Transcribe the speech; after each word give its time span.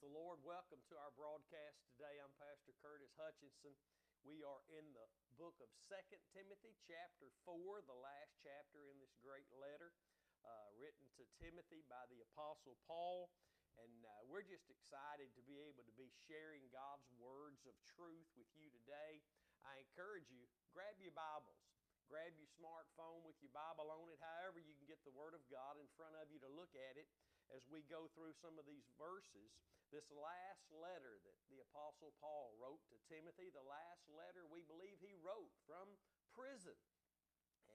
the 0.00 0.16
Lord. 0.16 0.40
Welcome 0.48 0.80
to 0.88 0.96
our 0.96 1.12
broadcast 1.12 1.76
today. 1.92 2.16
I'm 2.24 2.32
Pastor 2.40 2.72
Curtis 2.80 3.12
Hutchinson. 3.20 3.76
We 4.24 4.40
are 4.40 4.64
in 4.72 4.96
the 4.96 5.04
book 5.36 5.60
of 5.60 5.68
Second 5.76 6.24
Timothy, 6.32 6.72
chapter 6.88 7.28
4, 7.44 7.84
the 7.84 8.00
last 8.00 8.32
chapter 8.40 8.88
in 8.88 8.96
this 8.96 9.12
great 9.20 9.44
letter 9.52 9.92
uh, 10.40 10.68
written 10.80 11.04
to 11.20 11.28
Timothy 11.36 11.84
by 11.84 12.00
the 12.08 12.24
Apostle 12.32 12.80
Paul. 12.88 13.28
And 13.76 13.92
uh, 14.00 14.24
we're 14.24 14.48
just 14.48 14.72
excited 14.72 15.36
to 15.36 15.44
be 15.44 15.60
able 15.68 15.84
to 15.84 15.92
be 16.00 16.08
sharing 16.24 16.64
God's 16.72 17.04
words 17.20 17.68
of 17.68 17.76
truth 17.84 18.32
with 18.40 18.48
you 18.56 18.72
today. 18.72 19.20
I 19.68 19.84
encourage 19.84 20.32
you, 20.32 20.48
grab 20.72 20.96
your 20.96 21.12
Bibles. 21.12 21.60
Grab 22.08 22.32
your 22.40 22.48
smartphone 22.56 23.20
with 23.28 23.36
your 23.44 23.52
Bible 23.52 23.92
on 23.92 24.08
it, 24.10 24.18
however, 24.18 24.58
you 24.58 24.74
can 24.80 24.88
get 24.88 24.98
the 25.06 25.14
Word 25.14 25.36
of 25.36 25.44
God 25.46 25.76
in 25.76 25.86
front 25.94 26.16
of 26.18 26.26
you 26.32 26.40
to 26.42 26.50
look 26.50 26.72
at 26.72 26.96
it 26.96 27.06
as 27.54 27.66
we 27.70 27.82
go 27.90 28.06
through 28.14 28.34
some 28.38 28.56
of 28.58 28.66
these 28.66 28.86
verses. 28.98 29.50
This 29.90 30.06
last 30.14 30.70
letter 30.70 31.18
that 31.26 31.38
the 31.50 31.58
Apostle 31.66 32.14
Paul 32.22 32.54
wrote 32.62 32.82
to 32.94 32.98
Timothy, 33.10 33.50
the 33.50 33.66
last 33.66 34.06
letter 34.14 34.46
we 34.46 34.62
believe 34.70 35.02
he 35.02 35.18
wrote 35.18 35.50
from 35.66 35.98
prison. 36.30 36.78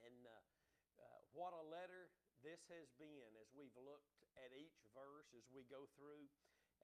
And 0.07 0.23
uh, 0.23 0.31
uh, 0.31 1.19
what 1.35 1.51
a 1.51 1.63
letter 1.67 2.07
this 2.39 2.63
has 2.71 2.87
been 2.95 3.31
as 3.41 3.51
we've 3.51 3.75
looked 3.75 4.15
at 4.39 4.55
each 4.55 4.79
verse 4.95 5.27
as 5.35 5.43
we 5.51 5.67
go 5.67 5.89
through 5.99 6.23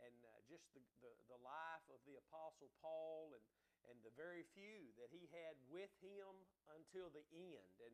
and 0.04 0.18
uh, 0.26 0.32
just 0.50 0.66
the, 0.74 0.82
the, 1.04 1.12
the, 1.30 1.40
life 1.46 1.86
of 1.94 2.02
the 2.10 2.18
Apostle 2.18 2.72
Paul 2.82 3.36
and, 3.38 3.46
and 3.92 3.98
the 4.02 4.14
very 4.18 4.42
few 4.56 4.90
that 4.98 5.14
he 5.14 5.30
had 5.30 5.54
with 5.70 5.92
him 6.02 6.32
until 6.74 7.14
the 7.14 7.22
end. 7.36 7.76
And 7.84 7.94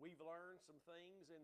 we've 0.00 0.20
learned 0.22 0.64
some 0.64 0.80
things 0.88 1.28
in, 1.28 1.42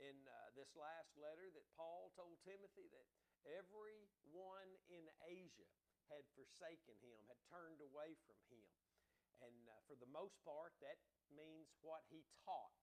in 0.00 0.16
uh, 0.28 0.52
this 0.52 0.70
last 0.76 1.12
letter 1.16 1.48
that 1.52 1.66
Paul 1.76 2.12
told 2.16 2.36
Timothy 2.44 2.88
that 2.92 3.06
everyone 3.46 4.70
in 4.92 5.06
Asia 5.24 5.70
had 6.12 6.24
forsaken 6.38 6.96
him, 7.02 7.18
had 7.26 7.40
turned 7.50 7.82
away 7.82 8.14
from 8.26 8.38
him. 8.52 8.70
And 9.42 9.56
uh, 9.68 9.74
for 9.84 9.96
the 9.98 10.08
most 10.08 10.38
part, 10.46 10.72
that 10.80 10.96
means 11.28 11.68
what 11.84 12.06
he 12.08 12.24
taught. 12.46 12.76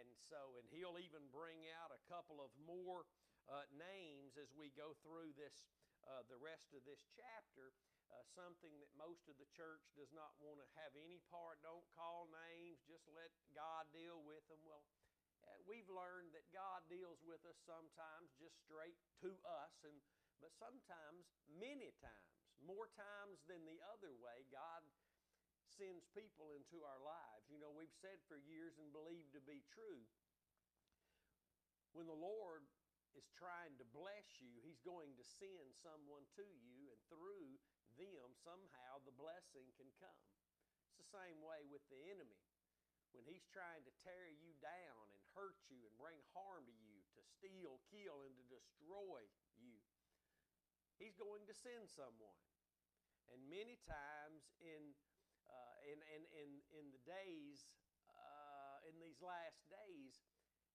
And 0.00 0.08
so, 0.18 0.58
and 0.58 0.66
he'll 0.72 0.98
even 0.98 1.30
bring 1.30 1.62
out 1.78 1.94
a 1.94 2.02
couple 2.10 2.42
of 2.42 2.50
more 2.58 3.06
uh, 3.46 3.66
names 3.70 4.34
as 4.34 4.50
we 4.56 4.74
go 4.74 4.98
through 5.06 5.36
this, 5.38 5.68
uh, 6.06 6.26
the 6.26 6.40
rest 6.40 6.74
of 6.74 6.82
this 6.88 7.02
chapter. 7.14 7.70
Uh, 8.06 8.22
something 8.38 8.70
that 8.78 8.86
most 8.94 9.26
of 9.26 9.34
the 9.34 9.50
church 9.50 9.82
does 9.98 10.14
not 10.14 10.30
want 10.38 10.62
to 10.62 10.68
have 10.78 10.94
any 10.94 11.18
part. 11.26 11.58
Don't 11.66 11.82
call 11.98 12.30
names, 12.30 12.78
just 12.86 13.02
let 13.10 13.34
God 13.50 13.90
deal 13.90 14.22
with 14.22 14.46
them. 14.46 14.62
Well, 14.62 14.86
Uh, 15.46 15.62
we've 15.66 15.86
learned 15.86 16.34
that 16.34 16.46
God 16.50 16.82
deals 16.90 17.22
with 17.22 17.42
us 17.46 17.58
sometimes 17.62 18.34
just 18.36 18.58
straight 18.66 18.98
to 19.22 19.30
us, 19.62 19.74
and 19.86 19.94
but 20.42 20.52
sometimes, 20.60 21.32
many 21.48 21.96
times, 21.96 22.28
more 22.60 22.92
times 22.92 23.40
than 23.48 23.64
the 23.64 23.80
other 23.88 24.12
way, 24.20 24.44
God 24.52 24.84
sends 25.64 26.04
people 26.12 26.52
into 26.52 26.84
our 26.84 27.00
lives. 27.00 27.48
You 27.48 27.56
know, 27.56 27.72
we've 27.72 27.94
said 28.04 28.20
for 28.28 28.36
years 28.36 28.76
and 28.76 28.92
believed 28.92 29.32
to 29.32 29.40
be 29.40 29.64
true. 29.72 30.04
When 31.96 32.04
the 32.04 32.16
Lord 32.16 32.68
is 33.16 33.24
trying 33.32 33.80
to 33.80 33.86
bless 33.96 34.28
you, 34.44 34.60
He's 34.60 34.82
going 34.84 35.16
to 35.16 35.24
send 35.24 35.72
someone 35.80 36.28
to 36.36 36.44
you, 36.44 36.92
and 36.92 37.00
through 37.08 37.56
them, 37.96 38.36
somehow 38.44 39.00
the 39.08 39.16
blessing 39.16 39.64
can 39.80 39.88
come. 39.96 40.24
It's 40.84 41.00
the 41.00 41.16
same 41.16 41.40
way 41.40 41.64
with 41.64 41.80
the 41.88 42.02
enemy 42.12 42.44
when 43.16 43.24
he's 43.24 43.48
trying 43.48 43.80
to 43.88 43.92
tear 44.04 44.28
you 44.28 44.52
down 44.60 45.15
hurt 45.36 45.60
you 45.68 45.84
and 45.84 45.94
bring 46.00 46.16
harm 46.32 46.64
to 46.64 46.74
you, 46.80 47.04
to 47.12 47.20
steal, 47.20 47.78
kill, 47.92 48.24
and 48.24 48.32
to 48.40 48.44
destroy 48.48 49.28
you, 49.60 49.76
he's 50.96 51.14
going 51.14 51.44
to 51.44 51.54
send 51.54 51.86
someone. 51.92 52.40
And 53.28 53.44
many 53.52 53.76
times 53.84 54.48
in, 54.64 54.96
uh, 55.44 55.76
in, 55.84 55.98
in, 56.08 56.22
in, 56.32 56.50
in 56.72 56.84
the 56.88 57.02
days, 57.04 57.68
uh, 58.08 58.80
in 58.88 58.96
these 58.96 59.20
last 59.20 59.60
days, 59.68 60.24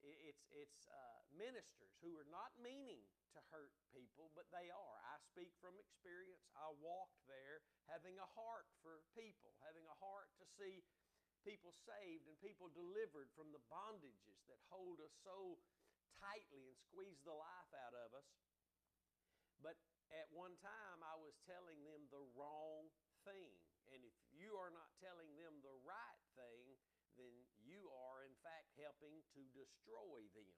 it's, 0.01 0.49
it's 0.49 0.89
uh, 0.89 1.19
ministers 1.29 1.93
who 2.01 2.17
are 2.17 2.29
not 2.29 2.49
meaning 2.57 3.05
to 3.37 3.39
hurt 3.53 3.71
people, 3.93 4.33
but 4.33 4.49
they 4.51 4.67
are. 4.73 4.97
I 5.07 5.21
speak 5.21 5.53
from 5.61 5.77
experience. 5.77 6.43
I 6.57 6.73
walked 6.81 7.21
there 7.29 7.61
having 7.87 8.17
a 8.17 8.29
heart 8.33 8.67
for 8.81 9.05
people, 9.13 9.55
having 9.61 9.85
a 9.87 9.97
heart 10.01 10.27
to 10.41 10.45
see 10.57 10.83
people 11.43 11.73
saved 11.85 12.25
and 12.29 12.37
people 12.41 12.69
delivered 12.73 13.29
from 13.33 13.49
the 13.53 13.63
bondages 13.67 14.39
that 14.47 14.61
hold 14.69 15.01
us 15.01 15.13
so 15.25 15.57
tightly 16.21 16.61
and 16.69 16.77
squeeze 16.89 17.17
the 17.25 17.33
life 17.33 17.71
out 17.85 17.95
of 17.97 18.13
us. 18.13 18.29
But 19.61 19.77
at 20.13 20.27
one 20.33 20.53
time, 20.61 20.99
I 21.01 21.15
was 21.17 21.37
telling 21.45 21.81
them 21.85 22.09
the 22.09 22.25
wrong 22.37 22.89
thing. 23.25 23.53
And 23.93 24.01
if 24.01 24.15
you 24.33 24.55
are 24.57 24.71
not 24.73 24.89
telling 25.01 25.29
them 25.37 25.61
the 25.61 25.77
right 25.85 26.23
thing, 26.37 26.77
then 27.19 27.33
you 27.61 27.91
are, 27.91 28.23
in 28.23 28.35
fact, 28.41 28.71
helping 28.79 29.21
to 29.35 29.41
destroy 29.51 30.25
them. 30.33 30.53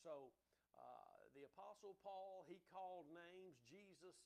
So, 0.00 0.32
uh, 0.78 1.20
the 1.34 1.44
Apostle 1.50 1.98
Paul, 2.00 2.46
he 2.46 2.62
called 2.70 3.10
names. 3.10 3.58
Jesus 3.68 4.16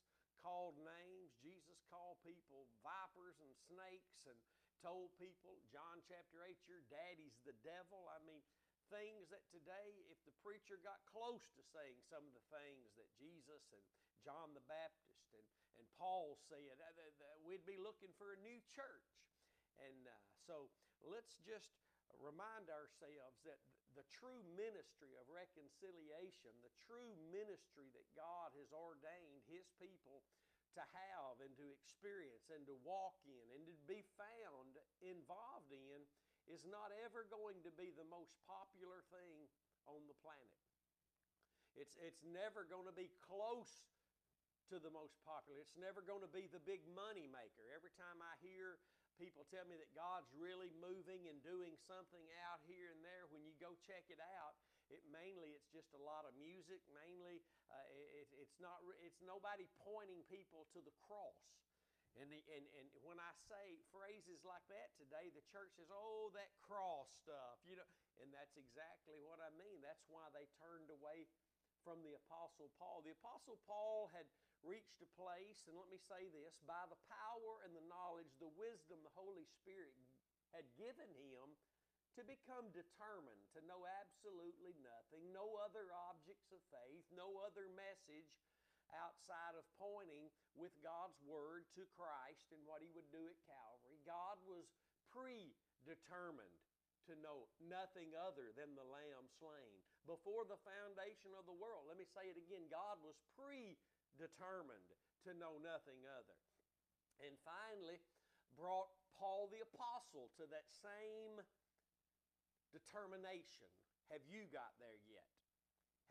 called 0.44 0.76
names. 0.76 1.32
Jesus 1.40 1.80
called 1.88 2.20
people 2.20 2.68
vipers 2.84 3.40
and 3.40 3.52
snakes 3.66 4.22
and 4.28 4.38
told 4.82 5.12
people, 5.20 5.58
John 5.70 6.02
chapter 6.06 6.42
8, 6.42 6.54
your 6.66 6.82
daddy's 6.90 7.38
the 7.46 7.56
devil. 7.62 8.08
I 8.10 8.18
mean, 8.24 8.42
things 8.92 9.30
that 9.32 9.44
today, 9.50 9.90
if 10.12 10.20
the 10.28 10.34
preacher 10.44 10.78
got 10.82 11.00
close 11.08 11.44
to 11.56 11.62
saying 11.74 11.98
some 12.06 12.24
of 12.24 12.34
the 12.34 12.46
things 12.52 12.94
that 12.96 13.08
Jesus 13.16 13.64
and 13.72 13.84
John 14.22 14.56
the 14.56 14.64
Baptist 14.64 15.28
and, 15.36 15.46
and 15.80 15.86
Paul 16.00 16.38
said, 16.48 16.78
that 16.78 17.36
we'd 17.44 17.66
be 17.68 17.80
looking 17.80 18.12
for 18.16 18.32
a 18.32 18.40
new 18.40 18.58
church. 18.72 19.10
And 19.82 20.06
uh, 20.06 20.14
so 20.46 20.70
let's 21.02 21.36
just 21.42 21.74
remind 22.22 22.70
ourselves 22.70 23.36
that 23.44 23.58
the 23.94 24.06
true 24.10 24.42
ministry 24.58 25.14
of 25.18 25.26
reconciliation, 25.30 26.50
the 26.62 26.74
true 26.82 27.14
ministry 27.30 27.90
that 27.94 28.06
God 28.18 28.50
has 28.58 28.70
ordained 28.74 29.46
His 29.46 29.66
people 29.78 30.26
to 30.76 30.84
have 30.84 31.40
and 31.40 31.52
to 31.56 31.66
experience 31.72 32.50
and 32.50 32.66
to 32.66 32.76
walk 32.82 33.18
in 33.26 33.44
and 33.54 33.62
to 33.66 33.74
be 33.86 34.02
found 34.18 34.74
involved 35.02 35.70
in 35.70 36.04
is 36.50 36.66
not 36.68 36.92
ever 37.06 37.24
going 37.32 37.56
to 37.64 37.72
be 37.72 37.94
the 37.96 38.04
most 38.06 38.36
popular 38.44 39.00
thing 39.08 39.48
on 39.88 40.04
the 40.10 40.16
planet. 40.20 40.60
It's, 41.74 41.98
it's 41.98 42.22
never 42.22 42.68
going 42.68 42.86
to 42.86 42.94
be 42.94 43.10
close 43.24 43.88
to 44.70 44.76
the 44.80 44.92
most 44.92 45.16
popular. 45.26 45.60
It's 45.60 45.76
never 45.76 46.00
going 46.00 46.22
to 46.22 46.30
be 46.30 46.46
the 46.48 46.62
big 46.62 46.84
money 46.92 47.26
maker. 47.28 47.64
Every 47.74 47.92
time 47.96 48.20
I 48.22 48.32
hear 48.40 48.78
people 49.16 49.46
tell 49.50 49.64
me 49.66 49.78
that 49.78 49.90
God's 49.94 50.30
really 50.34 50.70
moving 50.78 51.26
and 51.30 51.38
doing 51.42 51.74
something 51.86 52.26
out 52.46 52.60
here 52.66 52.90
and 52.90 53.00
there, 53.02 53.26
when 53.30 53.46
you 53.46 53.54
go 53.62 53.74
check 53.86 54.06
it 54.10 54.20
out, 54.20 54.54
it 54.92 55.00
mainly 55.08 55.56
it's 55.56 55.70
just 55.72 55.90
a 55.96 56.02
lot 56.02 56.28
of 56.28 56.36
music. 56.36 56.82
Mainly, 56.92 57.40
uh, 57.72 57.88
it, 58.20 58.28
it's 58.36 58.58
not. 58.60 58.84
It's 59.00 59.20
nobody 59.24 59.64
pointing 59.80 60.20
people 60.28 60.68
to 60.76 60.80
the 60.84 60.92
cross. 61.08 61.40
And, 62.14 62.30
the, 62.30 62.38
and, 62.46 62.62
and 62.78 62.86
when 63.02 63.18
I 63.18 63.34
say 63.50 63.82
phrases 63.90 64.38
like 64.46 64.62
that 64.70 64.94
today, 64.94 65.34
the 65.34 65.42
church 65.50 65.74
says, 65.74 65.90
"Oh, 65.90 66.30
that 66.38 66.52
cross 66.62 67.10
stuff," 67.24 67.58
you 67.66 67.74
know, 67.74 67.88
and 68.22 68.30
that's 68.30 68.54
exactly 68.54 69.18
what 69.18 69.42
I 69.42 69.50
mean. 69.58 69.82
That's 69.82 70.04
why 70.06 70.30
they 70.30 70.46
turned 70.62 70.94
away 70.94 71.26
from 71.82 72.00
the 72.06 72.14
Apostle 72.14 72.70
Paul. 72.78 73.02
The 73.02 73.18
Apostle 73.18 73.58
Paul 73.66 74.14
had 74.14 74.30
reached 74.64 75.00
a 75.04 75.08
place, 75.14 75.68
and 75.68 75.76
let 75.76 75.92
me 75.92 76.00
say 76.00 76.26
this 76.32 76.56
by 76.64 76.88
the 76.88 76.98
power 77.06 77.62
and 77.62 77.76
the 77.76 77.84
knowledge, 77.86 78.32
the 78.40 78.50
wisdom 78.56 78.98
the 79.04 79.12
Holy 79.14 79.44
Spirit 79.60 80.08
had 80.56 80.64
given 80.74 81.08
him 81.14 81.54
to 82.16 82.22
become 82.24 82.70
determined 82.70 83.44
to 83.52 83.60
know 83.66 83.82
absolutely 84.00 84.74
nothing, 84.80 85.34
no 85.34 85.58
other 85.66 85.90
objects 86.10 86.54
of 86.54 86.62
faith, 86.70 87.04
no 87.10 87.42
other 87.42 87.66
message 87.74 88.30
outside 88.94 89.58
of 89.58 89.66
pointing 89.74 90.30
with 90.54 90.70
God's 90.78 91.18
Word 91.26 91.66
to 91.74 91.82
Christ 91.98 92.54
and 92.54 92.62
what 92.62 92.84
He 92.84 92.90
would 92.94 93.10
do 93.10 93.26
at 93.26 93.38
Calvary. 93.42 93.98
God 94.06 94.38
was 94.46 94.70
predetermined 95.10 96.62
to 97.10 97.18
know 97.18 97.50
nothing 97.60 98.14
other 98.16 98.54
than 98.54 98.72
the 98.78 98.86
Lamb 98.86 99.26
slain. 99.36 99.82
Before 100.06 100.46
the 100.46 100.60
foundation 100.62 101.34
of 101.36 101.44
the 101.44 101.58
world, 101.58 101.90
let 101.90 101.98
me 101.98 102.08
say 102.08 102.30
it 102.30 102.38
again 102.38 102.70
God 102.70 103.02
was 103.02 103.18
predetermined 103.34 103.93
to 105.24 105.32
know 105.40 105.56
nothing 105.60 105.98
other. 106.04 106.38
And 107.24 107.32
finally, 107.42 107.98
brought 108.54 108.92
Paul 109.16 109.48
the 109.48 109.64
Apostle 109.64 110.30
to 110.36 110.44
that 110.50 110.68
same 110.68 111.40
determination. 112.74 113.70
Have 114.12 114.22
you 114.28 114.44
got 114.52 114.74
there 114.82 115.00
yet? 115.08 115.32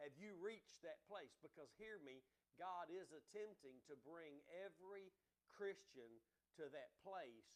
Have 0.02 0.16
you 0.18 0.34
reached 0.42 0.82
that 0.82 1.06
place? 1.06 1.32
Because 1.46 1.70
hear 1.78 2.02
me, 2.02 2.26
God 2.58 2.90
is 2.90 3.14
attempting 3.14 3.78
to 3.88 3.96
bring 4.02 4.42
every 4.66 5.14
Christian 5.54 6.10
to 6.58 6.66
that 6.74 6.92
place 7.06 7.50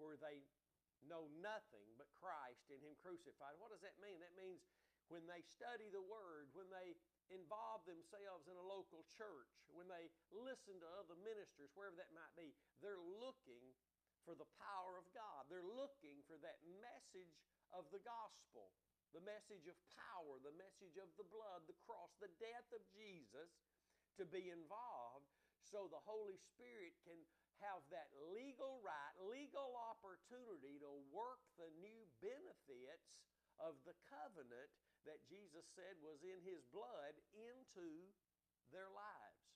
where 0.00 0.16
they 0.16 0.40
know 1.04 1.28
nothing 1.38 1.86
but 2.00 2.08
Christ 2.16 2.72
and 2.72 2.80
Him 2.80 2.96
crucified. 3.04 3.60
What 3.60 3.70
does 3.70 3.84
that 3.84 4.00
mean? 4.00 4.18
That 4.24 4.34
means 4.34 4.64
when 5.12 5.28
they 5.28 5.44
study 5.44 5.92
the 5.92 6.02
Word, 6.02 6.50
when 6.56 6.66
they 6.72 6.96
involve 7.30 7.82
themselves 7.84 8.46
in 8.46 8.54
a 8.54 8.66
local 8.66 9.02
church, 9.18 9.50
when 9.74 9.90
they 9.90 10.06
listen 10.30 10.78
to 10.78 10.88
other 10.98 11.18
ministers, 11.22 11.70
wherever 11.74 11.98
that 11.98 12.14
might 12.14 12.34
be, 12.38 12.54
they're 12.78 13.02
looking 13.18 13.74
for 14.26 14.34
the 14.34 14.48
power 14.58 14.98
of 14.98 15.06
God. 15.14 15.46
They're 15.46 15.64
looking 15.64 16.22
for 16.26 16.38
that 16.42 16.58
message 16.82 17.34
of 17.74 17.86
the 17.94 18.02
gospel, 18.02 18.74
the 19.14 19.22
message 19.22 19.66
of 19.70 19.78
power, 19.94 20.38
the 20.42 20.54
message 20.58 20.98
of 20.98 21.10
the 21.14 21.26
blood, 21.30 21.66
the 21.70 21.78
cross, 21.86 22.10
the 22.18 22.30
death 22.42 22.68
of 22.74 22.82
Jesus 22.94 23.50
to 24.18 24.26
be 24.26 24.50
involved 24.50 25.30
so 25.62 25.90
the 25.90 26.02
Holy 26.06 26.38
Spirit 26.54 26.94
can 27.02 27.18
have 27.62 27.82
that 27.90 28.12
legal 28.36 28.78
right, 28.84 29.14
legal 29.26 29.74
opportunity 29.90 30.76
to 30.78 30.90
work 31.10 31.40
the 31.56 31.70
new 31.80 32.02
benefits 32.20 33.08
of 33.58 33.74
the 33.88 33.96
covenant 34.12 34.70
that 35.06 35.22
Jesus 35.30 35.64
said 35.74 35.96
was 36.02 36.22
in 36.26 36.42
his 36.42 36.66
blood 36.74 37.14
into 37.34 38.10
their 38.74 38.90
lives. 38.90 39.46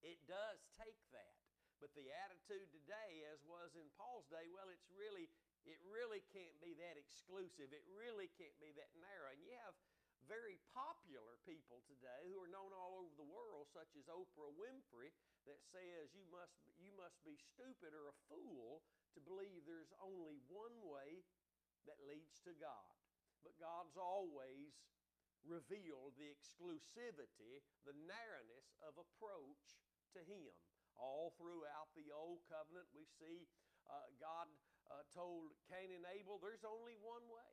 It 0.00 0.20
does 0.28 0.60
take 0.76 1.00
that. 1.12 1.36
But 1.80 1.92
the 1.92 2.08
attitude 2.24 2.72
today, 2.72 3.28
as 3.28 3.44
was 3.44 3.76
in 3.76 3.84
Paul's 4.00 4.24
day, 4.32 4.48
well, 4.48 4.72
it's 4.72 4.88
really, 4.88 5.28
it 5.68 5.76
really 5.84 6.24
can't 6.32 6.56
be 6.64 6.72
that 6.80 6.96
exclusive. 6.96 7.72
It 7.76 7.84
really 7.92 8.32
can't 8.40 8.56
be 8.56 8.72
that 8.80 8.92
narrow. 8.96 9.32
And 9.32 9.42
you 9.44 9.52
have 9.64 9.76
very 10.24 10.56
popular 10.72 11.36
people 11.44 11.84
today 11.84 12.32
who 12.32 12.40
are 12.40 12.48
known 12.48 12.72
all 12.72 13.04
over 13.04 13.12
the 13.20 13.28
world, 13.28 13.68
such 13.68 13.92
as 14.00 14.08
Oprah 14.08 14.54
Winfrey, 14.56 15.12
that 15.44 15.60
says 15.60 16.16
you 16.16 16.24
must, 16.32 16.56
you 16.80 16.88
must 16.96 17.20
be 17.20 17.36
stupid 17.36 17.92
or 17.92 18.08
a 18.08 18.16
fool 18.32 18.80
to 19.12 19.20
believe 19.20 19.68
there's 19.68 19.92
only 20.00 20.40
one 20.48 20.80
way 20.88 21.20
that 21.84 22.00
leads 22.08 22.40
to 22.48 22.56
God. 22.56 23.03
But 23.44 23.60
God's 23.60 24.00
always 24.00 24.72
revealed 25.44 26.16
the 26.16 26.32
exclusivity, 26.32 27.60
the 27.84 27.96
narrowness 28.08 28.72
of 28.80 28.96
approach 28.96 29.76
to 30.16 30.20
Him. 30.24 30.56
All 30.96 31.36
throughout 31.36 31.92
the 31.92 32.08
Old 32.08 32.40
Covenant, 32.48 32.88
we 32.96 33.04
see 33.20 33.44
uh, 33.90 34.08
God 34.16 34.48
uh, 34.88 35.04
told 35.12 35.52
Cain 35.68 35.92
and 35.92 36.06
Abel, 36.16 36.40
there's 36.40 36.64
only 36.64 36.96
one 37.04 37.24
way. 37.28 37.52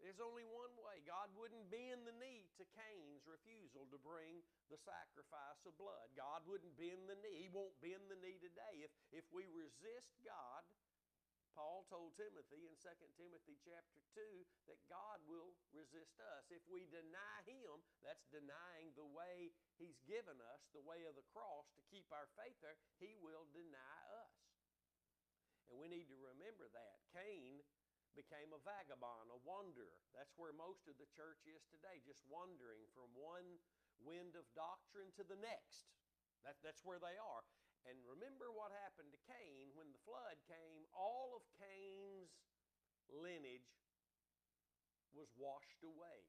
There's 0.00 0.18
only 0.18 0.48
one 0.48 0.72
way. 0.80 1.04
God 1.04 1.28
wouldn't 1.36 1.68
bend 1.68 2.08
the 2.08 2.16
knee 2.16 2.48
to 2.56 2.64
Cain's 2.72 3.20
refusal 3.28 3.84
to 3.92 4.00
bring 4.00 4.40
the 4.72 4.80
sacrifice 4.80 5.60
of 5.68 5.76
blood. 5.76 6.08
God 6.16 6.40
wouldn't 6.48 6.72
bend 6.80 7.04
the 7.04 7.20
knee. 7.20 7.44
He 7.44 7.52
won't 7.52 7.76
bend 7.84 8.08
the 8.08 8.16
knee 8.16 8.40
today. 8.40 8.80
If, 8.80 8.92
if 9.12 9.28
we 9.28 9.44
resist 9.52 10.16
God, 10.24 10.64
Paul 11.54 11.86
told 11.90 12.14
Timothy 12.14 12.66
in 12.66 12.74
2 12.78 12.88
Timothy 13.18 13.56
chapter 13.62 14.00
2 14.14 14.22
that 14.70 14.80
God 14.86 15.18
will 15.26 15.54
resist 15.74 16.18
us. 16.36 16.46
If 16.50 16.62
we 16.70 16.86
deny 16.90 17.38
Him, 17.46 17.82
that's 18.02 18.26
denying 18.30 18.94
the 18.94 19.06
way 19.06 19.50
He's 19.76 19.98
given 20.06 20.38
us, 20.54 20.62
the 20.70 20.84
way 20.84 21.06
of 21.06 21.18
the 21.18 21.26
cross, 21.34 21.70
to 21.74 21.82
keep 21.90 22.06
our 22.14 22.30
faith 22.38 22.58
there, 22.62 22.78
He 23.02 23.18
will 23.18 23.46
deny 23.50 24.00
us. 24.22 24.34
And 25.70 25.78
we 25.78 25.86
need 25.86 26.10
to 26.10 26.18
remember 26.18 26.66
that. 26.74 26.98
Cain 27.14 27.62
became 28.18 28.50
a 28.50 28.62
vagabond, 28.66 29.30
a 29.30 29.38
wanderer. 29.46 30.02
That's 30.10 30.34
where 30.34 30.54
most 30.54 30.90
of 30.90 30.98
the 30.98 31.06
church 31.14 31.46
is 31.46 31.62
today, 31.70 32.02
just 32.02 32.22
wandering 32.26 32.82
from 32.90 33.10
one 33.14 33.62
wind 34.02 34.34
of 34.34 34.46
doctrine 34.58 35.14
to 35.14 35.22
the 35.22 35.38
next. 35.38 35.94
That, 36.42 36.58
that's 36.64 36.82
where 36.82 36.98
they 36.98 37.14
are. 37.20 37.44
And 37.88 37.96
remember 38.04 38.52
what 38.52 38.72
happened 38.84 39.10
to 39.12 39.20
Cain 39.24 39.72
when 39.72 39.88
the 39.92 40.02
flood 40.04 40.36
came, 40.46 40.84
all 40.92 41.32
of 41.36 41.42
Cain's 41.56 42.32
lineage 43.08 43.70
was 45.16 45.30
washed 45.34 45.82
away. 45.82 46.20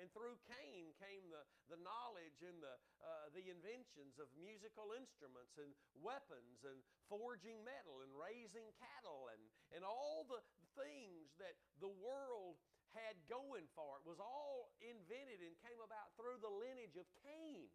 And 0.00 0.08
through 0.16 0.40
Cain 0.48 0.96
came 0.96 1.28
the, 1.28 1.44
the 1.68 1.76
knowledge 1.84 2.40
and 2.40 2.56
the, 2.64 2.76
uh, 3.04 3.28
the 3.36 3.52
inventions 3.52 4.16
of 4.16 4.32
musical 4.32 4.96
instruments 4.96 5.60
and 5.60 5.76
weapons 6.00 6.64
and 6.64 6.80
forging 7.12 7.60
metal 7.60 8.00
and 8.00 8.08
raising 8.16 8.64
cattle 8.80 9.28
and, 9.28 9.42
and 9.76 9.84
all 9.84 10.24
the 10.24 10.40
things 10.72 11.28
that 11.36 11.58
the 11.84 11.92
world 12.00 12.56
had 12.96 13.18
going 13.30 13.68
for 13.76 14.00
it 14.00 14.04
was 14.08 14.18
all 14.18 14.72
invented 14.82 15.44
and 15.44 15.54
came 15.62 15.78
about 15.84 16.10
through 16.18 16.38
the 16.42 16.50
lineage 16.50 16.96
of 16.98 17.06
Cain. 17.22 17.70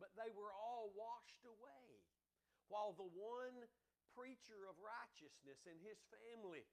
But 0.00 0.16
they 0.16 0.32
were 0.32 0.50
all 0.50 0.90
washed 0.96 1.44
away. 1.44 1.86
While 2.72 2.96
the 2.96 3.12
one 3.12 3.68
preacher 4.16 4.66
of 4.66 4.74
righteousness 4.80 5.60
and 5.68 5.76
his 5.84 6.00
family 6.08 6.64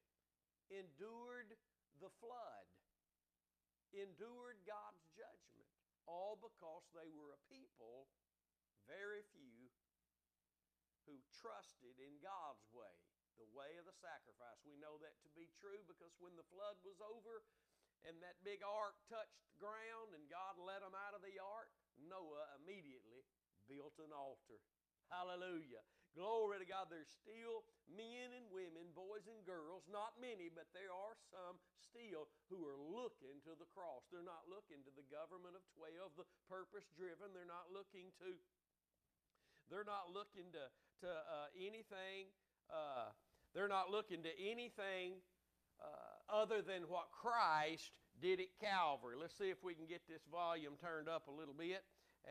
endured 0.71 1.51
the 1.99 2.13
flood 2.23 2.67
endured 3.95 4.59
God's 4.67 5.05
judgment, 5.15 5.69
all 6.07 6.39
because 6.39 6.87
they 6.91 7.07
were 7.15 7.35
a 7.35 7.41
people, 7.47 8.07
very 8.87 9.23
few, 9.35 9.71
who 11.07 11.19
trusted 11.39 11.95
in 12.03 12.19
God's 12.19 12.67
way, 12.75 12.95
the 13.39 13.47
way 13.55 13.79
of 13.79 13.87
the 13.87 13.95
sacrifice. 13.95 14.59
We 14.67 14.75
know 14.79 14.99
that 14.99 15.15
to 15.23 15.29
be 15.35 15.47
true 15.55 15.79
because 15.87 16.11
when 16.19 16.35
the 16.35 16.47
flood 16.51 16.75
was 16.83 16.99
over 16.99 17.43
and 18.03 18.19
that 18.19 18.39
big 18.43 18.59
ark 18.63 18.95
touched 19.07 19.47
ground 19.55 20.11
and 20.15 20.27
God 20.27 20.59
let 20.59 20.83
them 20.83 20.95
out 20.95 21.15
of 21.15 21.23
the 21.23 21.39
ark, 21.39 21.71
Noah 22.05 22.45
immediately 22.61 23.25
built 23.65 23.97
an 23.99 24.13
altar. 24.13 24.61
Hallelujah. 25.09 25.81
Glory 26.15 26.57
to 26.61 26.67
God. 26.67 26.89
There's 26.89 27.11
still 27.11 27.67
men 27.85 28.33
and 28.33 28.49
women, 28.49 28.89
boys 28.97 29.29
and 29.29 29.39
girls, 29.45 29.85
not 29.85 30.17
many, 30.17 30.49
but 30.49 30.65
there 30.73 30.89
are 30.89 31.15
some 31.29 31.61
still 31.77 32.25
who 32.49 32.65
are 32.65 32.79
looking 32.79 33.37
to 33.45 33.53
the 33.53 33.69
cross. 33.71 34.09
They're 34.09 34.25
not 34.25 34.49
looking 34.49 34.81
to 34.83 34.91
the 34.97 35.05
government 35.13 35.53
of 35.53 35.63
12, 35.77 36.17
the 36.17 36.27
purpose 36.49 36.89
driven. 36.97 37.31
They're 37.31 37.47
not 37.47 37.69
looking 37.69 38.09
to 38.23 38.35
they're 39.69 39.87
not 39.87 40.15
looking 40.15 40.47
to, 40.55 40.63
to 41.03 41.11
uh, 41.11 41.51
anything. 41.59 42.31
Uh, 42.71 43.11
they're 43.51 43.67
not 43.67 43.91
looking 43.91 44.23
to 44.23 44.31
anything 44.39 45.19
uh, 45.79 46.15
other 46.31 46.61
than 46.63 46.87
what 46.87 47.11
Christ 47.11 47.91
did 48.21 48.39
at 48.39 48.47
Calvary. 48.59 49.15
Let's 49.19 49.37
see 49.37 49.49
if 49.49 49.63
we 49.63 49.73
can 49.73 49.85
get 49.85 50.01
this 50.07 50.21
volume 50.31 50.73
turned 50.81 51.09
up 51.09 51.27
a 51.27 51.31
little 51.31 51.55
bit 51.57 51.83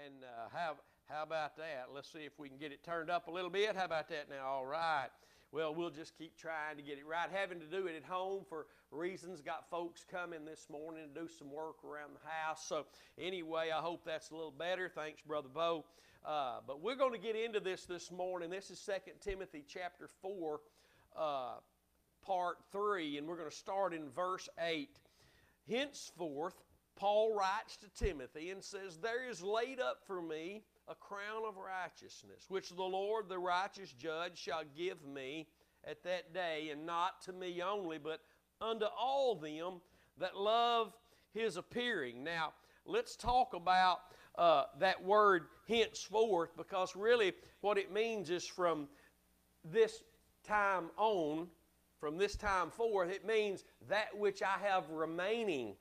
and 0.05 0.25
uh, 0.25 0.49
have 0.57 0.77
how 1.09 1.23
about 1.23 1.57
that? 1.59 1.87
Let's 1.95 2.13
see 2.13 2.25
if 2.25 2.33
we 2.37 2.49
can 2.49 2.59
get 2.59 2.73
it 2.73 2.83
turned 2.83 3.11
up 3.11 3.29
a 3.29 3.31
little 3.31 3.51
bit. 3.51 3.77
How 3.77 3.85
about 3.85 4.09
that 4.09 4.29
now? 4.29 4.45
All 4.45 4.67
right. 4.67 5.09
Well, 5.53 5.73
we'll 5.73 5.91
just 5.91 6.19
keep 6.19 6.37
trying 6.37 6.77
to 6.77 6.83
get 6.83 6.99
it 6.99 7.07
right. 7.07 7.29
Having 7.33 7.61
to 7.61 7.67
do 7.67 7.87
it 7.87 7.95
at 7.95 8.03
home 8.03 8.45
for 8.49 8.67
reasons. 8.91 9.41
Got 9.41 9.71
folks 9.71 10.05
coming 10.11 10.45
this 10.45 10.67
morning 10.69 11.05
to 11.15 11.21
do 11.21 11.29
some 11.29 11.53
work 11.53 11.77
around 11.85 12.11
the 12.15 12.29
house. 12.29 12.67
So, 12.67 12.87
anyway, 13.17 13.71
I 13.73 13.81
hope 13.81 14.05
that's 14.05 14.31
a 14.31 14.35
little 14.35 14.51
better. 14.51 14.91
Thanks, 14.93 15.23
Brother 15.23 15.49
Bo. 15.53 15.85
Uh, 16.25 16.59
but 16.67 16.83
we're 16.83 16.97
going 16.97 17.13
to 17.13 17.19
get 17.19 17.37
into 17.37 17.61
this 17.61 17.85
this 17.85 18.11
morning. 18.11 18.51
This 18.51 18.71
is 18.73 18.81
2 18.81 19.13
Timothy 19.21 19.65
chapter 19.67 20.09
4, 20.23 20.61
uh, 21.17 21.51
part 22.21 22.57
3, 22.73 23.19
and 23.19 23.29
we're 23.29 23.37
going 23.37 23.49
to 23.49 23.57
start 23.57 23.95
in 23.95 24.11
verse 24.11 24.49
8. 24.61 24.89
Henceforth, 25.69 26.55
Paul 26.97 27.35
writes 27.35 27.77
to 27.79 28.05
Timothy 28.05 28.51
and 28.51 28.63
says, 28.63 28.99
There 28.99 29.29
is 29.29 29.43
laid 29.43 29.81
up 29.81 29.99
for 30.07 30.23
me 30.23 30.63
a 30.89 30.95
crown 30.95 31.43
of 31.47 31.57
righteousness, 31.57 32.47
which 32.49 32.71
the 32.71 32.83
Lord, 32.83 33.29
the 33.29 33.39
righteous 33.39 33.93
judge, 33.93 34.39
shall 34.39 34.63
give 34.77 35.05
me 35.05 35.47
at 35.85 36.03
that 36.05 36.33
day, 36.33 36.71
and 36.71 36.87
not 36.87 37.21
to 37.23 37.33
me 37.33 37.63
only, 37.63 37.99
but 37.99 38.21
unto 38.61 38.87
all 38.99 39.35
them 39.35 39.81
that 40.19 40.37
love 40.37 40.93
his 41.33 41.57
appearing. 41.57 42.25
Now, 42.25 42.53
let's 42.87 43.17
talk 43.17 43.55
about 43.55 43.99
uh, 44.37 44.65
that 44.79 45.03
word 45.03 45.45
henceforth, 45.69 46.57
because 46.57 46.97
really 46.97 47.33
what 47.61 47.79
it 47.79 47.93
means 47.93 48.31
is 48.31 48.47
from 48.47 48.89
this 49.65 50.03
time 50.47 50.91
on, 50.97 51.49
from 52.01 52.19
this 52.19 52.37
time 52.37 52.71
forth, 52.71 53.11
it 53.11 53.27
means 53.27 53.65
that 53.89 54.17
which 54.17 54.43
I 54.43 54.59
have 54.63 54.91
remaining 54.91 55.75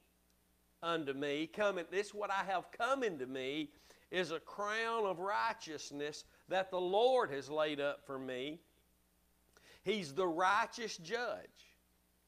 unto 0.81 1.13
me, 1.13 1.47
coming, 1.47 1.85
this 1.91 2.13
what 2.13 2.31
I 2.31 2.43
have 2.47 2.71
coming 2.71 3.17
to 3.19 3.25
me 3.25 3.69
is 4.11 4.31
a 4.31 4.39
crown 4.39 5.05
of 5.05 5.19
righteousness 5.19 6.25
that 6.47 6.71
the 6.71 6.79
Lord 6.79 7.31
has 7.31 7.49
laid 7.49 7.79
up 7.79 8.05
for 8.05 8.19
me. 8.19 8.59
He's 9.83 10.13
the 10.13 10.27
righteous 10.27 10.97
judge. 10.97 11.73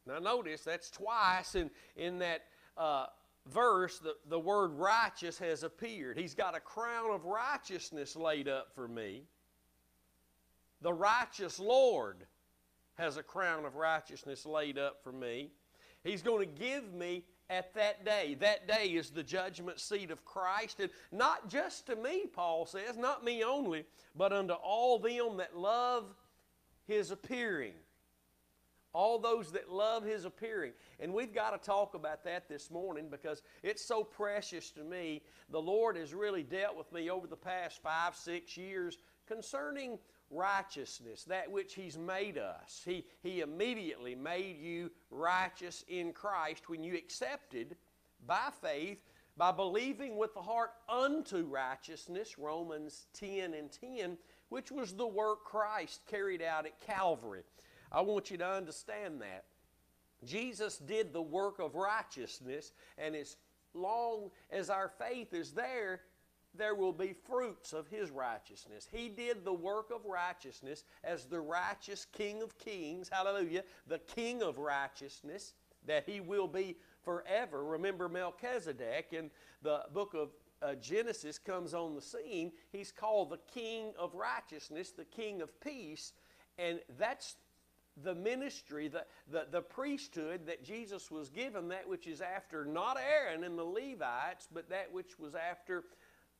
Now, 0.06 0.20
notice 0.20 0.62
that's 0.62 0.90
twice 0.90 1.56
in, 1.56 1.70
in 1.96 2.20
that 2.20 2.46
uh, 2.78 3.08
verse 3.48 4.00
the, 4.00 4.16
the 4.30 4.40
word 4.40 4.72
righteous 4.74 5.38
has 5.40 5.64
appeared. 5.64 6.18
He's 6.18 6.34
got 6.34 6.56
a 6.56 6.60
crown 6.60 7.12
of 7.12 7.26
righteousness 7.26 8.16
laid 8.16 8.48
up 8.48 8.74
for 8.74 8.88
me. 8.88 9.24
The 10.82 10.94
righteous 10.94 11.60
Lord 11.60 12.26
has 12.98 13.18
a 13.18 13.24
crown 13.24 13.66
of 13.66 13.76
righteousness 13.76 14.46
laid 14.46 14.78
up 14.78 15.04
for 15.04 15.12
me. 15.12 15.52
He's 16.04 16.22
going 16.22 16.48
to 16.48 16.60
give 16.60 16.94
me 16.94 17.24
at 17.50 17.74
that 17.76 18.06
day. 18.06 18.36
That 18.40 18.68
day 18.68 18.88
is 18.88 19.10
the 19.10 19.24
judgment 19.24 19.80
seat 19.80 20.12
of 20.12 20.26
Christ. 20.26 20.80
And 20.80 20.90
not 21.12 21.50
just 21.50 21.88
to 21.88 21.96
me, 21.96 22.26
Paul 22.32 22.66
says, 22.66 22.98
not 22.98 23.24
me 23.24 23.44
only, 23.44 23.86
but 24.16 24.34
unto 24.34 24.54
all 24.54 25.00
them 25.00 25.38
that 25.38 25.58
love 25.58 26.06
his 26.88 27.12
appearing. 27.12 27.74
All 28.94 29.20
those 29.20 29.52
that 29.52 29.72
love 29.72 30.04
his 30.04 30.26
appearing. 30.26 30.72
And 31.00 31.14
we've 31.14 31.34
got 31.34 31.52
to 31.52 31.64
talk 31.64 31.94
about 31.94 32.24
that 32.24 32.50
this 32.50 32.72
morning 32.72 33.10
because 33.12 33.44
it's 33.62 33.86
so 33.86 34.04
precious 34.04 34.72
to 34.72 34.84
me. 34.84 35.22
The 35.52 35.62
Lord 35.62 35.98
has 35.98 36.14
really 36.14 36.44
dealt 36.44 36.76
with 36.76 36.92
me 36.92 37.10
over 37.10 37.28
the 37.28 37.36
past 37.36 37.82
five, 37.84 38.16
six 38.16 38.58
years 38.58 38.98
concerning 39.28 40.00
righteousness, 40.30 41.24
that 41.26 41.52
which 41.52 41.74
He's 41.74 41.98
made 41.98 42.38
us. 42.38 42.82
He, 42.84 43.06
he 43.22 43.42
immediately 43.42 44.16
made 44.16 44.60
you 44.60 44.92
righteous 45.10 45.84
in 45.88 46.14
Christ 46.14 46.70
when 46.70 46.84
you 46.84 46.96
accepted 46.96 47.76
by 48.26 48.50
faith, 48.62 49.00
by 49.38 49.52
believing 49.52 50.18
with 50.18 50.34
the 50.34 50.42
heart 50.42 50.72
unto 50.90 51.46
righteousness, 51.46 52.38
Romans 52.38 53.08
10 53.14 53.54
and 53.54 53.72
10, 53.72 54.18
which 54.50 54.72
was 54.72 54.94
the 54.94 55.08
work 55.08 55.44
Christ 55.44 56.02
carried 56.08 56.42
out 56.42 56.66
at 56.66 56.80
Calvary. 56.82 57.44
I 57.92 58.02
want 58.02 58.32
you 58.32 58.38
to 58.38 58.48
understand 58.48 59.22
that. 59.22 59.46
Jesus 60.26 60.78
did 60.78 61.14
the 61.14 61.22
work 61.22 61.60
of 61.60 61.76
righteousness, 61.76 62.72
and 62.98 63.16
as 63.16 63.38
long 63.74 64.32
as 64.50 64.70
our 64.70 64.90
faith 64.90 65.34
is 65.34 65.52
there, 65.52 66.02
there 66.58 66.76
will 66.76 66.94
be 66.94 67.14
fruits 67.14 67.74
of 67.74 67.88
his 67.88 68.12
righteousness. 68.12 68.88
He 68.92 69.10
did 69.10 69.46
the 69.46 69.54
work 69.54 69.92
of 69.94 70.06
righteousness 70.06 70.84
as 71.04 71.26
the 71.26 71.40
righteous 71.40 72.06
King 72.06 72.42
of 72.42 72.58
kings, 72.58 73.10
hallelujah, 73.10 73.64
the 73.88 74.00
King 74.00 74.42
of 74.42 74.58
righteousness, 74.58 75.54
that 75.86 76.04
he 76.06 76.20
will 76.20 76.48
be 76.48 76.76
forever. 77.04 77.64
Remember 77.64 78.10
Melchizedek 78.10 79.08
in 79.12 79.32
the 79.62 79.84
book 79.94 80.14
of 80.14 80.30
uh, 80.62 80.76
Genesis 80.76 81.38
comes 81.38 81.74
on 81.74 81.96
the 81.96 82.02
scene. 82.02 82.52
He's 82.72 82.92
called 82.92 83.30
the 83.30 83.40
King 83.54 83.94
of 83.98 84.16
righteousness, 84.16 84.92
the 84.92 85.06
King 85.06 85.42
of 85.42 85.60
peace, 85.62 86.14
and 86.58 86.80
that's 86.98 87.36
the 88.04 88.14
ministry, 88.14 88.88
the, 88.88 89.06
the, 89.32 89.48
the 89.52 89.62
priesthood 89.62 90.46
that 90.46 90.64
Jesus 90.64 91.10
was 91.10 91.30
given, 91.30 91.68
that 91.70 91.88
which 91.88 92.08
is 92.08 92.22
after 92.22 92.66
not 92.66 92.98
Aaron 92.98 93.44
and 93.44 93.58
the 93.58 93.64
Levites, 93.64 94.48
but 94.52 94.70
that 94.70 94.92
which 94.92 95.18
was 95.18 95.34
after 95.36 95.86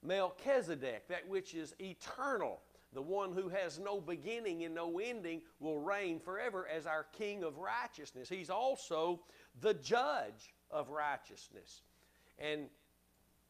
Melchizedek, 0.04 1.08
that 1.08 1.28
which 1.28 1.54
is 1.54 1.76
eternal, 1.80 2.62
the 2.94 3.02
one 3.02 3.34
who 3.34 3.50
has 3.50 3.80
no 3.80 4.00
beginning 4.00 4.64
and 4.64 4.74
no 4.74 5.00
ending, 5.00 5.42
will 5.60 5.80
reign 5.80 6.20
forever 6.20 6.68
as 6.68 6.86
our 6.86 7.06
King 7.18 7.44
of 7.44 7.58
righteousness. 7.58 8.30
He's 8.30 8.50
also 8.50 9.22
the 9.62 9.74
judge 9.74 10.54
of 10.72 10.90
righteousness. 10.90 11.82
And 12.40 12.68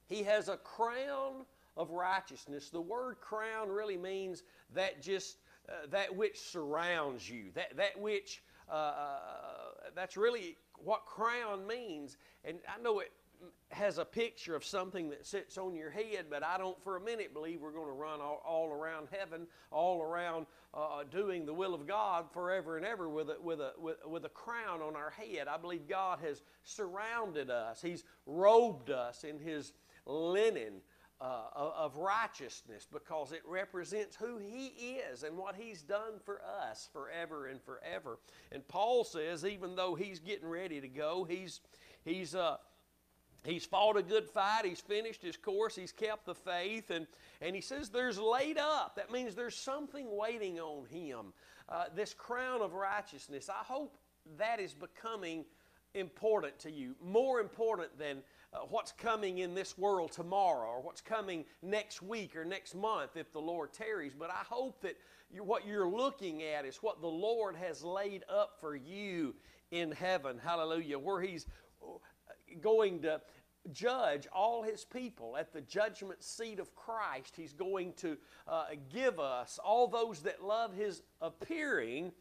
he 0.07 0.23
has 0.23 0.47
a 0.49 0.57
crown 0.57 1.45
of 1.75 1.91
righteousness. 1.91 2.69
The 2.69 2.81
word 2.81 3.17
crown 3.21 3.69
really 3.69 3.97
means 3.97 4.43
that 4.73 5.01
just 5.01 5.37
uh, 5.69 5.87
that 5.89 6.15
which 6.15 6.39
surrounds 6.39 7.29
you, 7.29 7.51
that, 7.53 7.75
that 7.75 7.99
which 7.99 8.41
uh, 8.69 8.73
uh, 8.73 9.19
that's 9.93 10.15
really 10.15 10.55
what 10.77 11.05
crown 11.05 11.67
means. 11.67 12.17
And 12.45 12.59
I 12.67 12.81
know 12.81 12.99
it 12.99 13.11
has 13.71 13.97
a 13.97 14.05
picture 14.05 14.55
of 14.55 14.63
something 14.63 15.09
that 15.09 15.25
sits 15.25 15.57
on 15.57 15.75
your 15.75 15.89
head, 15.89 16.25
but 16.29 16.43
I 16.43 16.57
don't 16.57 16.81
for 16.83 16.95
a 16.95 17.01
minute 17.01 17.33
believe 17.33 17.61
we're 17.61 17.71
going 17.71 17.87
to 17.87 17.91
run 17.91 18.21
all, 18.21 18.41
all 18.45 18.71
around 18.71 19.09
heaven, 19.11 19.47
all 19.71 20.01
around 20.01 20.45
uh, 20.73 21.03
doing 21.11 21.45
the 21.45 21.53
will 21.53 21.73
of 21.73 21.85
God 21.85 22.31
forever 22.31 22.77
and 22.77 22.85
ever 22.85 23.09
with 23.09 23.29
a, 23.29 23.37
with, 23.41 23.59
a, 23.59 23.73
with, 23.77 23.97
with 24.07 24.25
a 24.25 24.29
crown 24.29 24.81
on 24.81 24.95
our 24.95 25.11
head. 25.11 25.47
I 25.47 25.57
believe 25.57 25.87
God 25.87 26.19
has 26.23 26.41
surrounded 26.63 27.49
us, 27.49 27.81
He's 27.81 28.03
robed 28.25 28.89
us 28.89 29.23
in 29.23 29.39
His 29.39 29.73
linen. 30.05 30.81
Uh, 31.19 31.45
of 31.75 31.97
righteousness 31.97 32.85
because 32.93 33.31
it 33.31 33.41
represents 33.43 34.15
who 34.15 34.37
he 34.37 34.67
is 35.11 35.23
and 35.23 35.35
what 35.35 35.55
he's 35.55 35.81
done 35.81 36.19
for 36.23 36.39
us 36.61 36.89
forever 36.93 37.47
and 37.47 37.59
forever. 37.59 38.19
And 38.51 38.67
Paul 38.67 39.03
says, 39.03 39.43
even 39.43 39.75
though 39.75 39.95
he's 39.95 40.19
getting 40.19 40.47
ready 40.47 40.79
to 40.79 40.87
go, 40.87 41.25
he's 41.27 41.61
he's 42.05 42.35
uh, 42.35 42.57
He's 43.47 43.65
fought 43.65 43.97
a 43.97 44.03
good 44.03 44.27
fight. 44.29 44.65
He's 44.65 44.81
finished 44.81 45.21
his 45.21 45.37
course. 45.37 45.75
He's 45.75 45.93
kept 45.93 46.25
the 46.25 46.35
faith. 46.35 46.89
And, 46.91 47.07
and 47.41 47.55
he 47.55 47.61
says 47.61 47.89
there's 47.89 48.19
laid 48.19 48.57
up. 48.57 48.97
That 48.97 49.11
means 49.11 49.35
there's 49.35 49.55
something 49.55 50.05
waiting 50.11 50.59
on 50.59 50.85
him. 50.87 51.33
Uh, 51.69 51.85
this 51.95 52.13
crown 52.13 52.61
of 52.61 52.73
righteousness. 52.73 53.49
I 53.49 53.63
hope 53.63 53.97
that 54.37 54.59
is 54.59 54.73
becoming 54.73 55.45
important 55.93 56.59
to 56.59 56.71
you, 56.71 56.95
more 57.01 57.39
important 57.39 57.97
than 57.97 58.17
uh, 58.53 58.59
what's 58.69 58.91
coming 58.91 59.39
in 59.39 59.53
this 59.53 59.77
world 59.77 60.11
tomorrow 60.11 60.69
or 60.69 60.81
what's 60.81 61.01
coming 61.01 61.45
next 61.61 62.01
week 62.01 62.35
or 62.35 62.45
next 62.45 62.75
month 62.75 63.17
if 63.17 63.31
the 63.31 63.39
Lord 63.39 63.73
tarries. 63.73 64.13
But 64.17 64.29
I 64.29 64.43
hope 64.47 64.81
that 64.81 64.97
you, 65.29 65.43
what 65.43 65.65
you're 65.65 65.89
looking 65.89 66.43
at 66.43 66.65
is 66.65 66.77
what 66.77 67.01
the 67.01 67.07
Lord 67.07 67.55
has 67.55 67.83
laid 67.83 68.23
up 68.29 68.57
for 68.59 68.75
you 68.75 69.35
in 69.71 69.91
heaven. 69.91 70.39
Hallelujah. 70.41 70.99
Where 70.99 71.21
He's 71.21 71.45
uh, 71.81 71.97
going 72.61 73.01
to 73.01 73.21
judge 73.73 74.27
all 74.33 74.63
his 74.63 74.85
people 74.85 75.37
at 75.37 75.53
the 75.53 75.61
judgment 75.61 76.23
seat 76.23 76.59
of 76.59 76.75
Christ. 76.75 77.35
He's 77.35 77.53
going 77.53 77.93
to 77.93 78.17
uh, 78.47 78.65
give 78.93 79.19
us, 79.19 79.59
all 79.63 79.87
those 79.87 80.21
that 80.21 80.43
love 80.43 80.73
his 80.73 81.03
appearing, 81.21 82.11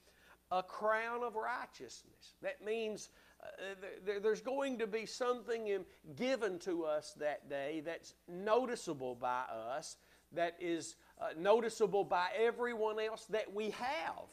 a 0.51 0.63
crown 0.63 1.23
of 1.23 1.35
righteousness. 1.35 2.35
That 2.43 2.65
means 2.65 3.11
uh, 3.43 3.47
th- 4.07 4.23
there's 4.23 4.41
going 4.41 4.79
to 4.79 4.87
be 4.87 5.07
something 5.07 5.85
given 6.17 6.59
to 6.61 6.85
us 6.85 7.15
that 7.19 7.49
day 7.49 7.83
that's 7.85 8.15
noticeable 8.29 9.15
by 9.15 9.43
us, 9.43 9.97
that 10.33 10.57
is 10.61 10.97
uh, 11.21 11.29
noticeable 11.39 12.05
by 12.05 12.29
everyone 12.37 13.01
else 13.01 13.27
that 13.27 13.53
we 13.53 13.71
have 13.71 14.27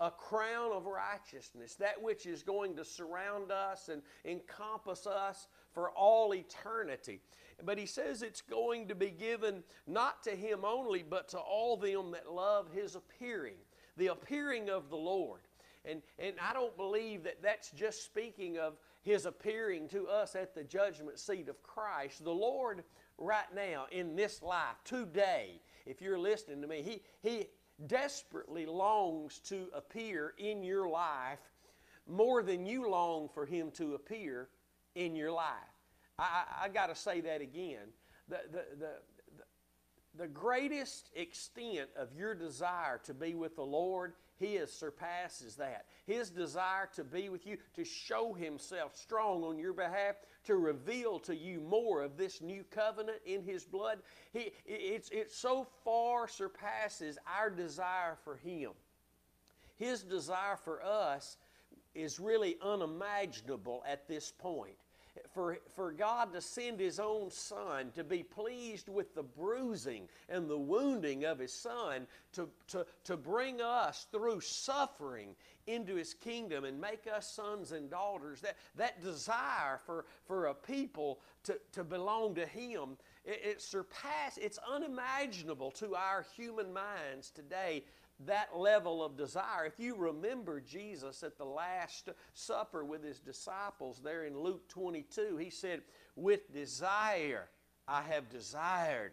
a 0.00 0.10
crown 0.10 0.70
of 0.72 0.86
righteousness, 0.86 1.74
that 1.74 2.00
which 2.00 2.24
is 2.26 2.42
going 2.42 2.76
to 2.76 2.84
surround 2.84 3.50
us 3.50 3.88
and 3.88 4.02
encompass 4.24 5.06
us 5.06 5.48
for 5.72 5.90
all 5.90 6.34
eternity. 6.34 7.20
But 7.64 7.78
he 7.78 7.86
says 7.86 8.22
it's 8.22 8.40
going 8.40 8.88
to 8.88 8.94
be 8.94 9.10
given 9.10 9.64
not 9.86 10.22
to 10.24 10.30
him 10.30 10.64
only, 10.64 11.02
but 11.08 11.28
to 11.30 11.38
all 11.38 11.76
them 11.76 12.12
that 12.12 12.32
love 12.32 12.68
his 12.72 12.94
appearing, 12.94 13.56
the 13.96 14.08
appearing 14.08 14.70
of 14.70 14.90
the 14.90 14.96
Lord. 14.96 15.40
And, 15.84 16.02
and 16.18 16.34
I 16.40 16.52
don't 16.52 16.76
believe 16.76 17.24
that 17.24 17.42
that's 17.42 17.70
just 17.70 18.04
speaking 18.04 18.58
of 18.58 18.76
his 19.02 19.26
appearing 19.26 19.88
to 19.88 20.06
us 20.06 20.34
at 20.34 20.54
the 20.54 20.64
judgment 20.64 21.18
seat 21.18 21.48
of 21.48 21.62
Christ. 21.62 22.22
The 22.22 22.30
Lord, 22.30 22.84
right 23.16 23.52
now, 23.54 23.86
in 23.90 24.14
this 24.14 24.42
life, 24.42 24.76
today, 24.84 25.60
if 25.86 26.00
you're 26.02 26.18
listening 26.18 26.60
to 26.62 26.68
me, 26.68 26.82
he, 26.82 27.02
he 27.28 27.46
desperately 27.86 28.66
longs 28.66 29.38
to 29.38 29.68
appear 29.74 30.34
in 30.38 30.62
your 30.62 30.88
life 30.88 31.38
more 32.06 32.42
than 32.42 32.66
you 32.66 32.88
long 32.90 33.28
for 33.32 33.46
him 33.46 33.70
to 33.72 33.94
appear 33.94 34.48
in 34.98 35.16
your 35.16 35.32
life. 35.32 35.44
I, 36.18 36.22
I, 36.22 36.64
I 36.64 36.68
got 36.68 36.86
to 36.88 36.94
say 36.94 37.20
that 37.22 37.40
again. 37.40 37.88
The, 38.28 38.40
the, 38.50 38.64
the, 38.78 38.86
the, 39.36 39.44
the 40.24 40.28
greatest 40.28 41.10
extent 41.14 41.88
of 41.96 42.08
your 42.16 42.34
desire 42.34 43.00
to 43.04 43.14
be 43.14 43.34
with 43.34 43.56
the 43.56 43.64
Lord 43.64 44.12
his 44.38 44.72
surpasses 44.72 45.56
that. 45.56 45.86
His 46.06 46.30
desire 46.30 46.88
to 46.94 47.02
be 47.02 47.28
with 47.28 47.46
you, 47.46 47.58
to 47.74 47.84
show 47.84 48.32
Himself 48.34 48.96
strong 48.96 49.42
on 49.42 49.58
your 49.58 49.72
behalf, 49.72 50.16
to 50.44 50.56
reveal 50.56 51.18
to 51.20 51.34
you 51.34 51.60
more 51.60 52.02
of 52.02 52.16
this 52.16 52.40
new 52.40 52.64
covenant 52.70 53.18
in 53.26 53.42
His 53.42 53.64
blood, 53.64 53.98
he, 54.32 54.52
it's, 54.64 55.10
it 55.10 55.32
so 55.32 55.66
far 55.84 56.28
surpasses 56.28 57.18
our 57.26 57.50
desire 57.50 58.16
for 58.22 58.36
Him. 58.36 58.70
His 59.76 60.02
desire 60.02 60.56
for 60.56 60.84
us 60.84 61.36
is 61.94 62.20
really 62.20 62.56
unimaginable 62.62 63.82
at 63.86 64.06
this 64.06 64.32
point. 64.38 64.76
For, 65.38 65.58
for 65.76 65.92
God 65.92 66.32
to 66.32 66.40
send 66.40 66.80
His 66.80 66.98
own 66.98 67.30
Son, 67.30 67.92
to 67.94 68.02
be 68.02 68.24
pleased 68.24 68.88
with 68.88 69.14
the 69.14 69.22
bruising 69.22 70.08
and 70.28 70.50
the 70.50 70.58
wounding 70.58 71.26
of 71.26 71.38
His 71.38 71.52
Son, 71.52 72.08
to, 72.32 72.48
to, 72.66 72.84
to 73.04 73.16
bring 73.16 73.60
us 73.60 74.08
through 74.10 74.40
suffering 74.40 75.36
into 75.68 75.94
His 75.94 76.12
kingdom 76.12 76.64
and 76.64 76.80
make 76.80 77.06
us 77.06 77.30
sons 77.30 77.70
and 77.70 77.88
daughters, 77.88 78.40
that, 78.40 78.56
that 78.74 79.00
desire 79.00 79.78
for, 79.86 80.06
for 80.24 80.46
a 80.46 80.54
people 80.54 81.20
to, 81.44 81.56
to 81.70 81.84
belong 81.84 82.34
to 82.34 82.44
Him, 82.44 82.96
it, 83.24 83.40
it 83.44 83.62
surpass, 83.62 84.38
it's 84.38 84.58
unimaginable 84.68 85.70
to 85.70 85.94
our 85.94 86.26
human 86.34 86.72
minds 86.72 87.30
today 87.30 87.84
that 88.26 88.56
level 88.56 89.04
of 89.04 89.16
desire. 89.16 89.64
If 89.64 89.78
you 89.78 89.94
remember 89.96 90.60
Jesus 90.60 91.22
at 91.22 91.38
the 91.38 91.44
Last 91.44 92.08
Supper 92.34 92.84
with 92.84 93.04
his 93.04 93.20
disciples 93.20 94.00
there 94.02 94.24
in 94.24 94.38
Luke 94.38 94.68
22, 94.68 95.36
he 95.36 95.50
said, 95.50 95.82
With 96.16 96.52
desire 96.52 97.48
I 97.86 98.02
have 98.02 98.28
desired 98.28 99.12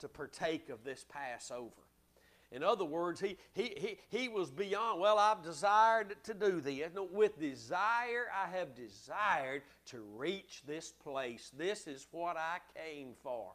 to 0.00 0.08
partake 0.08 0.68
of 0.68 0.84
this 0.84 1.04
Passover. 1.08 1.84
In 2.52 2.62
other 2.62 2.84
words, 2.84 3.20
he, 3.20 3.36
he, 3.52 3.72
he, 3.76 3.98
he 4.16 4.28
was 4.28 4.50
beyond, 4.50 5.00
well, 5.00 5.18
I've 5.18 5.42
desired 5.42 6.14
to 6.24 6.34
do 6.34 6.60
this. 6.60 6.88
No, 6.94 7.08
with 7.10 7.38
desire, 7.38 8.26
I 8.32 8.48
have 8.56 8.76
desired 8.76 9.62
to 9.86 10.02
reach 10.14 10.62
this 10.64 10.92
place. 10.92 11.50
This 11.56 11.88
is 11.88 12.06
what 12.12 12.36
I 12.36 12.58
came 12.76 13.14
for. 13.22 13.52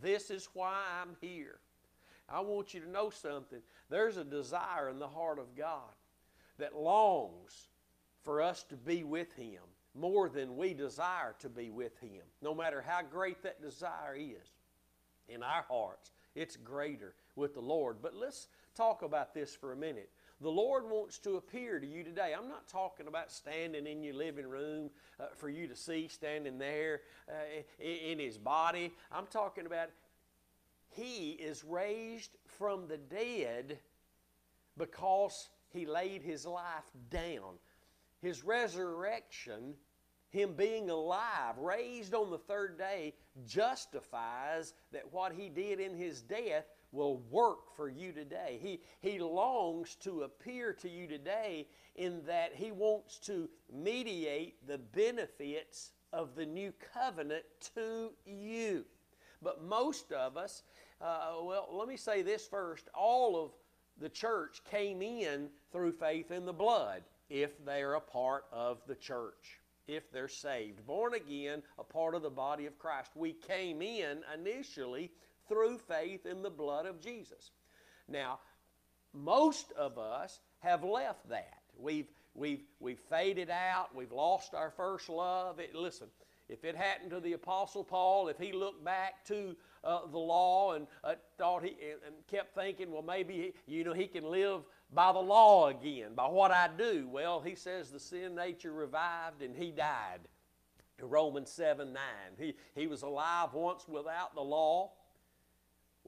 This 0.00 0.30
is 0.30 0.48
why 0.54 0.80
I'm 1.02 1.16
here. 1.20 1.58
I 2.28 2.40
want 2.40 2.74
you 2.74 2.80
to 2.80 2.90
know 2.90 3.10
something. 3.10 3.60
There's 3.88 4.16
a 4.16 4.24
desire 4.24 4.88
in 4.90 4.98
the 4.98 5.08
heart 5.08 5.38
of 5.38 5.56
God 5.56 5.94
that 6.58 6.76
longs 6.76 7.68
for 8.22 8.42
us 8.42 8.62
to 8.64 8.76
be 8.76 9.04
with 9.04 9.32
Him 9.34 9.62
more 9.94 10.28
than 10.28 10.56
we 10.56 10.74
desire 10.74 11.34
to 11.40 11.48
be 11.48 11.70
with 11.70 11.98
Him. 12.00 12.22
No 12.42 12.54
matter 12.54 12.84
how 12.86 13.00
great 13.02 13.42
that 13.42 13.62
desire 13.62 14.14
is 14.16 14.50
in 15.28 15.42
our 15.42 15.64
hearts, 15.68 16.12
it's 16.34 16.56
greater 16.56 17.14
with 17.36 17.54
the 17.54 17.60
Lord. 17.60 17.96
But 18.02 18.14
let's 18.14 18.48
talk 18.74 19.02
about 19.02 19.34
this 19.34 19.54
for 19.54 19.72
a 19.72 19.76
minute. 19.76 20.10
The 20.40 20.50
Lord 20.50 20.84
wants 20.88 21.18
to 21.20 21.36
appear 21.36 21.80
to 21.80 21.86
you 21.86 22.04
today. 22.04 22.32
I'm 22.36 22.48
not 22.48 22.68
talking 22.68 23.08
about 23.08 23.32
standing 23.32 23.88
in 23.88 24.04
your 24.04 24.14
living 24.14 24.46
room 24.46 24.90
uh, 25.18 25.24
for 25.36 25.48
you 25.48 25.66
to 25.66 25.74
see, 25.74 26.06
standing 26.06 26.58
there 26.58 27.00
uh, 27.28 27.62
in, 27.80 28.12
in 28.12 28.18
His 28.20 28.38
body. 28.38 28.92
I'm 29.10 29.26
talking 29.26 29.66
about 29.66 29.88
He 30.90 31.30
is 31.32 31.64
raised 31.64 32.36
from 32.58 32.88
the 32.88 32.96
dead 32.96 33.78
because 34.76 35.50
He 35.70 35.86
laid 35.86 36.22
His 36.22 36.46
life 36.46 36.90
down. 37.10 37.58
His 38.20 38.42
resurrection, 38.42 39.74
Him 40.30 40.54
being 40.54 40.90
alive, 40.90 41.58
raised 41.58 42.14
on 42.14 42.30
the 42.30 42.38
third 42.38 42.78
day, 42.78 43.14
justifies 43.46 44.74
that 44.92 45.12
what 45.12 45.32
He 45.32 45.48
did 45.48 45.80
in 45.80 45.94
His 45.94 46.22
death 46.22 46.66
will 46.90 47.18
work 47.30 47.74
for 47.76 47.88
you 47.88 48.12
today. 48.12 48.58
He, 48.62 48.80
he 49.00 49.18
longs 49.18 49.94
to 49.96 50.22
appear 50.22 50.72
to 50.74 50.88
you 50.88 51.06
today 51.06 51.68
in 51.96 52.24
that 52.26 52.54
He 52.54 52.72
wants 52.72 53.18
to 53.20 53.48
mediate 53.72 54.66
the 54.66 54.78
benefits 54.78 55.92
of 56.12 56.34
the 56.34 56.46
new 56.46 56.72
covenant 56.94 57.44
to 57.74 58.12
you. 58.24 58.84
But 59.42 59.62
most 59.62 60.12
of 60.12 60.36
us, 60.36 60.62
uh, 61.00 61.36
well, 61.42 61.68
let 61.72 61.88
me 61.88 61.96
say 61.96 62.22
this 62.22 62.46
first 62.46 62.88
all 62.94 63.42
of 63.42 63.52
the 64.00 64.08
church 64.08 64.62
came 64.70 65.02
in 65.02 65.48
through 65.72 65.92
faith 65.92 66.30
in 66.30 66.44
the 66.44 66.52
blood 66.52 67.02
if 67.28 67.64
they're 67.64 67.94
a 67.94 68.00
part 68.00 68.44
of 68.52 68.78
the 68.86 68.94
church 68.94 69.60
if 69.88 70.12
they're 70.12 70.28
saved. 70.28 70.86
Born 70.86 71.14
again, 71.14 71.62
a 71.78 71.82
part 71.82 72.14
of 72.14 72.22
the 72.22 72.30
body 72.30 72.66
of 72.66 72.78
Christ. 72.78 73.10
We 73.14 73.32
came 73.32 73.82
in 73.82 74.20
initially 74.34 75.10
through 75.48 75.78
faith 75.78 76.26
in 76.26 76.42
the 76.42 76.50
blood 76.50 76.86
of 76.86 77.00
Jesus. 77.00 77.50
Now, 78.06 78.38
most 79.14 79.72
of 79.72 79.98
us 79.98 80.38
have 80.60 80.84
left 80.84 81.28
that. 81.30 81.62
We've, 81.78 82.08
we've, 82.34 82.62
we've 82.78 83.00
faded 83.00 83.50
out. 83.50 83.94
We've 83.94 84.12
lost 84.12 84.54
our 84.54 84.70
first 84.70 85.08
love. 85.08 85.58
It, 85.58 85.74
listen, 85.74 86.08
if 86.48 86.64
it 86.64 86.76
happened 86.76 87.10
to 87.10 87.20
the 87.20 87.34
Apostle 87.34 87.84
Paul, 87.84 88.28
if 88.28 88.38
he 88.38 88.52
looked 88.52 88.84
back 88.84 89.24
to 89.26 89.54
uh, 89.84 90.06
the 90.10 90.18
law 90.18 90.72
and 90.72 90.86
uh, 91.04 91.14
thought 91.36 91.62
he 91.62 91.76
and 92.06 92.14
kept 92.30 92.54
thinking, 92.54 92.90
well, 92.90 93.02
maybe 93.02 93.52
he, 93.66 93.76
you 93.76 93.84
know 93.84 93.92
he 93.92 94.06
can 94.06 94.24
live 94.24 94.62
by 94.92 95.12
the 95.12 95.18
law 95.18 95.68
again, 95.68 96.14
by 96.14 96.26
what 96.26 96.50
I 96.50 96.68
do. 96.76 97.08
Well, 97.10 97.40
he 97.40 97.54
says 97.54 97.90
the 97.90 98.00
sin 98.00 98.34
nature 98.34 98.72
revived 98.72 99.42
and 99.42 99.54
he 99.54 99.70
died. 99.70 100.20
To 100.98 101.06
Romans 101.06 101.48
7 101.52 101.92
9. 101.92 102.02
He, 102.38 102.54
he 102.74 102.88
was 102.88 103.02
alive 103.02 103.54
once 103.54 103.86
without 103.86 104.34
the 104.34 104.42
law, 104.42 104.90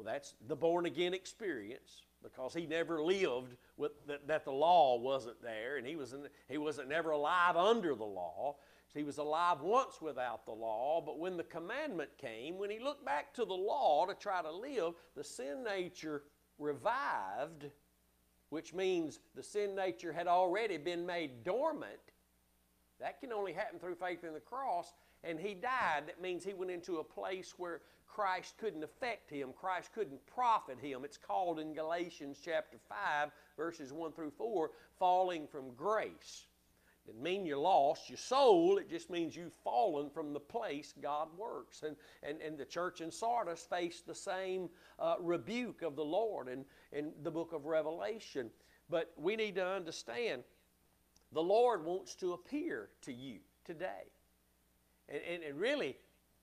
well, 0.01 0.15
that's 0.15 0.35
the 0.49 0.57
born 0.57 0.87
again 0.87 1.13
experience 1.13 2.05
because 2.23 2.55
he 2.55 2.67
never 2.67 3.03
lived 3.03 3.57
with 3.77 3.93
that, 4.07 4.27
that 4.29 4.45
the 4.45 4.53
law 4.53 4.99
wasn't 4.99 5.43
there, 5.43 5.77
and 5.77 5.87
he 5.87 5.95
was 5.97 6.13
in, 6.13 6.27
he 6.49 6.59
wasn't 6.59 6.89
never 6.89 7.11
alive 7.11 7.57
under 7.57 7.95
the 7.95 8.05
law. 8.05 8.57
So 8.93 8.99
he 8.99 9.05
was 9.05 9.19
alive 9.19 9.61
once 9.61 10.01
without 10.01 10.45
the 10.45 10.53
law, 10.53 11.01
but 11.05 11.19
when 11.19 11.37
the 11.37 11.45
commandment 11.45 12.11
came, 12.19 12.59
when 12.59 12.71
he 12.71 12.81
looked 12.81 13.05
back 13.05 13.33
to 13.35 13.45
the 13.45 13.55
law 13.55 14.05
to 14.07 14.15
try 14.15 14.43
to 14.43 14.51
live, 14.51 14.95
the 15.17 15.23
sin 15.23 15.63
nature 15.63 16.25
revived, 16.59 17.67
which 18.49 18.75
means 18.75 19.21
the 19.37 19.43
sin 19.45 19.77
nature 19.77 20.13
had 20.13 20.27
already 20.27 20.77
been 20.77 21.07
made 21.07 21.45
dormant. 21.45 22.01
That 22.99 23.21
can 23.21 23.33
only 23.33 23.53
happen 23.53 23.79
through 23.79 23.95
faith 23.95 24.25
in 24.25 24.35
the 24.35 24.41
cross. 24.41 24.93
And 25.23 25.39
he 25.39 25.55
died. 25.55 26.05
That 26.07 26.21
means 26.21 26.45
he 26.45 26.55
went 26.55 26.71
into 26.71 26.99
a 26.99 27.05
place 27.05 27.55
where 27.59 27.83
Christ 28.07 28.55
couldn't 28.59 28.83
affect 28.83 29.31
him, 29.31 29.51
Christ 29.59 29.93
couldn't 29.95 30.27
profit 30.27 30.79
him. 30.81 31.05
It's 31.05 31.17
called 31.17 31.61
in 31.61 31.75
Galatians 31.75 32.39
chapter 32.45 32.77
5, 32.89 33.31
verses 33.57 33.93
1 33.93 34.13
through 34.13 34.33
4, 34.33 34.71
falling 34.99 35.47
from 35.47 35.75
grace. 35.77 36.47
It 37.09 37.21
mean 37.21 37.47
you're 37.47 37.59
lost 37.59 38.09
your 38.09 38.19
soul, 38.19 38.79
it 38.79 38.89
just 38.89 39.11
means 39.11 39.35
you've 39.35 39.55
fallen 39.65 40.11
from 40.11 40.33
the 40.33 40.41
place 40.41 40.95
God 41.01 41.29
works. 41.37 41.83
And, 41.83 41.97
and, 42.23 42.41
and 42.41 42.57
the 42.57 42.65
church 42.65 43.01
in 43.01 43.11
Sardis 43.11 43.67
faced 43.69 44.07
the 44.07 44.15
same 44.15 44.69
uh, 44.99 45.17
rebuke 45.19 45.83
of 45.83 45.97
the 45.97 46.05
Lord 46.05 46.49
in, 46.49 46.65
in 46.93 47.13
the 47.23 47.31
book 47.31 47.53
of 47.53 47.67
Revelation. 47.67 48.51
But 48.89 49.13
we 49.17 49.35
need 49.37 49.57
to 49.57 49.67
understand 49.67 50.45
the 51.33 51.43
Lord 51.43 51.85
wants 51.85 52.15
to 52.17 52.33
appear 52.33 52.91
to 53.03 53.13
you 53.13 53.39
today. 53.65 54.13
And, 55.09 55.21
and, 55.29 55.43
and 55.43 55.61
really, 55.61 55.97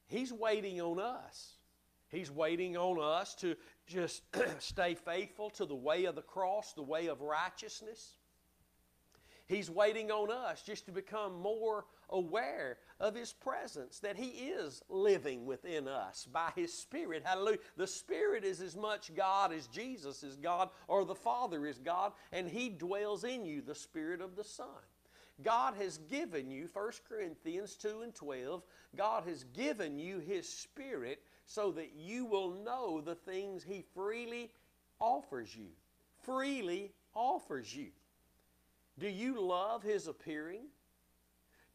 He's 0.08 0.32
waiting 0.32 0.82
on 0.82 1.00
us. 1.00 1.54
He's 2.10 2.32
waiting 2.32 2.78
on 2.78 3.02
us 3.02 3.36
to 3.36 3.56
just 3.86 4.24
stay 4.60 4.96
faithful 4.96 5.50
to 5.52 5.66
the 5.66 5.76
way 5.76 6.06
of 6.06 6.16
the 6.16 6.22
cross, 6.22 6.74
the 6.74 6.82
way 6.82 7.08
of 7.08 7.22
righteousness. 7.22 8.17
He's 9.48 9.70
waiting 9.70 10.12
on 10.12 10.30
us 10.30 10.62
just 10.62 10.86
to 10.86 10.92
become 10.92 11.42
more 11.42 11.86
aware 12.10 12.78
of 13.00 13.16
His 13.16 13.32
presence, 13.32 14.00
that 14.00 14.18
He 14.18 14.28
is 14.28 14.82
living 14.90 15.46
within 15.46 15.88
us 15.88 16.28
by 16.32 16.52
His 16.56 16.74
Spirit. 16.74 17.24
Hallelujah. 17.26 17.60
The 17.78 17.88
Spirit 17.88 18.44
is 18.44 18.62
as 18.62 18.76
much 18.76 19.16
God 19.16 19.54
as 19.54 19.68
Jesus 19.68 20.22
is 20.24 20.36
God 20.36 20.70
or 20.88 21.06
the 21.06 21.16
Father 21.16 21.66
is 21.66 21.80
God, 21.80 22.12
and 22.34 22.50
He 22.50 22.70
dwells 22.70 23.24
in 23.24 23.46
you, 23.46 23.62
the 23.62 23.76
Spirit 23.76 24.22
of 24.22 24.36
the 24.36 24.44
Son. 24.44 24.68
God 25.44 25.76
has 25.76 26.00
given 26.00 26.50
you, 26.52 26.68
1 26.74 26.92
Corinthians 27.08 27.76
2 27.76 28.02
and 28.02 28.14
12, 28.14 28.64
God 28.96 29.24
has 29.28 29.44
given 29.44 29.98
you 29.98 30.20
His 30.20 30.50
Spirit 30.50 31.22
so 31.46 31.72
that 31.72 31.94
you 31.96 32.26
will 32.26 32.52
know 32.52 33.00
the 33.00 33.16
things 33.16 33.64
He 33.64 33.86
freely 33.94 34.52
offers 35.00 35.56
you. 35.56 35.70
Freely 36.24 36.92
offers 37.16 37.74
you. 37.74 37.88
Do 39.00 39.08
you 39.08 39.40
love 39.40 39.84
His 39.84 40.08
appearing? 40.08 40.68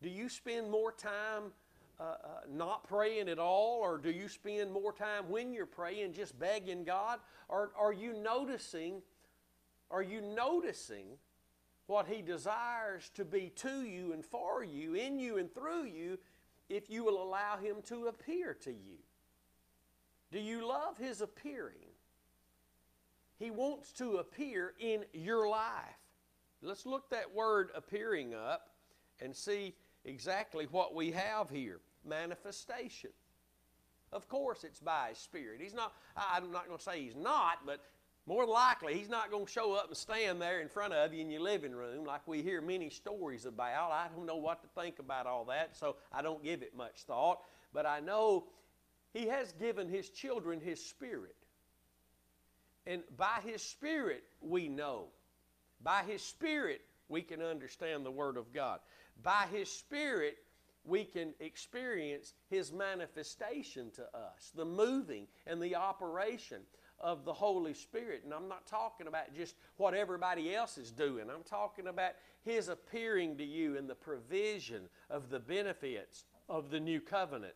Do 0.02 0.08
you 0.08 0.28
spend 0.28 0.70
more 0.70 0.90
time 0.90 1.52
uh, 2.00 2.02
uh, 2.02 2.16
not 2.52 2.88
praying 2.88 3.28
at 3.28 3.38
all, 3.38 3.78
or 3.80 3.98
do 3.98 4.10
you 4.10 4.28
spend 4.28 4.72
more 4.72 4.92
time 4.92 5.28
when 5.28 5.52
you're 5.52 5.66
praying 5.66 6.14
just 6.14 6.36
begging 6.38 6.82
God? 6.82 7.20
Or 7.48 7.70
are 7.78 7.92
you 7.92 8.12
noticing? 8.12 9.02
Are 9.90 10.02
you 10.02 10.20
noticing 10.20 11.06
what 11.86 12.08
He 12.08 12.22
desires 12.22 13.10
to 13.14 13.24
be 13.24 13.52
to 13.56 13.82
you 13.82 14.12
and 14.12 14.24
for 14.24 14.64
you, 14.64 14.94
in 14.94 15.18
you 15.18 15.38
and 15.38 15.52
through 15.54 15.84
you, 15.84 16.18
if 16.68 16.90
you 16.90 17.04
will 17.04 17.22
allow 17.22 17.56
Him 17.56 17.76
to 17.84 18.06
appear 18.06 18.54
to 18.62 18.70
you? 18.70 18.98
Do 20.32 20.40
you 20.40 20.66
love 20.66 20.98
His 20.98 21.20
appearing? 21.20 21.92
He 23.38 23.50
wants 23.50 23.92
to 23.92 24.16
appear 24.16 24.74
in 24.80 25.04
your 25.12 25.48
life. 25.48 26.01
Let's 26.62 26.86
look 26.86 27.10
that 27.10 27.34
word 27.34 27.70
appearing 27.74 28.34
up 28.34 28.68
and 29.20 29.34
see 29.34 29.74
exactly 30.04 30.66
what 30.70 30.94
we 30.94 31.10
have 31.12 31.50
here 31.50 31.80
manifestation. 32.04 33.10
Of 34.12 34.28
course, 34.28 34.64
it's 34.64 34.80
by 34.80 35.08
His 35.10 35.18
Spirit. 35.18 35.60
He's 35.60 35.74
not, 35.74 35.92
I'm 36.16 36.52
not 36.52 36.66
going 36.66 36.78
to 36.78 36.84
say 36.84 37.00
He's 37.00 37.16
not, 37.16 37.58
but 37.64 37.80
more 38.26 38.46
likely, 38.46 38.94
He's 38.94 39.08
not 39.08 39.30
going 39.30 39.46
to 39.46 39.50
show 39.50 39.72
up 39.72 39.88
and 39.88 39.96
stand 39.96 40.40
there 40.40 40.60
in 40.60 40.68
front 40.68 40.92
of 40.92 41.12
you 41.12 41.20
in 41.20 41.30
your 41.30 41.40
living 41.40 41.72
room 41.72 42.04
like 42.04 42.26
we 42.26 42.42
hear 42.42 42.60
many 42.60 42.90
stories 42.90 43.46
about. 43.46 43.90
I 43.90 44.08
don't 44.14 44.26
know 44.26 44.36
what 44.36 44.62
to 44.62 44.80
think 44.80 44.98
about 44.98 45.26
all 45.26 45.44
that, 45.46 45.76
so 45.76 45.96
I 46.12 46.22
don't 46.22 46.42
give 46.42 46.62
it 46.62 46.76
much 46.76 47.02
thought. 47.06 47.40
But 47.72 47.86
I 47.86 48.00
know 48.00 48.44
he 49.12 49.26
has 49.26 49.52
given 49.52 49.88
His 49.88 50.08
children 50.08 50.60
His 50.60 50.84
Spirit. 50.84 51.36
And 52.86 53.02
by 53.16 53.40
His 53.44 53.62
Spirit, 53.62 54.24
we 54.40 54.68
know. 54.68 55.06
By 55.82 56.02
His 56.06 56.22
Spirit, 56.22 56.82
we 57.08 57.22
can 57.22 57.42
understand 57.42 58.04
the 58.04 58.10
Word 58.10 58.36
of 58.36 58.52
God. 58.52 58.80
By 59.22 59.46
His 59.52 59.70
Spirit, 59.70 60.38
we 60.84 61.04
can 61.04 61.34
experience 61.40 62.34
His 62.48 62.72
manifestation 62.72 63.90
to 63.92 64.02
us, 64.16 64.50
the 64.54 64.64
moving 64.64 65.26
and 65.46 65.60
the 65.60 65.76
operation 65.76 66.62
of 66.98 67.24
the 67.24 67.32
Holy 67.32 67.74
Spirit. 67.74 68.22
And 68.24 68.32
I'm 68.32 68.48
not 68.48 68.66
talking 68.66 69.06
about 69.06 69.34
just 69.34 69.56
what 69.76 69.94
everybody 69.94 70.54
else 70.54 70.78
is 70.78 70.90
doing, 70.90 71.28
I'm 71.30 71.44
talking 71.44 71.88
about 71.88 72.12
His 72.44 72.68
appearing 72.68 73.36
to 73.38 73.44
you 73.44 73.76
in 73.76 73.86
the 73.86 73.94
provision 73.94 74.88
of 75.10 75.30
the 75.30 75.40
benefits 75.40 76.24
of 76.48 76.70
the 76.70 76.80
new 76.80 77.00
covenant. 77.00 77.54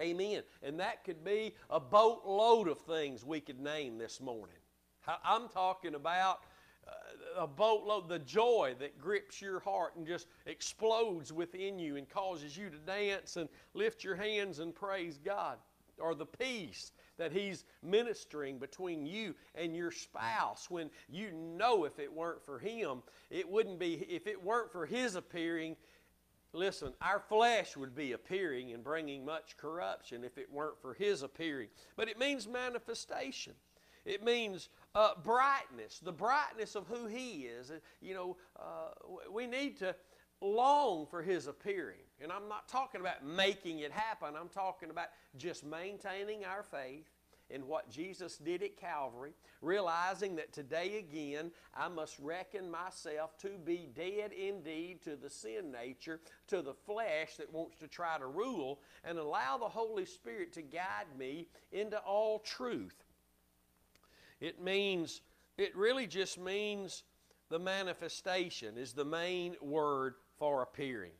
Amen. 0.00 0.42
And 0.62 0.80
that 0.80 1.04
could 1.04 1.24
be 1.24 1.54
a 1.68 1.80
boatload 1.80 2.68
of 2.68 2.78
things 2.80 3.24
we 3.24 3.40
could 3.40 3.60
name 3.60 3.98
this 3.98 4.20
morning. 4.20 4.56
I'm 5.24 5.48
talking 5.48 5.94
about 5.94 6.40
a 7.36 7.46
boatload, 7.46 8.08
the 8.08 8.18
joy 8.18 8.74
that 8.78 8.98
grips 8.98 9.40
your 9.40 9.60
heart 9.60 9.96
and 9.96 10.06
just 10.06 10.26
explodes 10.46 11.32
within 11.32 11.78
you 11.78 11.96
and 11.96 12.08
causes 12.08 12.56
you 12.56 12.70
to 12.70 12.76
dance 12.78 13.36
and 13.36 13.48
lift 13.74 14.04
your 14.04 14.16
hands 14.16 14.58
and 14.58 14.74
praise 14.74 15.18
God. 15.18 15.58
Or 15.98 16.14
the 16.14 16.26
peace 16.26 16.92
that 17.18 17.32
He's 17.32 17.64
ministering 17.82 18.58
between 18.58 19.04
you 19.04 19.34
and 19.54 19.76
your 19.76 19.90
spouse 19.90 20.70
when 20.70 20.90
you 21.08 21.30
know 21.32 21.84
if 21.84 21.98
it 21.98 22.12
weren't 22.12 22.42
for 22.44 22.58
Him, 22.58 23.02
it 23.30 23.48
wouldn't 23.48 23.78
be, 23.78 23.94
if 24.08 24.26
it 24.26 24.42
weren't 24.42 24.72
for 24.72 24.86
His 24.86 25.14
appearing, 25.14 25.76
listen, 26.52 26.94
our 27.02 27.20
flesh 27.20 27.76
would 27.76 27.94
be 27.94 28.12
appearing 28.12 28.72
and 28.72 28.82
bringing 28.82 29.24
much 29.24 29.56
corruption 29.58 30.24
if 30.24 30.38
it 30.38 30.50
weren't 30.50 30.80
for 30.80 30.94
His 30.94 31.22
appearing. 31.22 31.68
But 31.96 32.08
it 32.08 32.18
means 32.18 32.48
manifestation. 32.48 33.52
It 34.06 34.24
means 34.24 34.70
uh, 34.94 35.12
brightness, 35.22 36.00
the 36.00 36.12
brightness 36.12 36.74
of 36.74 36.86
who 36.88 37.06
He 37.06 37.42
is. 37.42 37.72
You 38.00 38.14
know, 38.14 38.36
uh, 38.58 38.90
we 39.32 39.46
need 39.46 39.78
to 39.78 39.94
long 40.40 41.06
for 41.06 41.22
His 41.22 41.46
appearing. 41.46 41.98
And 42.22 42.32
I'm 42.32 42.48
not 42.48 42.68
talking 42.68 43.00
about 43.00 43.24
making 43.24 43.80
it 43.80 43.92
happen, 43.92 44.34
I'm 44.38 44.48
talking 44.48 44.90
about 44.90 45.08
just 45.36 45.64
maintaining 45.64 46.44
our 46.44 46.62
faith 46.62 47.08
in 47.50 47.66
what 47.66 47.90
Jesus 47.90 48.36
did 48.36 48.62
at 48.62 48.76
Calvary, 48.76 49.32
realizing 49.60 50.36
that 50.36 50.52
today 50.52 50.98
again 50.98 51.50
I 51.74 51.88
must 51.88 52.18
reckon 52.20 52.70
myself 52.70 53.36
to 53.38 53.58
be 53.64 53.88
dead 53.94 54.32
indeed 54.32 55.02
to 55.02 55.16
the 55.16 55.28
sin 55.28 55.72
nature, 55.72 56.20
to 56.48 56.62
the 56.62 56.74
flesh 56.74 57.36
that 57.38 57.52
wants 57.52 57.76
to 57.78 57.88
try 57.88 58.18
to 58.18 58.26
rule, 58.26 58.80
and 59.04 59.18
allow 59.18 59.58
the 59.58 59.68
Holy 59.68 60.06
Spirit 60.06 60.52
to 60.54 60.62
guide 60.62 61.06
me 61.18 61.48
into 61.72 61.98
all 61.98 62.38
truth. 62.38 63.04
It 64.40 64.62
means, 64.62 65.20
it 65.58 65.76
really 65.76 66.06
just 66.06 66.38
means 66.38 67.04
the 67.50 67.58
manifestation 67.58 68.78
is 68.78 68.92
the 68.92 69.04
main 69.04 69.56
word 69.60 70.14
for 70.38 70.62
appearing. 70.62 71.12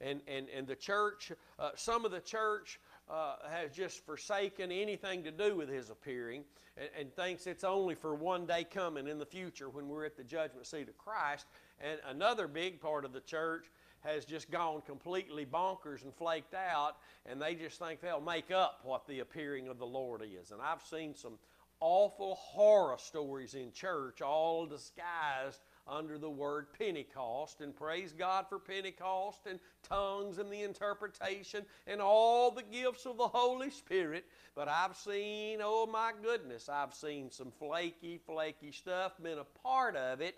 And, 0.00 0.20
and, 0.28 0.46
and 0.54 0.66
the 0.66 0.76
church, 0.76 1.32
uh, 1.58 1.70
some 1.74 2.04
of 2.04 2.12
the 2.12 2.20
church 2.20 2.78
uh, 3.10 3.36
has 3.50 3.72
just 3.72 4.04
forsaken 4.06 4.70
anything 4.70 5.24
to 5.24 5.32
do 5.32 5.56
with 5.56 5.68
his 5.68 5.90
appearing 5.90 6.44
and, 6.76 6.88
and, 6.96 7.12
thinks 7.14 7.46
it's 7.46 7.64
only 7.64 7.94
for 7.94 8.14
one 8.14 8.46
day 8.46 8.64
coming 8.64 9.08
in 9.08 9.18
the 9.18 9.26
future 9.26 9.68
when 9.68 9.88
we're 9.88 10.04
at 10.04 10.16
the 10.16 10.22
judgment 10.22 10.66
seat 10.66 10.88
of 10.88 10.96
Christ. 10.98 11.46
And 11.80 11.98
another 12.08 12.46
big 12.46 12.80
part 12.80 13.04
of 13.04 13.12
the 13.12 13.20
church 13.20 13.66
has 14.00 14.24
just 14.24 14.50
gone 14.50 14.82
completely 14.82 15.44
bonkers 15.44 16.04
and 16.04 16.14
flaked 16.14 16.54
out, 16.54 16.96
and 17.26 17.42
they 17.42 17.54
just 17.54 17.80
think 17.80 18.00
they'll 18.00 18.20
make 18.20 18.50
up 18.52 18.80
what 18.84 19.06
the 19.08 19.20
appearing 19.20 19.66
of 19.68 19.78
the 19.78 19.86
Lord 19.86 20.22
is. 20.22 20.52
And 20.52 20.60
I've 20.62 20.82
seen 20.82 21.16
some 21.16 21.38
awful 21.80 22.34
horror 22.36 22.96
stories 22.98 23.54
in 23.54 23.72
church, 23.72 24.20
all 24.20 24.66
disguised 24.66 25.60
under 25.86 26.18
the 26.18 26.30
word 26.30 26.66
Pentecost. 26.78 27.60
And 27.60 27.74
praise 27.74 28.12
God 28.12 28.46
for 28.48 28.58
Pentecost 28.58 29.46
and 29.48 29.58
tongues 29.82 30.38
and 30.38 30.50
the 30.50 30.62
interpretation 30.62 31.64
and 31.86 32.00
all 32.00 32.50
the 32.50 32.62
gifts 32.62 33.06
of 33.06 33.16
the 33.16 33.28
Holy 33.28 33.70
Spirit. 33.70 34.24
But 34.54 34.68
I've 34.68 34.96
seen, 34.96 35.60
oh 35.62 35.86
my 35.86 36.12
goodness, 36.22 36.68
I've 36.68 36.94
seen 36.94 37.30
some 37.30 37.50
flaky, 37.58 38.20
flaky 38.26 38.72
stuff, 38.72 39.12
been 39.22 39.38
a 39.38 39.44
part 39.44 39.96
of 39.96 40.20
it. 40.20 40.36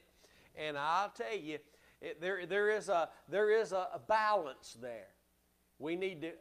And 0.56 0.76
I'll 0.76 1.10
tell 1.10 1.36
you, 1.36 1.58
it, 2.00 2.20
there, 2.20 2.46
there 2.46 2.70
is, 2.70 2.88
a, 2.88 3.08
there 3.28 3.50
is 3.50 3.72
a, 3.72 3.88
a 3.94 3.98
balance 3.98 4.76
there. 4.80 5.08
We 5.78 5.96
need 5.96 6.22
to 6.22 6.32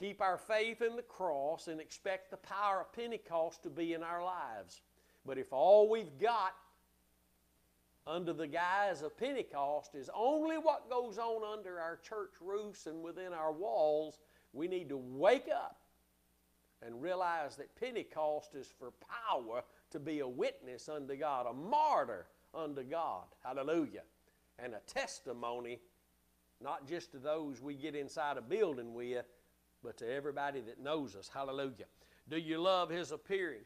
keep 0.00 0.22
our 0.22 0.38
faith 0.38 0.80
in 0.80 0.96
the 0.96 1.02
cross 1.02 1.68
and 1.68 1.80
expect 1.80 2.30
the 2.30 2.36
power 2.38 2.80
of 2.80 2.92
Pentecost 2.92 3.62
to 3.62 3.70
be 3.70 3.92
in 3.92 4.02
our 4.02 4.24
lives. 4.24 4.80
But 5.26 5.36
if 5.36 5.52
all 5.52 5.90
we've 5.90 6.18
got 6.18 6.54
under 8.06 8.32
the 8.32 8.46
guise 8.46 9.02
of 9.02 9.16
Pentecost 9.18 9.94
is 9.94 10.08
only 10.14 10.56
what 10.56 10.88
goes 10.88 11.18
on 11.18 11.42
under 11.44 11.78
our 11.78 11.98
church 11.98 12.32
roofs 12.40 12.86
and 12.86 13.02
within 13.02 13.34
our 13.34 13.52
walls, 13.52 14.18
we 14.54 14.66
need 14.66 14.88
to 14.88 14.96
wake 14.96 15.48
up 15.54 15.76
and 16.82 17.02
realize 17.02 17.56
that 17.56 17.76
Pentecost 17.78 18.54
is 18.54 18.72
for 18.78 18.92
power 19.28 19.62
to 19.90 20.00
be 20.00 20.20
a 20.20 20.28
witness 20.28 20.88
unto 20.88 21.14
God, 21.14 21.46
a 21.46 21.52
martyr 21.52 22.26
unto 22.54 22.82
God. 22.82 23.24
Hallelujah. 23.44 24.02
And 24.58 24.72
a 24.72 24.80
testimony, 24.86 25.78
not 26.62 26.88
just 26.88 27.12
to 27.12 27.18
those 27.18 27.60
we 27.60 27.74
get 27.74 27.94
inside 27.94 28.38
a 28.38 28.42
building 28.42 28.94
with, 28.94 29.26
but 29.82 29.96
to 29.98 30.12
everybody 30.12 30.60
that 30.60 30.82
knows 30.82 31.16
us. 31.16 31.30
Hallelujah. 31.32 31.86
Do 32.28 32.38
you 32.38 32.58
love 32.58 32.90
His 32.90 33.12
appearing? 33.12 33.62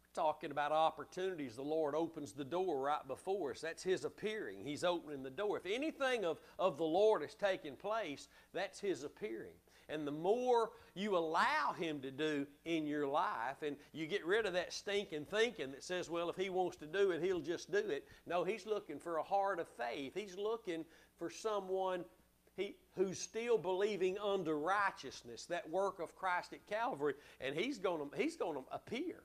We're 0.00 0.22
talking 0.22 0.50
about 0.50 0.72
opportunities, 0.72 1.56
the 1.56 1.62
Lord 1.62 1.94
opens 1.94 2.32
the 2.32 2.44
door 2.44 2.80
right 2.80 3.06
before 3.06 3.52
us. 3.52 3.60
That's 3.60 3.82
His 3.82 4.04
appearing. 4.04 4.64
He's 4.64 4.84
opening 4.84 5.22
the 5.22 5.30
door. 5.30 5.58
If 5.58 5.66
anything 5.66 6.24
of, 6.24 6.40
of 6.58 6.78
the 6.78 6.84
Lord 6.84 7.22
is 7.22 7.34
taking 7.34 7.76
place, 7.76 8.28
that's 8.52 8.80
His 8.80 9.04
appearing. 9.04 9.54
And 9.90 10.06
the 10.06 10.12
more 10.12 10.72
you 10.94 11.16
allow 11.16 11.72
Him 11.78 12.00
to 12.00 12.10
do 12.10 12.46
in 12.64 12.86
your 12.86 13.06
life, 13.06 13.62
and 13.62 13.76
you 13.92 14.06
get 14.06 14.26
rid 14.26 14.44
of 14.44 14.52
that 14.52 14.72
stinking 14.72 15.24
thinking 15.24 15.70
that 15.70 15.82
says, 15.82 16.10
well, 16.10 16.28
if 16.28 16.36
He 16.36 16.50
wants 16.50 16.76
to 16.78 16.86
do 16.86 17.10
it, 17.12 17.22
He'll 17.22 17.40
just 17.40 17.70
do 17.70 17.78
it. 17.78 18.06
No, 18.26 18.44
He's 18.44 18.66
looking 18.66 18.98
for 18.98 19.16
a 19.16 19.22
heart 19.22 19.60
of 19.60 19.68
faith. 19.68 20.12
He's 20.14 20.36
looking 20.36 20.84
for 21.18 21.30
someone 21.30 22.04
he, 22.58 22.74
who's 22.96 23.18
still 23.18 23.56
believing 23.56 24.18
under 24.18 24.58
righteousness, 24.58 25.46
that 25.46 25.70
work 25.70 26.00
of 26.00 26.14
Christ 26.16 26.52
at 26.52 26.66
Calvary, 26.66 27.14
and 27.40 27.54
He's 27.54 27.78
going 27.78 28.10
he's 28.16 28.36
going 28.36 28.56
to 28.56 28.64
appear. 28.72 29.22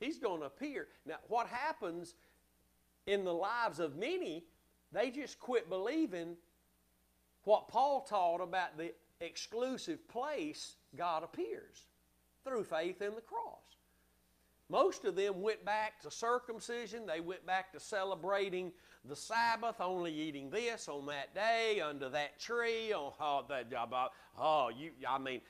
He's 0.00 0.18
going 0.18 0.40
to 0.40 0.46
appear. 0.46 0.88
Now, 1.06 1.16
what 1.28 1.46
happens 1.46 2.14
in 3.06 3.24
the 3.24 3.32
lives 3.32 3.78
of 3.78 3.96
many, 3.96 4.44
they 4.92 5.10
just 5.10 5.38
quit 5.38 5.70
believing 5.70 6.36
what 7.44 7.68
Paul 7.68 8.02
taught 8.02 8.40
about 8.40 8.76
the 8.76 8.92
exclusive 9.20 10.06
place 10.08 10.74
God 10.96 11.22
appears 11.22 11.86
through 12.42 12.64
faith 12.64 13.00
in 13.00 13.14
the 13.14 13.20
cross. 13.20 13.73
Most 14.70 15.04
of 15.04 15.14
them 15.14 15.42
went 15.42 15.64
back 15.64 16.00
to 16.02 16.10
circumcision. 16.10 17.06
They 17.06 17.20
went 17.20 17.44
back 17.44 17.72
to 17.72 17.80
celebrating 17.80 18.72
the 19.04 19.16
Sabbath, 19.16 19.80
only 19.80 20.12
eating 20.12 20.48
this 20.48 20.88
on 20.88 21.06
that 21.06 21.34
day 21.34 21.80
under 21.80 22.08
that 22.08 22.40
tree. 22.40 22.92
On 22.92 23.12
oh, 23.20 23.44
that, 23.48 23.66
oh, 24.38 24.70
you, 24.70 24.90
I 25.06 25.18
mean, 25.18 25.42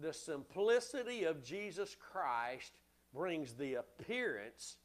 the 0.00 0.12
simplicity 0.12 1.24
of 1.24 1.44
Jesus 1.44 1.96
Christ 2.12 2.72
brings 3.14 3.54
the 3.54 3.74
appearance 3.74 4.76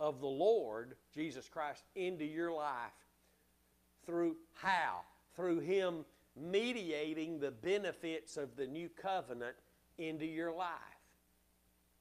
of 0.00 0.20
the 0.20 0.26
Lord, 0.26 0.94
Jesus 1.14 1.48
Christ, 1.48 1.84
into 1.94 2.24
your 2.24 2.52
life. 2.52 2.92
Through 4.06 4.36
how? 4.54 5.00
Through 5.34 5.60
Him 5.60 6.04
mediating 6.36 7.40
the 7.40 7.50
benefits 7.50 8.36
of 8.36 8.56
the 8.56 8.66
new 8.66 8.88
covenant 8.88 9.56
into 9.98 10.26
your 10.26 10.52
life. 10.52 10.95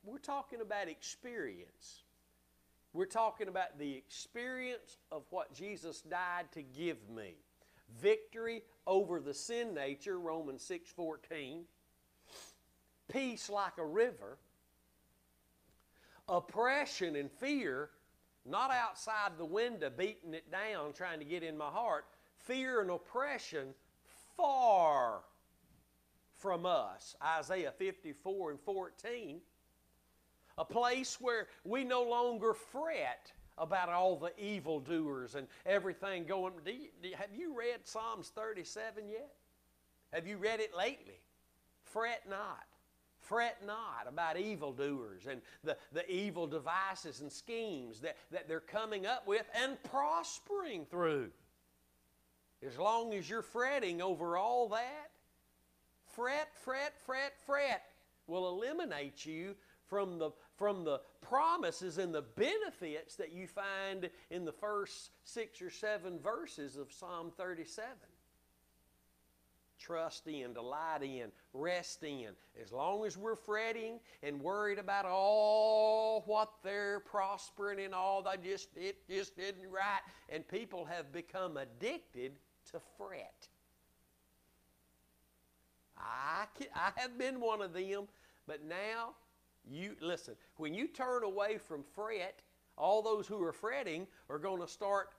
We're 0.05 0.17
talking 0.19 0.61
about 0.61 0.87
experience. 0.87 2.03
We're 2.93 3.05
talking 3.05 3.47
about 3.47 3.77
the 3.79 3.95
experience 3.95 4.97
of 5.11 5.23
what 5.31 5.53
Jesus 5.53 6.01
died 6.01 6.51
to 6.53 6.61
give 6.61 7.09
me. 7.09 7.35
Victory 7.99 8.63
over 8.87 9.19
the 9.19 9.33
sin 9.33 9.73
nature, 9.73 10.19
Romans 10.19 10.63
6:14. 10.63 11.67
Peace 13.07 13.49
like 13.49 13.77
a 13.77 13.85
river 13.85 14.37
oppression 16.27 17.15
and 17.15 17.31
fear, 17.31 17.89
not 18.45 18.71
outside 18.71 19.37
the 19.37 19.45
window 19.45 19.89
beating 19.89 20.33
it 20.33 20.51
down, 20.51 20.93
trying 20.93 21.19
to 21.19 21.25
get 21.25 21.43
in 21.43 21.57
my 21.57 21.69
heart, 21.69 22.05
fear 22.37 22.81
and 22.81 22.91
oppression 22.91 23.73
far 24.37 25.23
from 26.37 26.65
us. 26.65 27.15
Isaiah 27.23 27.71
54 27.71 28.51
and 28.51 28.59
14. 28.61 29.41
A 30.57 30.65
place 30.65 31.19
where 31.19 31.47
we 31.63 31.83
no 31.83 32.03
longer 32.03 32.53
fret 32.53 33.31
about 33.57 33.89
all 33.89 34.17
the 34.17 34.37
evildoers 34.39 35.35
and 35.35 35.47
everything 35.65 36.25
going. 36.25 36.53
Do 36.63 36.71
you, 36.71 36.89
do 37.01 37.09
have 37.15 37.35
you 37.35 37.57
read 37.57 37.79
Psalms 37.83 38.31
37 38.35 39.07
yet? 39.09 39.33
Have 40.13 40.27
you 40.27 40.37
read 40.37 40.59
it 40.59 40.75
lately? 40.75 41.19
Fret 41.83 42.23
not. 42.29 42.65
Fret 43.19 43.57
not 43.65 44.05
about 44.07 44.37
evildoers 44.37 45.25
and 45.27 45.41
the, 45.63 45.75
the 45.93 46.09
evil 46.11 46.45
devices 46.45 47.21
and 47.21 47.31
schemes 47.31 47.99
that, 48.01 48.15
that 48.31 48.47
they're 48.47 48.59
coming 48.59 49.07
up 49.07 49.25
with 49.27 49.45
and 49.63 49.81
prospering 49.83 50.85
through. 50.85 51.31
As 52.65 52.77
long 52.77 53.13
as 53.13 53.29
you're 53.29 53.41
fretting 53.41 54.01
over 54.01 54.37
all 54.37 54.69
that, 54.69 55.09
fret, 56.15 56.49
fret, 56.63 56.93
fret, 57.05 57.33
fret 57.45 57.83
will 58.27 58.47
eliminate 58.47 59.25
you 59.25 59.55
from 59.87 60.19
the, 60.19 60.31
from 60.57 60.83
the 60.83 61.01
promises 61.21 61.97
and 61.97 62.13
the 62.13 62.21
benefits 62.21 63.15
that 63.15 63.31
you 63.33 63.47
find 63.47 64.09
in 64.29 64.45
the 64.45 64.51
first 64.51 65.11
six 65.23 65.61
or 65.61 65.69
seven 65.69 66.19
verses 66.19 66.77
of 66.77 66.91
Psalm 66.91 67.31
37 67.35 67.89
trust 69.79 70.27
in, 70.27 70.53
delight 70.53 71.03
in, 71.03 71.31
rest 71.53 72.03
in. 72.03 72.29
As 72.61 72.71
long 72.71 73.05
as 73.05 73.17
we're 73.17 73.35
fretting 73.35 73.99
and 74.23 74.41
worried 74.41 74.79
about 74.79 75.05
all 75.05 76.23
what 76.25 76.49
they're 76.63 77.01
prospering 77.01 77.79
and 77.81 77.93
all 77.93 78.21
that 78.23 78.43
just 78.43 78.69
it 78.75 78.97
just 79.09 79.37
isn't 79.37 79.69
right, 79.69 80.01
and 80.29 80.47
people 80.47 80.85
have 80.85 81.11
become 81.11 81.57
addicted 81.57 82.33
to 82.71 82.79
fret. 82.97 83.47
I, 85.97 86.45
can, 86.57 86.67
I 86.75 86.91
have 86.99 87.17
been 87.17 87.39
one 87.39 87.61
of 87.61 87.73
them, 87.73 88.07
but 88.47 88.65
now 88.65 89.15
you 89.69 89.95
listen, 90.01 90.35
when 90.57 90.73
you 90.73 90.87
turn 90.87 91.23
away 91.23 91.57
from 91.57 91.83
fret, 91.95 92.41
all 92.77 93.01
those 93.01 93.27
who 93.27 93.41
are 93.43 93.53
fretting 93.53 94.07
are 94.29 94.39
going 94.39 94.61
to 94.61 94.67
start 94.67 95.09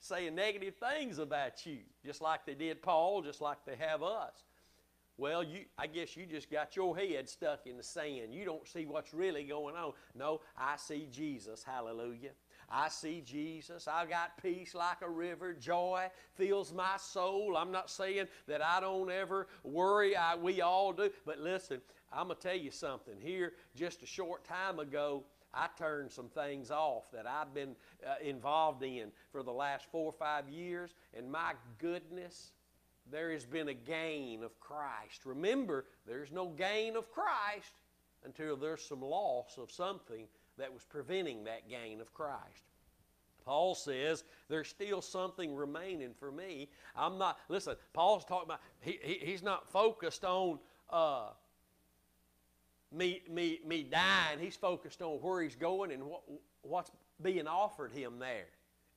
saying 0.00 0.34
negative 0.34 0.74
things 0.76 1.18
about 1.18 1.64
you, 1.66 1.78
just 2.04 2.20
like 2.20 2.46
they 2.46 2.54
did 2.54 2.82
Paul, 2.82 3.22
just 3.22 3.40
like 3.40 3.58
they 3.64 3.76
have 3.76 4.02
us. 4.02 4.44
Well, 5.20 5.44
you, 5.44 5.66
I 5.76 5.86
guess 5.86 6.16
you 6.16 6.24
just 6.24 6.50
got 6.50 6.76
your 6.76 6.96
head 6.96 7.28
stuck 7.28 7.66
in 7.66 7.76
the 7.76 7.82
sand. 7.82 8.32
You 8.32 8.46
don't 8.46 8.66
see 8.66 8.86
what's 8.86 9.12
really 9.12 9.44
going 9.44 9.76
on. 9.76 9.92
No, 10.14 10.40
I 10.56 10.76
see 10.78 11.08
Jesus. 11.12 11.62
Hallelujah. 11.62 12.30
I 12.70 12.88
see 12.88 13.20
Jesus. 13.20 13.86
I 13.86 14.06
got 14.06 14.40
peace 14.40 14.74
like 14.74 15.02
a 15.02 15.10
river. 15.10 15.52
Joy 15.52 16.06
fills 16.36 16.72
my 16.72 16.96
soul. 16.96 17.54
I'm 17.58 17.70
not 17.70 17.90
saying 17.90 18.28
that 18.46 18.64
I 18.64 18.80
don't 18.80 19.10
ever 19.10 19.48
worry. 19.62 20.16
I, 20.16 20.36
we 20.36 20.62
all 20.62 20.92
do. 20.94 21.10
But 21.26 21.38
listen, 21.38 21.82
I'm 22.12 22.26
going 22.26 22.36
to 22.36 22.42
tell 22.42 22.56
you 22.56 22.70
something. 22.70 23.14
Here, 23.20 23.52
just 23.74 24.02
a 24.02 24.06
short 24.06 24.44
time 24.44 24.78
ago, 24.78 25.24
I 25.52 25.68
turned 25.78 26.10
some 26.10 26.28
things 26.28 26.70
off 26.70 27.10
that 27.12 27.26
I've 27.26 27.52
been 27.54 27.74
uh, 28.06 28.14
involved 28.22 28.82
in 28.82 29.10
for 29.32 29.42
the 29.42 29.52
last 29.52 29.86
four 29.90 30.06
or 30.06 30.12
five 30.12 30.48
years, 30.48 30.94
and 31.16 31.30
my 31.30 31.54
goodness, 31.78 32.52
there 33.10 33.32
has 33.32 33.44
been 33.44 33.68
a 33.68 33.74
gain 33.74 34.44
of 34.44 34.58
Christ. 34.60 35.24
Remember, 35.24 35.86
there's 36.06 36.30
no 36.30 36.48
gain 36.48 36.96
of 36.96 37.10
Christ 37.10 37.72
until 38.24 38.56
there's 38.56 38.82
some 38.82 39.02
loss 39.02 39.58
of 39.58 39.70
something 39.70 40.26
that 40.58 40.72
was 40.72 40.84
preventing 40.84 41.44
that 41.44 41.68
gain 41.68 42.00
of 42.00 42.12
Christ. 42.12 42.70
Paul 43.44 43.74
says 43.74 44.24
there's 44.48 44.68
still 44.68 45.00
something 45.00 45.54
remaining 45.54 46.12
for 46.18 46.30
me. 46.30 46.68
I'm 46.94 47.18
not, 47.18 47.38
listen, 47.48 47.74
Paul's 47.92 48.24
talking 48.24 48.46
about, 48.46 48.60
he, 48.80 48.98
he 49.02 49.14
he's 49.24 49.42
not 49.42 49.68
focused 49.68 50.24
on 50.24 50.58
uh, 50.90 51.30
me, 52.92 53.22
me, 53.30 53.60
me 53.66 53.82
dying. 53.82 54.38
He's 54.40 54.56
focused 54.56 55.02
on 55.02 55.18
where 55.18 55.42
he's 55.42 55.56
going 55.56 55.92
and 55.92 56.04
what, 56.04 56.22
what's 56.62 56.90
being 57.22 57.46
offered 57.46 57.92
him 57.92 58.18
there. 58.18 58.46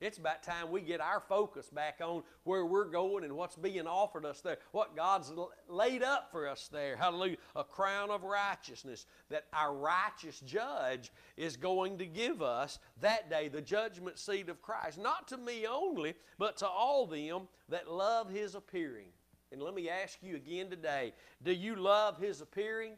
It's 0.00 0.18
about 0.18 0.42
time 0.42 0.70
we 0.70 0.80
get 0.80 1.00
our 1.00 1.20
focus 1.20 1.70
back 1.70 2.00
on 2.02 2.24
where 2.42 2.66
we're 2.66 2.90
going 2.90 3.24
and 3.24 3.34
what's 3.34 3.56
being 3.56 3.86
offered 3.86 4.26
us 4.26 4.40
there, 4.40 4.58
what 4.72 4.96
God's 4.96 5.32
laid 5.68 6.02
up 6.02 6.30
for 6.30 6.48
us 6.48 6.68
there. 6.70 6.96
Hallelujah. 6.96 7.36
A 7.54 7.64
crown 7.64 8.10
of 8.10 8.24
righteousness 8.24 9.06
that 9.30 9.44
our 9.52 9.72
righteous 9.72 10.40
judge 10.40 11.12
is 11.36 11.56
going 11.56 11.96
to 11.98 12.06
give 12.06 12.42
us 12.42 12.80
that 13.00 13.30
day, 13.30 13.48
the 13.48 13.62
judgment 13.62 14.18
seat 14.18 14.48
of 14.48 14.60
Christ. 14.60 14.98
Not 14.98 15.28
to 15.28 15.36
me 15.36 15.66
only, 15.66 16.14
but 16.38 16.56
to 16.58 16.68
all 16.68 17.06
them 17.06 17.42
that 17.68 17.90
love 17.90 18.28
his 18.28 18.56
appearing. 18.56 19.08
And 19.52 19.62
let 19.62 19.74
me 19.74 19.88
ask 19.88 20.18
you 20.20 20.34
again 20.34 20.68
today 20.68 21.14
do 21.42 21.52
you 21.52 21.76
love 21.76 22.18
his 22.18 22.40
appearing? 22.40 22.94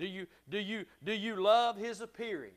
Do 0.00 0.06
you, 0.06 0.26
do 0.48 0.58
you, 0.58 0.86
do 1.04 1.12
you 1.12 1.36
love 1.36 1.76
his 1.76 2.00
appearing? 2.00 2.54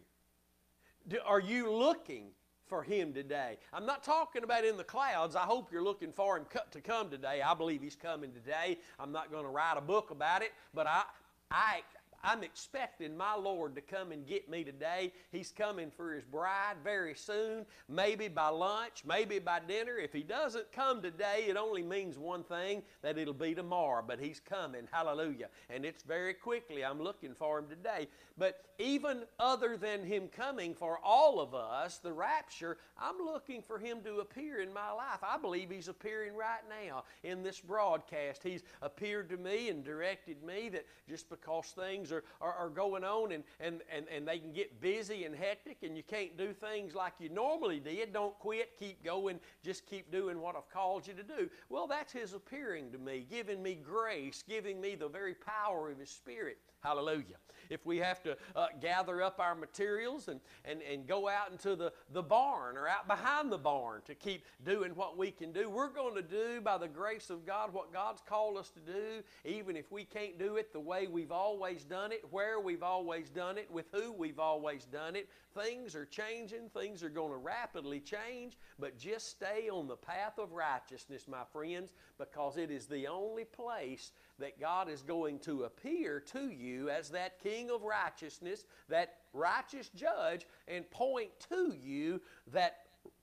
Do, 1.07 1.19
are 1.25 1.39
you 1.39 1.71
looking 1.71 2.29
for 2.73 2.81
him 2.81 3.13
today. 3.13 3.57
I'm 3.71 3.85
not 3.85 4.03
talking 4.03 4.43
about 4.43 4.65
in 4.65 4.77
the 4.77 4.83
clouds. 4.83 5.35
I 5.35 5.41
hope 5.41 5.71
you're 5.71 5.83
looking 5.83 6.11
for 6.11 6.37
him 6.37 6.45
to 6.71 6.81
come 6.81 7.09
today. 7.09 7.41
I 7.41 7.53
believe 7.53 7.83
he's 7.83 7.95
coming 7.95 8.31
today. 8.31 8.79
I'm 8.99 9.11
not 9.11 9.31
going 9.31 9.43
to 9.43 9.49
write 9.49 9.75
a 9.77 9.81
book 9.81 10.09
about 10.09 10.41
it, 10.41 10.53
but 10.73 10.87
I, 10.87 11.03
I, 11.51 11.81
I'm 12.23 12.41
expecting 12.41 13.17
my 13.17 13.35
Lord 13.35 13.75
to 13.75 13.81
come 13.81 14.13
and 14.13 14.25
get 14.25 14.49
me 14.49 14.63
today. 14.63 15.11
He's 15.31 15.51
coming 15.51 15.91
for 15.91 16.13
His 16.13 16.23
bride 16.23 16.77
very 16.81 17.15
soon, 17.15 17.65
maybe 17.89 18.29
by 18.29 18.47
lunch, 18.47 19.03
maybe 19.05 19.39
by 19.39 19.59
dinner. 19.59 19.97
If 19.97 20.13
He 20.13 20.23
doesn't 20.23 20.71
come 20.71 21.01
today, 21.01 21.45
it 21.49 21.57
only 21.57 21.83
means 21.83 22.17
one 22.17 22.43
thing 22.43 22.83
that 23.01 23.17
it'll 23.17 23.33
be 23.33 23.53
tomorrow, 23.53 24.03
but 24.07 24.21
He's 24.21 24.39
coming. 24.39 24.87
Hallelujah. 24.89 25.49
And 25.69 25.83
it's 25.83 26.03
very 26.03 26.33
quickly. 26.33 26.85
I'm 26.85 27.01
looking 27.01 27.33
for 27.33 27.59
Him 27.59 27.67
today. 27.67 28.07
But 28.37 28.63
even 28.79 29.23
other 29.37 29.75
than 29.75 30.05
Him 30.05 30.29
coming 30.29 30.73
for 30.73 30.99
all 31.03 31.41
of 31.41 31.53
us, 31.53 31.97
the 31.97 32.13
rapture, 32.13 32.77
I'm 32.97 33.17
looking 33.23 33.61
for 33.61 33.77
Him 33.77 33.97
to 34.05 34.19
appear 34.19 34.61
in 34.61 34.73
my 34.73 34.91
life. 34.91 35.19
I 35.21 35.37
believe 35.37 35.69
He's 35.69 35.89
appearing 35.89 36.35
right 36.35 36.63
now 36.69 37.03
in 37.23 37.43
this 37.43 37.59
broadcast. 37.59 38.41
He's 38.43 38.63
appeared 38.81 39.29
to 39.29 39.37
me 39.37 39.67
and 39.69 39.83
directed 39.83 40.41
me 40.41 40.69
that 40.69 40.85
just 41.09 41.29
because 41.29 41.73
things 41.75 42.12
are, 42.13 42.23
are, 42.41 42.53
are 42.53 42.69
going 42.69 43.03
on 43.03 43.31
and, 43.31 43.43
and, 43.59 43.81
and, 43.93 44.05
and 44.13 44.27
they 44.27 44.39
can 44.39 44.53
get 44.53 44.79
busy 44.79 45.25
and 45.25 45.35
hectic 45.35 45.77
and 45.83 45.97
you 45.97 46.03
can't 46.03 46.37
do 46.37 46.53
things 46.53 46.95
like 46.95 47.13
you 47.19 47.29
normally 47.29 47.79
did. 47.79 48.13
Don't 48.13 48.37
quit, 48.39 48.71
keep 48.79 49.03
going, 49.03 49.39
just 49.63 49.85
keep 49.85 50.11
doing 50.11 50.39
what 50.39 50.55
I've 50.55 50.69
called 50.69 51.07
you 51.07 51.13
to 51.13 51.23
do. 51.23 51.49
Well, 51.69 51.87
that's 51.87 52.13
His 52.13 52.33
appearing 52.33 52.91
to 52.91 52.97
me, 52.97 53.25
giving 53.29 53.61
me 53.61 53.75
grace, 53.75 54.43
giving 54.47 54.79
me 54.79 54.95
the 54.95 55.07
very 55.07 55.33
power 55.33 55.91
of 55.91 55.99
His 55.99 56.09
Spirit. 56.09 56.57
Hallelujah. 56.83 57.37
If 57.69 57.85
we 57.85 57.97
have 57.99 58.21
to 58.23 58.35
uh, 58.57 58.67
gather 58.81 59.21
up 59.21 59.39
our 59.39 59.55
materials 59.55 60.27
and, 60.27 60.41
and, 60.65 60.81
and 60.81 61.07
go 61.07 61.29
out 61.29 61.49
into 61.49 61.77
the, 61.77 61.93
the 62.11 62.21
barn 62.21 62.75
or 62.75 62.89
out 62.89 63.07
behind 63.07 63.53
the 63.53 63.57
barn 63.57 64.01
to 64.05 64.15
keep 64.15 64.43
doing 64.65 64.91
what 64.93 65.17
we 65.17 65.31
can 65.31 65.53
do, 65.53 65.69
we're 65.69 65.89
going 65.89 66.15
to 66.15 66.21
do 66.21 66.59
by 66.59 66.77
the 66.77 66.89
grace 66.89 67.29
of 67.29 67.45
God 67.45 67.73
what 67.73 67.93
God's 67.93 68.21
called 68.27 68.57
us 68.57 68.69
to 68.71 68.79
do, 68.81 69.23
even 69.45 69.77
if 69.77 69.93
we 69.93 70.03
can't 70.03 70.37
do 70.37 70.57
it 70.57 70.73
the 70.73 70.79
way 70.79 71.07
we've 71.07 71.31
always 71.31 71.85
done 72.03 72.11
it, 72.11 72.23
where 72.31 72.59
we've 72.59 72.83
always 72.83 73.29
done 73.29 73.57
it, 73.57 73.71
with 73.71 73.85
who 73.93 74.11
we've 74.11 74.39
always 74.39 74.83
done 74.85 75.15
it. 75.15 75.29
Things 75.57 75.95
are 75.95 76.05
changing, 76.05 76.69
things 76.73 77.01
are 77.01 77.09
going 77.09 77.31
to 77.31 77.37
rapidly 77.37 78.01
change, 78.01 78.57
but 78.77 78.97
just 78.97 79.29
stay 79.29 79.69
on 79.71 79.87
the 79.87 79.95
path 79.95 80.37
of 80.37 80.51
righteousness, 80.51 81.27
my 81.29 81.43
friends, 81.53 81.93
because 82.17 82.57
it 82.57 82.71
is 82.71 82.87
the 82.87 83.07
only 83.07 83.45
place 83.45 84.11
that 84.37 84.59
God 84.59 84.89
is 84.89 85.01
going 85.01 85.39
to 85.39 85.63
appear 85.63 86.19
to 86.33 86.49
you 86.49 86.89
as 86.89 87.09
that 87.11 87.41
King 87.41 87.69
of 87.69 87.83
righteousness, 87.83 88.65
that 88.89 89.19
righteous 89.31 89.89
judge, 89.95 90.45
and 90.67 90.89
point 90.91 91.29
to 91.51 91.73
you 91.81 92.19
that 92.51 92.79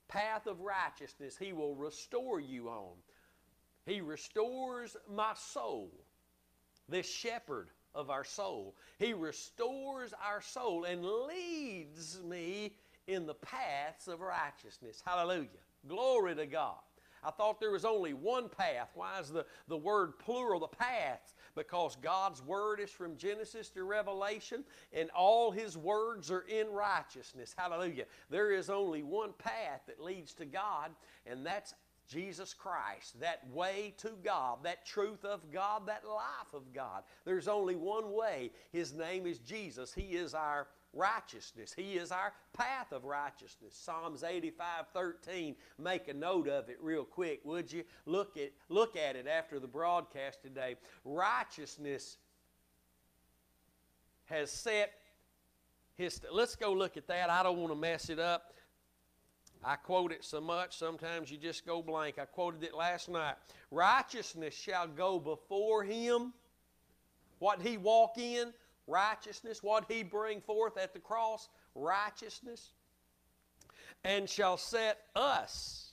path 0.08 0.46
of 0.46 0.62
righteousness 0.62 1.36
He 1.38 1.52
will 1.52 1.74
restore 1.74 2.40
you 2.40 2.70
on. 2.70 2.94
He 3.84 4.00
restores 4.00 4.96
my 5.06 5.32
soul, 5.34 5.90
this 6.88 7.10
shepherd 7.10 7.68
of 7.94 8.10
our 8.10 8.24
soul. 8.24 8.74
He 8.98 9.12
restores 9.12 10.12
our 10.24 10.40
soul 10.40 10.84
and 10.84 11.04
leads 11.04 12.20
me 12.22 12.74
in 13.06 13.26
the 13.26 13.34
paths 13.34 14.08
of 14.08 14.20
righteousness. 14.20 15.02
Hallelujah. 15.04 15.48
Glory 15.88 16.34
to 16.34 16.46
God. 16.46 16.76
I 17.22 17.30
thought 17.30 17.60
there 17.60 17.70
was 17.70 17.84
only 17.84 18.14
one 18.14 18.48
path. 18.48 18.90
Why 18.94 19.20
is 19.20 19.28
the, 19.28 19.44
the 19.68 19.76
word 19.76 20.18
plural, 20.18 20.60
the 20.60 20.68
paths? 20.68 21.34
Because 21.54 21.96
God's 21.96 22.42
word 22.42 22.80
is 22.80 22.90
from 22.90 23.16
Genesis 23.16 23.68
to 23.70 23.84
Revelation, 23.84 24.64
and 24.92 25.10
all 25.10 25.50
His 25.50 25.76
words 25.76 26.30
are 26.30 26.46
in 26.48 26.68
righteousness. 26.70 27.54
Hallelujah. 27.56 28.06
There 28.30 28.52
is 28.52 28.70
only 28.70 29.02
one 29.02 29.32
path 29.36 29.82
that 29.86 30.02
leads 30.02 30.32
to 30.34 30.46
God, 30.46 30.92
and 31.26 31.44
that's 31.44 31.74
Jesus 32.10 32.52
Christ, 32.52 33.20
that 33.20 33.48
way 33.52 33.94
to 33.98 34.10
God, 34.24 34.58
that 34.64 34.84
truth 34.84 35.24
of 35.24 35.52
God, 35.52 35.86
that 35.86 36.04
life 36.04 36.52
of 36.52 36.72
God. 36.74 37.04
There's 37.24 37.48
only 37.48 37.76
one 37.76 38.12
way. 38.12 38.50
His 38.72 38.92
name 38.92 39.26
is 39.26 39.38
Jesus. 39.38 39.94
He 39.94 40.16
is 40.16 40.34
our 40.34 40.66
righteousness. 40.92 41.72
He 41.72 41.94
is 41.94 42.10
our 42.10 42.32
path 42.52 42.90
of 42.92 43.04
righteousness. 43.04 43.74
Psalms 43.74 44.24
85 44.24 44.86
13. 44.92 45.54
Make 45.78 46.08
a 46.08 46.14
note 46.14 46.48
of 46.48 46.68
it 46.68 46.78
real 46.82 47.04
quick, 47.04 47.40
would 47.44 47.72
you? 47.72 47.84
Look 48.06 48.36
at, 48.36 48.50
look 48.68 48.96
at 48.96 49.14
it 49.14 49.26
after 49.26 49.60
the 49.60 49.68
broadcast 49.68 50.42
today. 50.42 50.76
Righteousness 51.04 52.16
has 54.24 54.50
set 54.50 54.92
his. 55.96 56.20
Let's 56.32 56.56
go 56.56 56.72
look 56.72 56.96
at 56.96 57.06
that. 57.06 57.30
I 57.30 57.42
don't 57.42 57.58
want 57.58 57.72
to 57.72 57.78
mess 57.78 58.10
it 58.10 58.18
up. 58.18 58.52
I 59.62 59.76
quote 59.76 60.12
it 60.12 60.24
so 60.24 60.40
much, 60.40 60.76
sometimes 60.76 61.30
you 61.30 61.36
just 61.36 61.66
go 61.66 61.82
blank. 61.82 62.18
I 62.18 62.24
quoted 62.24 62.62
it 62.64 62.74
last 62.74 63.08
night. 63.08 63.34
Righteousness 63.70 64.54
shall 64.54 64.86
go 64.86 65.18
before 65.18 65.84
him. 65.84 66.32
What 67.40 67.60
he 67.60 67.76
walk 67.76 68.18
in, 68.18 68.52
righteousness, 68.86 69.62
what 69.62 69.84
he 69.88 70.02
bring 70.02 70.40
forth 70.40 70.76
at 70.76 70.92
the 70.92 70.98
cross, 70.98 71.48
righteousness, 71.74 72.72
and 74.04 74.28
shall 74.28 74.56
set 74.56 74.98
us 75.14 75.90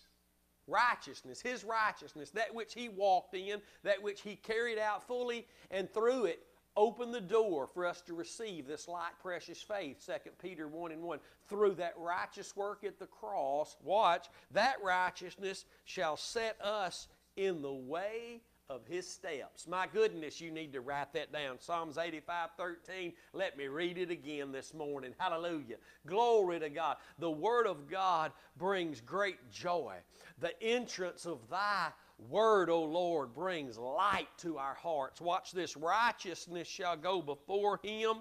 righteousness, 0.68 1.42
his 1.42 1.64
righteousness, 1.64 2.30
that 2.32 2.54
which 2.54 2.74
he 2.74 2.90
walked 2.90 3.34
in, 3.34 3.62
that 3.84 4.02
which 4.02 4.22
he 4.22 4.36
carried 4.36 4.78
out 4.78 5.08
fully, 5.08 5.48
and 5.72 5.92
through 5.94 6.26
it 6.26 6.40
open 6.78 7.12
the 7.12 7.20
door 7.20 7.68
for 7.74 7.86
us 7.86 8.02
to 8.04 8.14
receive 8.14 8.68
this 8.68 8.88
light, 8.88 9.12
precious 9.22 9.62
faith. 9.62 10.06
2 10.06 10.32
Peter 10.42 10.68
1 10.68 10.92
and 10.92 11.02
1. 11.02 11.20
Through 11.50 11.74
that 11.76 11.96
righteous 11.98 12.56
work 12.56 12.84
at 12.86 13.00
the 13.00 13.08
cross, 13.08 13.76
watch, 13.84 14.28
that 14.52 14.76
righteousness 14.84 15.66
shall 15.84 16.16
set 16.16 16.62
us 16.62 17.08
in 17.36 17.62
the 17.62 17.74
way 17.74 18.42
of 18.70 18.86
his 18.86 19.08
steps. 19.08 19.66
My 19.68 19.88
goodness, 19.88 20.42
you 20.42 20.52
need 20.52 20.74
to 20.74 20.82
write 20.82 21.14
that 21.14 21.32
down. 21.32 21.58
Psalms 21.60 21.98
85 21.98 22.50
13. 22.58 23.14
Let 23.34 23.58
me 23.58 23.68
read 23.68 23.98
it 23.98 24.12
again 24.12 24.52
this 24.52 24.74
morning. 24.74 25.14
Hallelujah. 25.18 25.78
Glory 26.06 26.60
to 26.60 26.70
God. 26.70 26.98
The 27.18 27.32
Word 27.32 27.66
of 27.66 27.90
God 27.90 28.32
brings 28.58 29.00
great 29.00 29.52
joy. 29.52 29.96
The 30.40 30.62
entrance 30.62 31.26
of 31.26 31.40
thy 31.50 31.90
word, 32.18 32.70
O 32.70 32.84
Lord, 32.84 33.34
brings 33.34 33.78
light 33.78 34.28
to 34.40 34.58
our 34.58 34.74
hearts. 34.74 35.22
Watch 35.22 35.52
this 35.52 35.78
righteousness 35.78 36.68
shall 36.68 36.98
go 36.98 37.22
before 37.22 37.80
him 37.84 38.18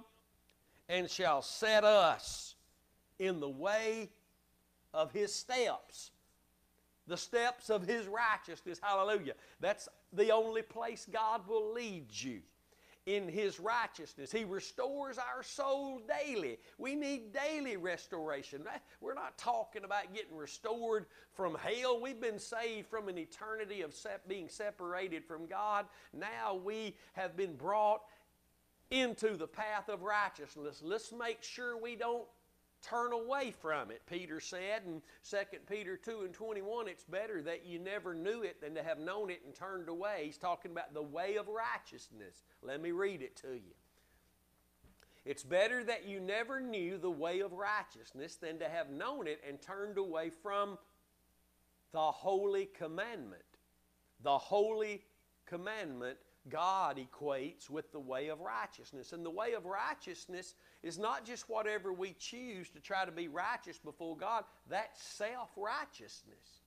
and 0.89 1.11
shall 1.11 1.43
set 1.43 1.85
us 1.85 2.55
in 3.19 3.41
the 3.41 3.49
way 3.49 4.11
of 4.93 5.13
his 5.13 5.35
steps. 5.35 6.11
The 7.07 7.17
steps 7.17 7.71
of 7.71 7.87
his 7.87 8.07
righteousness. 8.07 8.81
Hallelujah. 8.83 9.35
That's 9.61 9.89
the 10.13 10.33
only 10.33 10.63
place 10.63 11.07
God 11.11 11.47
will 11.47 11.73
lead 11.73 12.07
you 12.11 12.41
in 13.07 13.29
His 13.29 13.61
righteousness. 13.61 14.33
He 14.33 14.45
restores 14.45 15.17
our 15.17 15.43
soul 15.43 16.01
daily. 16.01 16.59
We 16.77 16.97
need 16.97 17.33
daily 17.33 17.77
restoration. 17.77 18.63
We're 19.01 19.15
not 19.15 19.39
talking 19.39 19.85
about 19.85 20.13
getting 20.13 20.37
restored 20.37 21.07
from 21.33 21.57
hell. 21.57 22.01
We've 22.01 22.21
been 22.21 22.41
saved 22.41 22.89
from 22.89 23.09
an 23.09 23.17
eternity 23.17 23.83
of 23.83 23.95
being 24.29 24.49
separated 24.49 25.25
from 25.25 25.47
God. 25.47 25.87
Now 26.13 26.57
we 26.57 26.97
have 27.15 27.37
been 27.37 27.55
brought 27.55 28.03
into 28.91 29.37
the 29.37 29.47
path 29.47 29.89
of 29.89 30.03
righteousness. 30.03 30.81
Let's 30.85 31.13
make 31.13 31.43
sure 31.43 31.77
we 31.77 31.97
don't 31.97 32.27
turn 32.89 33.13
away 33.13 33.53
from 33.61 33.91
it. 33.91 34.03
Peter 34.09 34.41
said 34.41 34.83
in 34.87 35.03
2 35.29 35.37
Peter 35.69 35.97
2 35.97 36.23
and 36.25 36.33
21, 36.33 36.89
it's 36.89 37.05
better 37.05 37.43
that 37.43 37.67
you 37.67 37.79
never 37.79 38.15
knew 38.15 38.43
it 38.43 38.61
than 38.61 38.75
to 38.75 38.83
have 38.83 38.99
known 38.99 39.31
it 39.31 39.41
and 39.45 39.55
turned 39.55 39.89
away. 39.89 40.23
He's 40.25 40.39
talking 40.39 40.71
about 40.71 40.95
the 40.95 41.03
way 41.03 41.37
of 41.37 41.47
righteousness. 41.49 42.45
Let 42.63 42.81
me 42.81 42.93
read 42.93 43.23
it 43.23 43.37
to 43.39 43.55
you. 43.55 43.75
It's 45.25 45.43
better 45.43 45.83
that 45.85 46.07
you 46.07 46.21
never 46.21 46.61
knew 46.61 46.99
the 46.99 47.11
way 47.11 47.41
of 47.41 47.53
righteousness 47.53 48.37
than 48.37 48.61
to 48.61 48.69
have 48.69 48.91
known 48.91 49.27
it 49.27 49.41
and 49.47 49.61
turned 49.61 49.99
away 49.99 50.31
from 50.31 50.79
the 51.93 51.99
holy 51.99 52.67
commandment. 52.67 53.43
The 54.23 54.39
holy 54.39 55.03
commandment 55.45 56.19
God 56.49 56.99
equates 56.99 57.69
with 57.69 57.91
the 57.93 58.01
way 58.01 58.29
of 58.29 58.41
righteousness. 58.41 59.13
And 59.13 59.25
the 59.25 59.31
way 59.31 59.55
of 59.55 59.65
righteousness 59.65 60.55
is 60.87 60.99
not 60.99 61.25
just 61.25 61.49
whatever 61.49 61.93
we 61.93 62.15
choose 62.19 62.71
to 62.71 62.81
try 62.81 63.05
to 63.05 63.11
be 63.11 63.27
righteous 63.27 63.79
before 63.79 64.17
God, 64.17 64.45
that's 64.71 65.03
self 65.03 65.51
righteousness. 65.57 66.61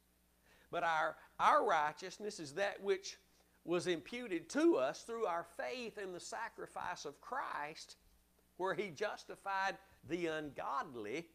But 0.72 0.84
our, 0.84 1.16
our 1.40 1.66
righteousness 1.66 2.40
is 2.40 2.54
that 2.54 2.84
which 2.84 3.18
was 3.64 3.88
imputed 3.88 4.50
to 4.50 4.76
us 4.76 5.04
through 5.04 5.26
our 5.26 5.46
faith 5.58 5.98
in 5.98 6.12
the 6.12 6.20
sacrifice 6.20 7.06
of 7.06 7.22
Christ, 7.22 7.96
where 8.58 8.74
He 8.74 8.90
justified 8.90 9.78
the 10.10 10.28
ungodly 10.28 11.26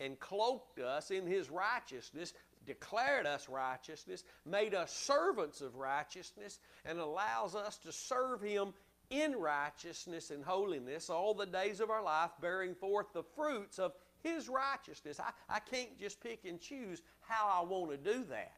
and 0.00 0.18
cloaked 0.18 0.80
us 0.80 1.10
in 1.10 1.26
His 1.26 1.48
righteousness 1.48 2.34
declared 2.66 3.26
us 3.26 3.48
righteousness, 3.48 4.24
made 4.46 4.74
us 4.74 4.92
servants 4.92 5.60
of 5.60 5.74
righteousness, 5.76 6.60
and 6.84 6.98
allows 6.98 7.54
us 7.54 7.76
to 7.78 7.92
serve 7.92 8.40
Him 8.40 8.72
in 9.12 9.36
righteousness 9.36 10.30
and 10.30 10.42
holiness 10.42 11.10
all 11.10 11.34
the 11.34 11.46
days 11.46 11.80
of 11.80 11.90
our 11.90 12.02
life, 12.02 12.30
bearing 12.40 12.74
forth 12.74 13.12
the 13.12 13.22
fruits 13.22 13.78
of 13.78 13.92
His 14.22 14.48
righteousness. 14.48 15.20
I, 15.20 15.32
I 15.48 15.58
can't 15.60 16.00
just 16.00 16.20
pick 16.20 16.46
and 16.48 16.58
choose 16.58 17.02
how 17.20 17.48
I 17.48 17.64
want 17.64 17.90
to 17.90 17.96
do 17.96 18.24
that. 18.24 18.56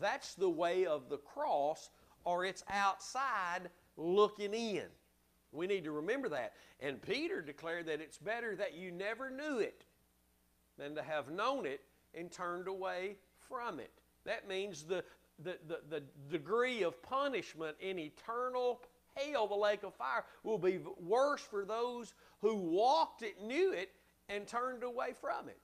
That's 0.00 0.34
the 0.34 0.50
way 0.50 0.84
of 0.84 1.08
the 1.08 1.18
cross, 1.18 1.90
or 2.24 2.44
it's 2.44 2.64
outside 2.68 3.70
looking 3.96 4.52
in. 4.52 4.86
We 5.52 5.66
need 5.66 5.84
to 5.84 5.92
remember 5.92 6.28
that. 6.30 6.54
And 6.80 7.00
Peter 7.00 7.40
declared 7.40 7.86
that 7.86 8.00
it's 8.00 8.18
better 8.18 8.56
that 8.56 8.74
you 8.74 8.90
never 8.90 9.30
knew 9.30 9.58
it 9.58 9.84
than 10.78 10.94
to 10.96 11.02
have 11.02 11.30
known 11.30 11.66
it 11.66 11.82
and 12.14 12.32
turned 12.32 12.66
away 12.66 13.16
from 13.48 13.78
it. 13.78 13.92
That 14.24 14.48
means 14.48 14.84
the, 14.84 15.04
the, 15.38 15.58
the, 15.68 15.80
the 15.90 16.02
degree 16.30 16.82
of 16.82 17.02
punishment 17.02 17.76
in 17.80 17.98
eternal 17.98 18.80
hell, 19.14 19.46
the 19.46 19.54
lake 19.54 19.82
of 19.82 19.94
fire, 19.94 20.24
will 20.42 20.58
be 20.58 20.80
worse 21.00 21.40
for 21.40 21.64
those 21.64 22.14
who 22.40 22.56
walked 22.56 23.22
it, 23.22 23.42
knew 23.42 23.72
it, 23.72 23.90
and 24.28 24.46
turned 24.46 24.82
away 24.82 25.12
from 25.20 25.48
it. 25.48 25.58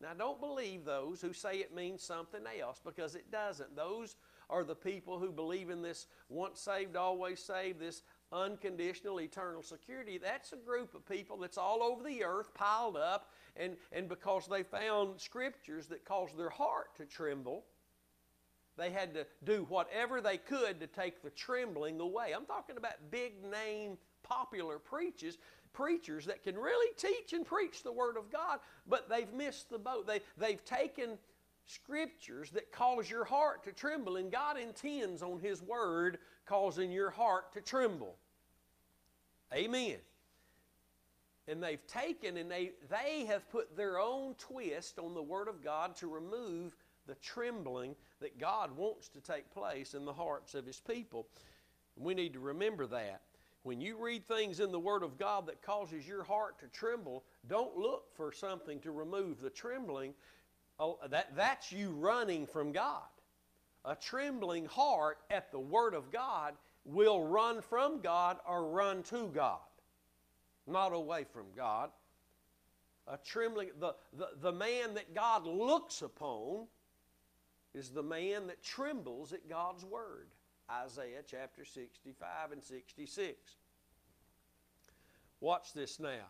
Now, 0.00 0.12
don't 0.12 0.40
believe 0.40 0.84
those 0.84 1.20
who 1.20 1.32
say 1.32 1.58
it 1.58 1.74
means 1.74 2.02
something 2.02 2.42
else 2.60 2.80
because 2.84 3.14
it 3.14 3.30
doesn't. 3.30 3.76
Those 3.76 4.16
are 4.50 4.64
the 4.64 4.74
people 4.74 5.18
who 5.18 5.32
believe 5.32 5.70
in 5.70 5.82
this 5.82 6.06
once 6.28 6.60
saved, 6.60 6.96
always 6.96 7.40
saved, 7.40 7.80
this 7.80 8.02
unconditional 8.32 9.20
eternal 9.20 9.62
security. 9.62 10.18
That's 10.18 10.52
a 10.52 10.56
group 10.56 10.94
of 10.94 11.08
people 11.08 11.38
that's 11.38 11.56
all 11.56 11.82
over 11.82 12.02
the 12.02 12.24
earth 12.24 12.52
piled 12.54 12.96
up 12.96 13.30
and, 13.56 13.76
and 13.92 14.08
because 14.08 14.46
they 14.46 14.62
found 14.62 15.20
scriptures 15.20 15.86
that 15.86 16.04
caused 16.04 16.36
their 16.36 16.50
heart 16.50 16.96
to 16.96 17.06
tremble, 17.06 17.64
they 18.76 18.90
had 18.90 19.14
to 19.14 19.26
do 19.44 19.66
whatever 19.68 20.20
they 20.20 20.36
could 20.36 20.80
to 20.80 20.86
take 20.86 21.22
the 21.22 21.30
trembling 21.30 22.00
away. 22.00 22.32
I'm 22.34 22.46
talking 22.46 22.76
about 22.76 22.94
big 23.10 23.42
name 23.44 23.98
popular 24.22 24.78
preachers, 24.78 25.38
preachers 25.72 26.26
that 26.26 26.42
can 26.42 26.56
really 26.56 26.92
teach 26.96 27.32
and 27.32 27.46
preach 27.46 27.82
the 27.82 27.92
Word 27.92 28.16
of 28.16 28.30
God, 28.30 28.60
but 28.86 29.08
they've 29.08 29.32
missed 29.32 29.70
the 29.70 29.78
boat. 29.78 30.06
They, 30.06 30.20
they've 30.36 30.64
taken 30.64 31.18
scriptures 31.66 32.50
that 32.50 32.72
cause 32.72 33.08
your 33.08 33.24
heart 33.24 33.64
to 33.64 33.72
tremble, 33.72 34.16
and 34.16 34.30
God 34.30 34.58
intends 34.58 35.22
on 35.22 35.38
His 35.38 35.62
Word 35.62 36.18
causing 36.46 36.90
your 36.90 37.10
heart 37.10 37.52
to 37.52 37.60
tremble. 37.60 38.16
Amen 39.52 39.98
and 41.46 41.62
they've 41.62 41.86
taken 41.86 42.36
and 42.36 42.50
they, 42.50 42.72
they 42.90 43.26
have 43.26 43.48
put 43.50 43.76
their 43.76 43.98
own 43.98 44.34
twist 44.38 44.98
on 44.98 45.14
the 45.14 45.22
Word 45.22 45.48
of 45.48 45.62
God 45.62 45.94
to 45.96 46.08
remove 46.08 46.74
the 47.06 47.14
trembling 47.16 47.94
that 48.24 48.38
God 48.38 48.76
wants 48.76 49.08
to 49.10 49.20
take 49.20 49.50
place 49.50 49.94
in 49.94 50.04
the 50.04 50.12
hearts 50.12 50.54
of 50.54 50.66
His 50.66 50.80
people. 50.80 51.28
We 51.96 52.14
need 52.14 52.32
to 52.32 52.40
remember 52.40 52.86
that. 52.88 53.20
When 53.62 53.80
you 53.80 53.96
read 53.96 54.26
things 54.26 54.60
in 54.60 54.72
the 54.72 54.78
Word 54.78 55.02
of 55.02 55.16
God 55.16 55.46
that 55.46 55.62
causes 55.62 56.06
your 56.06 56.24
heart 56.24 56.58
to 56.58 56.66
tremble, 56.66 57.24
don't 57.48 57.76
look 57.76 58.12
for 58.14 58.32
something 58.32 58.80
to 58.80 58.90
remove 58.90 59.40
the 59.40 59.50
trembling. 59.50 60.14
Oh, 60.78 60.98
that, 61.08 61.36
that's 61.36 61.70
you 61.70 61.90
running 61.90 62.46
from 62.46 62.72
God. 62.72 63.02
A 63.84 63.94
trembling 63.94 64.66
heart 64.66 65.18
at 65.30 65.52
the 65.52 65.60
Word 65.60 65.94
of 65.94 66.10
God 66.10 66.54
will 66.84 67.22
run 67.22 67.62
from 67.62 68.00
God 68.00 68.38
or 68.46 68.66
run 68.66 69.02
to 69.04 69.28
God 69.28 69.60
not 70.66 70.92
away 70.92 71.24
from 71.24 71.46
God. 71.56 71.90
A 73.06 73.18
trembling, 73.18 73.70
the, 73.80 73.94
the, 74.16 74.28
the 74.40 74.52
man 74.52 74.94
that 74.94 75.14
God 75.14 75.46
looks 75.46 76.02
upon 76.02 76.66
is 77.74 77.90
the 77.90 78.02
man 78.02 78.46
that 78.46 78.62
trembles 78.62 79.32
at 79.32 79.48
God's 79.48 79.84
word. 79.84 80.28
Isaiah 80.70 81.22
chapter 81.28 81.64
65 81.64 82.52
and 82.52 82.62
66. 82.62 83.56
Watch 85.40 85.72
this 85.74 86.00
now. 86.00 86.28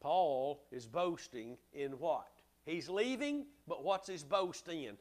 Paul 0.00 0.62
is 0.70 0.86
boasting 0.86 1.56
in 1.72 1.92
what? 1.92 2.28
He's 2.66 2.88
leaving, 2.88 3.46
but 3.66 3.82
what's 3.82 4.06
his 4.06 4.22
boast 4.22 4.68
in? 4.68 4.96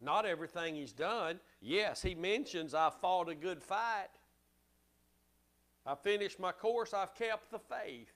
Not 0.00 0.26
everything 0.26 0.74
he's 0.74 0.92
done. 0.92 1.40
Yes, 1.62 2.02
he 2.02 2.14
mentions, 2.14 2.74
I 2.74 2.90
fought 2.90 3.28
a 3.28 3.34
good 3.34 3.62
fight. 3.62 4.08
I 5.86 5.94
finished 5.94 6.40
my 6.40 6.52
course, 6.52 6.92
I've 6.92 7.14
kept 7.14 7.50
the 7.50 7.58
faith. 7.58 8.12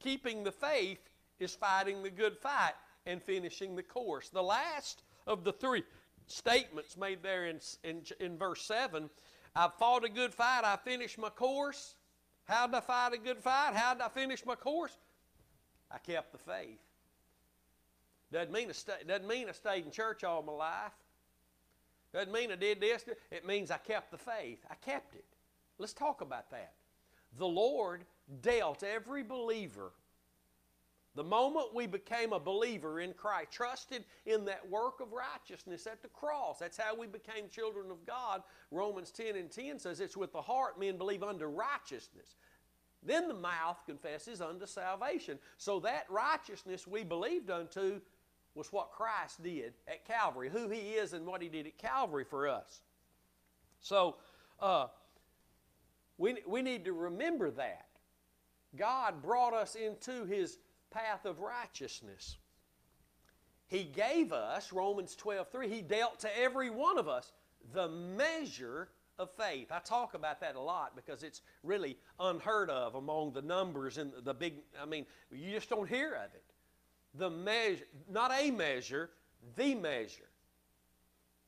Keeping 0.00 0.42
the 0.42 0.52
faith 0.52 1.08
is 1.38 1.54
fighting 1.54 2.02
the 2.02 2.10
good 2.10 2.36
fight 2.36 2.74
and 3.06 3.22
finishing 3.22 3.76
the 3.76 3.82
course. 3.82 4.28
The 4.28 4.42
last 4.42 5.02
of 5.26 5.44
the 5.44 5.52
three 5.52 5.84
statements 6.26 6.96
made 6.96 7.22
there 7.22 7.46
in, 7.46 7.60
in, 7.82 8.02
in 8.20 8.38
verse 8.38 8.62
7 8.62 9.10
I've 9.56 9.74
fought 9.74 10.04
a 10.04 10.08
good 10.08 10.34
fight, 10.34 10.62
I 10.64 10.76
finished 10.76 11.16
my 11.16 11.28
course. 11.28 11.94
How 12.44 12.66
did 12.66 12.74
I 12.74 12.80
fight 12.80 13.12
a 13.14 13.18
good 13.18 13.38
fight? 13.38 13.74
How 13.74 13.94
did 13.94 14.02
I 14.02 14.08
finish 14.08 14.44
my 14.44 14.56
course? 14.56 14.96
I 15.90 15.98
kept 15.98 16.32
the 16.32 16.38
faith. 16.38 16.80
Doesn't 18.32 18.52
mean, 18.52 18.68
I 18.68 19.04
doesn't 19.06 19.28
mean 19.28 19.48
I 19.48 19.52
stayed 19.52 19.84
in 19.84 19.92
church 19.92 20.24
all 20.24 20.42
my 20.42 20.52
life. 20.52 20.92
Doesn't 22.12 22.32
mean 22.32 22.50
I 22.50 22.56
did 22.56 22.80
this. 22.80 23.04
It 23.30 23.46
means 23.46 23.70
I 23.70 23.76
kept 23.76 24.10
the 24.10 24.18
faith. 24.18 24.58
I 24.68 24.74
kept 24.74 25.14
it. 25.14 25.24
Let's 25.78 25.92
talk 25.92 26.20
about 26.20 26.50
that 26.50 26.72
the 27.38 27.46
Lord 27.46 28.04
dealt 28.42 28.82
every 28.82 29.22
believer. 29.22 29.92
The 31.14 31.24
moment 31.24 31.74
we 31.74 31.86
became 31.86 32.32
a 32.32 32.40
believer 32.40 33.00
in 33.00 33.12
Christ, 33.12 33.52
trusted 33.52 34.04
in 34.26 34.44
that 34.46 34.68
work 34.68 35.00
of 35.00 35.12
righteousness 35.12 35.86
at 35.86 36.02
the 36.02 36.08
cross, 36.08 36.58
that's 36.58 36.76
how 36.76 36.96
we 36.96 37.06
became 37.06 37.48
children 37.48 37.90
of 37.90 38.04
God. 38.04 38.42
Romans 38.72 39.12
10 39.12 39.36
and 39.36 39.50
10 39.50 39.78
says 39.78 40.00
it's 40.00 40.16
with 40.16 40.32
the 40.32 40.42
heart 40.42 40.78
men 40.78 40.98
believe 40.98 41.22
unto 41.22 41.46
righteousness. 41.46 42.34
Then 43.04 43.28
the 43.28 43.34
mouth 43.34 43.78
confesses 43.86 44.40
unto 44.40 44.66
salvation. 44.66 45.38
So 45.56 45.78
that 45.80 46.06
righteousness 46.08 46.86
we 46.86 47.04
believed 47.04 47.50
unto 47.50 48.00
was 48.54 48.72
what 48.72 48.90
Christ 48.90 49.42
did 49.42 49.74
at 49.86 50.06
Calvary, 50.06 50.48
who 50.48 50.68
He 50.68 50.92
is 50.92 51.12
and 51.12 51.26
what 51.26 51.42
He 51.42 51.48
did 51.48 51.66
at 51.66 51.78
Calvary 51.78 52.24
for 52.24 52.48
us. 52.48 52.82
So, 53.80 54.16
uh, 54.60 54.86
we, 56.16 56.36
we 56.46 56.62
need 56.62 56.84
to 56.84 56.92
remember 56.92 57.50
that. 57.52 57.86
God 58.76 59.22
brought 59.22 59.52
us 59.52 59.74
into 59.74 60.24
His 60.24 60.58
path 60.94 61.24
of 61.24 61.40
righteousness. 61.40 62.36
He 63.66 63.84
gave 63.84 64.32
us, 64.32 64.72
Romans 64.72 65.16
12 65.16 65.48
3, 65.50 65.68
He 65.68 65.82
dealt 65.82 66.20
to 66.20 66.38
every 66.38 66.70
one 66.70 66.98
of 66.98 67.08
us 67.08 67.32
the 67.72 67.88
measure 67.88 68.88
of 69.18 69.30
faith. 69.30 69.70
I 69.70 69.78
talk 69.78 70.14
about 70.14 70.40
that 70.40 70.54
a 70.54 70.60
lot 70.60 70.94
because 70.96 71.22
it's 71.22 71.42
really 71.62 71.96
unheard 72.20 72.70
of 72.70 72.94
among 72.94 73.32
the 73.32 73.42
numbers 73.42 73.98
and 73.98 74.12
the 74.22 74.34
big, 74.34 74.54
I 74.80 74.86
mean, 74.86 75.06
you 75.30 75.52
just 75.52 75.68
don't 75.68 75.88
hear 75.88 76.14
of 76.14 76.34
it. 76.34 76.44
The 77.14 77.30
measure, 77.30 77.84
not 78.10 78.32
a 78.32 78.50
measure, 78.50 79.10
the 79.56 79.74
measure 79.74 80.28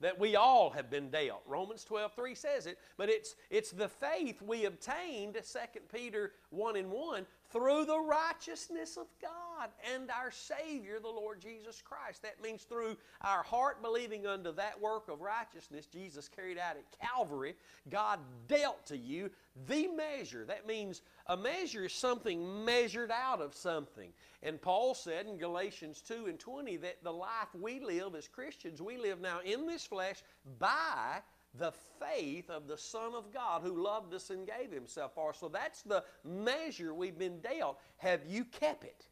that 0.01 0.19
we 0.19 0.37
all 0.37 0.71
have 0.71 0.91
been 0.91 1.11
dealt. 1.11 1.43
Romans 1.47 1.83
12, 1.85 2.13
3 2.13 2.35
says 2.35 2.67
it, 2.67 2.79
but 2.97 3.09
it's, 3.09 3.35
it's 3.51 3.71
the 3.71 3.89
faith 3.89 4.43
we 4.43 4.67
obtained, 4.67 5.35
2 5.35 5.81
Peter 5.93 6.33
1 6.51 6.77
and 6.77 6.91
1, 6.91 7.27
through 7.57 7.87
the 7.87 7.99
righteousness 7.99 8.99
of 8.99 9.07
God 9.23 9.71
and 9.95 10.11
our 10.11 10.31
Savior, 10.31 10.99
the 11.01 11.09
Lord 11.09 11.41
Jesus 11.41 11.83
Christ. 11.83 12.21
That 12.23 12.43
means 12.43 12.65
through 12.65 12.97
our 13.23 13.43
heart 13.43 13.83
believing 13.83 14.27
unto 14.27 14.53
that 14.53 14.79
work 14.79 15.09
of 15.09 15.23
righteousness 15.23 15.87
Jesus 15.87 16.29
carried 16.29 16.59
out 16.59 16.77
at 16.77 16.85
Calvary, 17.01 17.55
God 17.89 18.19
dealt 18.47 18.85
to 18.87 18.97
you 18.97 19.31
the 19.67 19.89
measure. 19.89 20.45
That 20.45 20.67
means 20.67 21.01
a 21.29 21.37
measure 21.37 21.87
is 21.87 21.95
something 21.95 22.65
measured 22.65 23.11
out 23.11 23.41
of 23.41 23.55
something. 23.55 24.13
And 24.43 24.61
Paul 24.61 24.95
said 24.95 25.27
in 25.27 25.39
Galatians 25.39 26.03
2 26.07 26.27
and 26.27 26.39
20 26.39 26.77
that 26.79 27.03
the 27.03 27.13
life 27.13 27.55
we 27.59 27.81
live 27.81 28.15
as 28.15 28.29
Christians, 28.29 28.83
we 28.83 28.99
live 28.99 29.21
now 29.21 29.41
in 29.45 29.67
this 29.67 29.87
flesh 29.87 30.23
by 30.59 31.23
the 31.59 31.73
faith 32.01 32.51
of 32.51 32.69
the 32.69 32.79
Son 32.79 33.15
of 33.15 33.33
God 33.33 33.63
who 33.63 33.83
loved 33.83 34.15
us 34.15 34.31
and 34.31 34.47
gave 34.47 34.71
Himself 34.71 35.15
for 35.15 35.31
us. 35.31 35.39
So 35.39 35.49
that's 35.49 35.83
the 35.83 36.05
measure 36.25 36.95
we've 36.95 37.19
been 37.19 37.41
dealt. 37.41 37.79
Have 37.99 38.21
you 38.29 38.45
kept 38.45 38.85
it? 38.85 39.07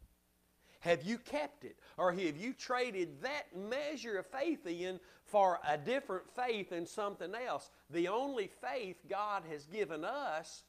Have 0.80 1.03
you 1.03 1.16
kept 1.16 1.64
it? 1.64 1.78
Or 1.97 2.12
have 2.12 2.36
you 2.36 2.53
traded 2.53 3.22
that 3.22 3.57
measure 3.57 4.18
of 4.18 4.26
faith 4.26 4.66
in 4.66 5.01
for 5.24 5.59
a 5.66 5.78
different 5.78 6.24
faith 6.36 6.72
in 6.72 6.86
something 6.86 7.34
else? 7.34 7.70
The 7.88 8.09
only 8.09 8.51
faith 8.61 8.99
God 9.09 9.45
has 9.51 9.64
given 9.64 10.05
us 10.05 10.62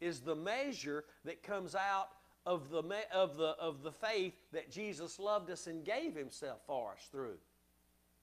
is 0.00 0.20
the 0.20 0.36
measure 0.36 1.04
that 1.24 1.42
comes 1.42 1.74
out 1.74 2.08
of 2.44 2.68
the, 2.68 2.82
of 3.14 3.38
the, 3.38 3.56
of 3.58 3.82
the 3.82 3.92
faith 3.92 4.34
that 4.52 4.70
Jesus 4.70 5.18
loved 5.18 5.50
us 5.50 5.66
and 5.66 5.84
gave 5.84 6.14
Himself 6.14 6.60
for 6.66 6.92
us 6.92 7.08
through 7.10 7.38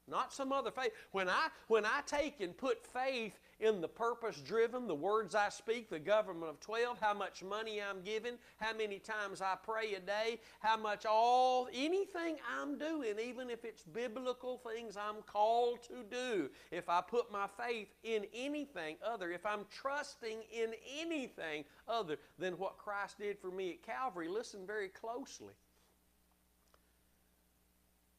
not 0.08 0.34
some 0.34 0.52
other 0.52 0.72
faith. 0.72 0.92
When 1.12 1.30
I, 1.30 1.48
when 1.68 1.86
I 1.86 2.02
take 2.06 2.42
and 2.42 2.56
put 2.56 2.86
faith 2.86 3.40
in 3.60 3.80
the 3.80 3.88
purpose 3.88 4.42
driven, 4.42 4.88
the 4.88 4.96
words 4.96 5.36
I 5.36 5.50
speak, 5.50 5.90
the 5.90 6.00
government 6.00 6.50
of 6.50 6.60
12, 6.60 7.00
how 7.00 7.14
much 7.14 7.44
money 7.44 7.82
I'm 7.82 8.02
giving, 8.02 8.34
how 8.60 8.76
many 8.76 9.00
times 9.00 9.42
I 9.42 9.56
pray 9.64 9.94
a 9.94 10.00
day, 10.00 10.40
how 10.60 10.78
much 10.78 11.06
all, 11.06 11.70
anything 11.74 12.38
I'm 12.60 12.78
doing, 12.78 13.16
even 13.24 13.50
if 13.50 13.64
it's 13.64 13.84
biblical 13.84 14.58
things 14.58 14.98
I'm 14.98 15.22
called 15.26 15.84
to 15.84 16.04
do, 16.10 16.50
if 16.72 16.90
I 16.90 17.02
put 17.02 17.32
my 17.32 17.48
faith 17.48 17.90
in 18.04 18.26
anything 18.34 18.98
other, 19.06 19.32
if 19.32 19.46
I'm 19.46 19.66
trusting 19.72 20.40
in 20.52 20.72
anything 21.00 21.66
other 21.88 22.18
than 22.40 22.58
what 22.58 22.78
Christ 22.78 23.20
did 23.20 23.40
for 23.40 23.52
me 23.52 23.72
at 23.72 23.84
Calvary, 23.84 24.28
listen 24.28 24.66
very 24.66 24.90
closely 24.90 25.54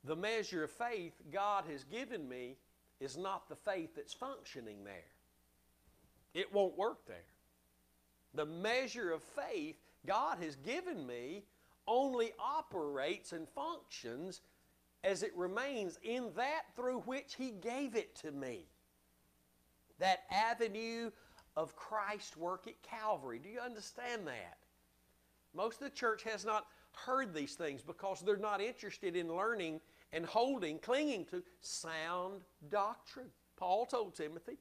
the 0.05 0.17
measure 0.17 0.65
of 0.65 0.71
faith 0.71 1.15
God 1.33 1.65
has 1.71 1.85
given 1.85 2.29
me 2.29 2.57
is 3.01 3.17
not 3.17 3.49
the 3.49 3.57
faith 3.57 3.95
that's 3.95 4.15
functioning 4.15 4.85
there. 4.85 5.11
It 6.35 6.53
won't 6.53 6.77
work 6.77 7.07
there. 7.07 7.17
The 8.35 8.47
measure 8.47 9.13
of 9.13 9.23
faith 9.23 9.77
God 10.07 10.39
has 10.43 10.57
given 10.57 11.07
me 11.07 11.45
only 11.87 12.33
operates 12.39 13.33
and 13.33 13.49
functions 13.49 14.41
as 15.05 15.23
it 15.23 15.37
remains 15.37 15.99
in 16.03 16.31
that 16.37 16.63
through 16.77 17.01
which 17.01 17.35
He 17.37 17.51
gave 17.51 17.97
it 17.97 18.15
to 18.17 18.31
me. 18.31 18.67
That 19.99 20.21
avenue 20.31 21.11
of 21.57 21.77
Christ's 21.77 22.37
work 22.37 22.67
at 22.67 22.83
Calvary. 22.83 23.39
Do 23.39 23.49
you 23.49 23.61
understand 23.61 24.27
that? 24.27 24.59
Most 25.55 25.83
of 25.83 25.91
the 25.91 25.97
church 25.97 26.23
has 26.23 26.45
not 26.45 26.67
heard 26.93 27.35
these 27.35 27.55
things 27.55 27.83
because 27.83 28.21
they're 28.21 28.37
not 28.37 28.61
interested 28.61 29.17
in 29.17 29.35
learning 29.35 29.81
and 30.13 30.27
holding, 30.27 30.79
clinging 30.79 31.25
to 31.27 31.43
sound 31.61 32.43
doctrine. 32.69 33.29
Paul 33.57 33.87
told 33.87 34.15
Timothy, 34.15 34.59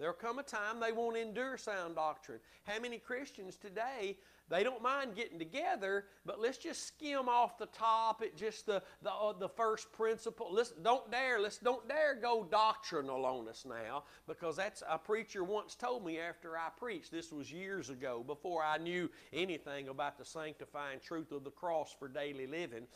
There'll 0.00 0.14
come 0.14 0.38
a 0.38 0.42
time 0.42 0.80
they 0.80 0.92
won't 0.92 1.18
endure 1.18 1.58
sound 1.58 1.96
doctrine. 1.96 2.40
How 2.64 2.80
many 2.80 2.96
Christians 2.96 3.56
today, 3.56 4.16
they 4.48 4.64
don't 4.64 4.82
mind 4.82 5.14
getting 5.14 5.38
together, 5.38 6.06
but 6.24 6.40
let's 6.40 6.56
just 6.56 6.86
skim 6.86 7.28
off 7.28 7.58
the 7.58 7.66
top 7.66 8.22
at 8.22 8.34
just 8.34 8.64
the, 8.64 8.82
the, 9.02 9.12
uh, 9.12 9.34
the 9.34 9.50
first 9.50 9.92
principle. 9.92 10.48
Let's, 10.50 10.70
don't 10.70 11.10
dare, 11.10 11.38
let's 11.38 11.58
don't 11.58 11.86
dare 11.86 12.14
go 12.14 12.48
doctrinal 12.50 13.26
on 13.26 13.46
us 13.46 13.66
now, 13.68 14.04
because 14.26 14.56
that's 14.56 14.82
a 14.88 14.96
preacher 14.96 15.44
once 15.44 15.74
told 15.74 16.02
me 16.02 16.18
after 16.18 16.56
I 16.56 16.70
preached. 16.78 17.12
This 17.12 17.30
was 17.30 17.52
years 17.52 17.90
ago, 17.90 18.24
before 18.26 18.64
I 18.64 18.78
knew 18.78 19.10
anything 19.34 19.88
about 19.88 20.16
the 20.16 20.24
sanctifying 20.24 21.00
truth 21.04 21.30
of 21.30 21.44
the 21.44 21.50
cross 21.50 21.94
for 21.98 22.08
daily 22.08 22.46
living 22.46 22.86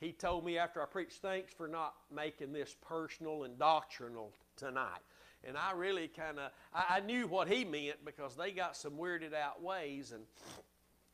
he 0.00 0.12
told 0.12 0.44
me 0.44 0.58
after 0.58 0.82
I 0.82 0.86
preached, 0.86 1.20
thanks 1.20 1.52
for 1.52 1.66
not 1.66 1.94
making 2.14 2.52
this 2.52 2.76
personal 2.86 3.44
and 3.44 3.58
doctrinal 3.58 4.32
tonight. 4.56 5.00
And 5.44 5.56
I 5.56 5.72
really 5.72 6.08
kind 6.08 6.38
of, 6.38 6.50
I, 6.74 6.96
I, 6.96 7.00
knew 7.00 7.26
what 7.26 7.48
he 7.48 7.64
meant 7.64 8.04
because 8.04 8.36
they 8.36 8.50
got 8.50 8.76
some 8.76 8.92
weirded 8.92 9.34
out 9.34 9.62
ways 9.62 10.12
and, 10.12 10.24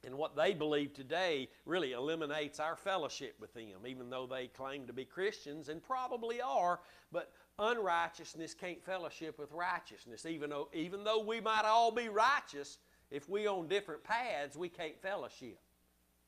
and 0.05 0.17
what 0.17 0.35
they 0.37 0.55
believe 0.55 0.95
today 0.95 1.49
really 1.67 1.93
eliminates 1.93 2.59
our 2.59 2.77
fellowship 2.77 3.37
with 3.39 3.53
them, 3.55 3.87
even 3.87 4.11
though 4.11 4.27
they 4.27 4.49
claim 4.49 4.87
to 4.87 4.93
be 4.93 5.05
Christians 5.05 5.69
and 5.69 5.83
probably 5.83 6.41
are, 6.41 6.81
but 7.13 7.33
unrighteousness 7.59 8.55
can't 8.55 8.83
fellowship 8.83 9.39
with 9.39 9.53
righteousness. 9.53 10.27
Even 10.27 10.51
though, 10.51 10.69
even 10.73 11.05
though 11.05 11.21
we 11.21 11.41
might 11.41 11.65
all 11.65 11.91
be 11.91 12.09
righteous, 12.09 12.79
if 13.11 13.29
we 13.29 13.47
on 13.47 13.69
different 13.69 14.03
paths, 14.05 14.57
we 14.57 14.69
can't 14.69 15.01
fellowship. 15.01 15.59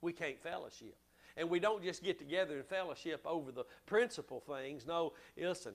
We 0.01 0.13
can't 0.13 0.41
fellowship. 0.41 0.97
And 1.37 1.51
we 1.51 1.61
don't 1.61 1.83
just 1.83 2.03
get 2.03 2.19
together 2.19 2.57
and 2.57 2.65
fellowship 2.65 3.21
over 3.27 3.53
the 3.53 3.65
principal 3.85 4.41
things. 4.41 4.87
No, 4.87 5.13
listen, 5.37 5.75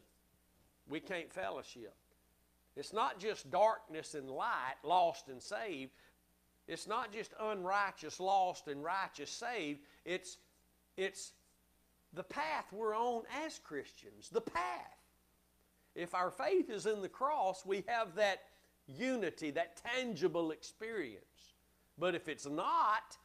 we 0.89 0.99
can't 0.99 1.31
fellowship. 1.31 1.93
It's 2.75 2.93
not 2.93 3.19
just 3.19 3.51
darkness 3.51 4.15
and 4.15 4.29
light, 4.29 4.75
lost 4.83 5.27
and 5.27 5.41
saved. 5.41 5.91
It's 6.67 6.87
not 6.87 7.11
just 7.11 7.33
unrighteous, 7.39 8.19
lost, 8.19 8.67
and 8.67 8.83
righteous, 8.83 9.29
saved. 9.29 9.81
It's, 10.05 10.37
it's 10.97 11.33
the 12.13 12.23
path 12.23 12.65
we're 12.71 12.95
on 12.95 13.23
as 13.45 13.59
Christians, 13.59 14.29
the 14.29 14.41
path. 14.41 14.97
If 15.95 16.15
our 16.15 16.31
faith 16.31 16.69
is 16.69 16.85
in 16.85 17.01
the 17.01 17.09
cross, 17.09 17.65
we 17.65 17.83
have 17.87 18.15
that 18.15 18.43
unity, 18.87 19.51
that 19.51 19.81
tangible 19.83 20.51
experience. 20.51 21.25
But 21.97 22.15
if 22.15 22.29
it's 22.29 22.47
not, 22.47 23.17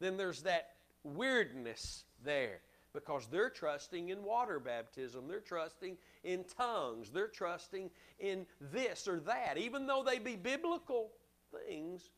then 0.00 0.16
there's 0.16 0.42
that 0.42 0.73
weirdness 1.04 2.04
there 2.24 2.60
because 2.94 3.26
they're 3.26 3.50
trusting 3.50 4.08
in 4.08 4.22
water 4.22 4.58
baptism. 4.60 5.26
They're 5.28 5.40
trusting 5.40 5.98
in 6.22 6.44
tongues. 6.56 7.10
They're 7.10 7.28
trusting 7.28 7.90
in 8.20 8.46
this 8.72 9.06
or 9.08 9.20
that. 9.20 9.58
Even 9.58 9.86
though 9.86 10.02
they 10.02 10.18
be 10.18 10.36
biblical 10.36 11.10
things, 11.66 12.10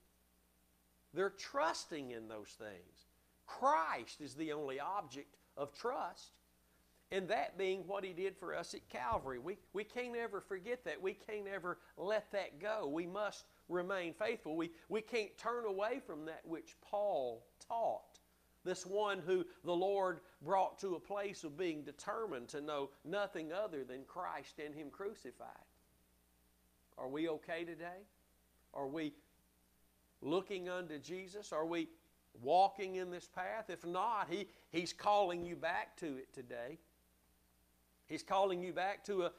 they're 1.14 1.30
trusting 1.30 2.11
in 2.11 2.28
those 2.28 2.55
things. 2.59 3.07
Christ 3.47 4.20
is 4.20 4.34
the 4.34 4.53
only 4.53 4.78
object 4.78 5.37
of 5.57 5.72
trust. 5.72 6.32
And 7.12 7.28
that 7.28 7.57
being 7.57 7.87
what 7.87 8.05
He 8.05 8.12
did 8.12 8.37
for 8.37 8.55
us 8.55 8.74
at 8.74 8.87
Calvary. 8.91 9.39
We, 9.39 9.57
we 9.72 9.84
can't 9.84 10.16
ever 10.16 10.41
forget 10.41 10.84
that. 10.84 11.01
We 11.01 11.14
can't 11.14 11.47
ever 11.47 11.78
let 11.97 12.30
that 12.32 12.61
go. 12.61 12.89
We 12.89 13.07
must 13.07 13.45
remain 13.68 14.12
faithful. 14.12 14.57
We, 14.57 14.72
we 14.89 15.01
can't 15.01 15.37
turn 15.39 15.64
away 15.64 16.01
from 16.05 16.26
that 16.26 16.43
which 16.45 16.74
Paul 16.82 17.47
taught 17.66 18.18
this 18.67 18.85
one 18.85 19.21
who 19.25 19.45
the 19.64 19.73
Lord 19.73 20.21
brought 20.43 20.79
to 20.81 20.95
a 20.97 21.01
place 21.01 21.45
of 21.45 21.57
being 21.57 21.83
determined 21.83 22.49
to 22.49 22.61
know 22.61 22.91
nothing 23.05 23.53
other 23.53 23.85
than 23.85 24.05
Christ 24.07 24.59
and 24.64 24.75
Him 24.75 24.91
crucified. 24.91 25.49
Are 26.99 27.09
we 27.09 27.29
okay 27.29 27.64
today? 27.64 28.05
Are 28.75 28.87
we 28.87 29.14
looking 30.21 30.69
unto 30.69 30.99
Jesus? 30.99 31.53
Are 31.53 31.64
we 31.64 31.89
walking 32.43 32.97
in 32.97 33.11
this 33.11 33.29
path? 33.29 33.71
If 33.71 33.87
not, 33.87 34.29
he, 34.31 34.49
He's 34.71 34.93
calling 34.93 35.45
you 35.45 35.57
back 35.57 35.97
to 35.99 36.17
it 36.19 36.33
today. 36.35 36.79
He's 38.07 38.23
calling 38.23 38.62
you 38.62 38.73
back 38.73 39.05
to 39.05 39.23
a 39.23 39.33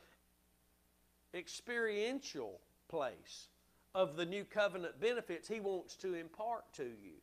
experiential 1.33 2.59
place 2.87 3.49
of 3.93 4.15
the 4.15 4.25
new 4.25 4.45
covenant 4.45 4.99
benefits 4.99 5.47
He 5.47 5.59
wants 5.59 5.95
to 5.97 6.13
impart 6.13 6.71
to 6.73 6.83
you 6.83 7.17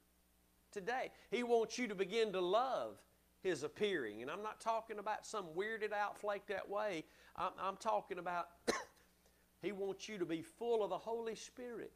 today. 0.75 1.11
He 1.31 1.43
wants 1.43 1.79
you 1.79 1.89
to 1.89 1.95
begin 1.95 2.33
to 2.33 2.41
love 2.41 2.97
His 3.43 3.63
appearing. 3.63 4.21
And 4.21 4.31
I'm 4.31 4.43
not 4.43 4.61
talking 4.61 4.99
about 4.99 5.25
some 5.25 5.47
weirded 5.57 5.93
out, 5.93 6.19
flaked 6.19 6.51
out 6.51 6.69
way. 6.69 7.05
I'm, 7.37 7.53
I'm 7.59 7.77
talking 7.77 8.19
about 8.19 8.49
He 9.63 9.73
wants 9.73 10.09
you 10.09 10.19
to 10.19 10.27
be 10.27 10.43
full 10.43 10.85
of 10.85 10.91
the 10.91 10.99
Holy 10.99 11.35
Spirit. 11.35 11.93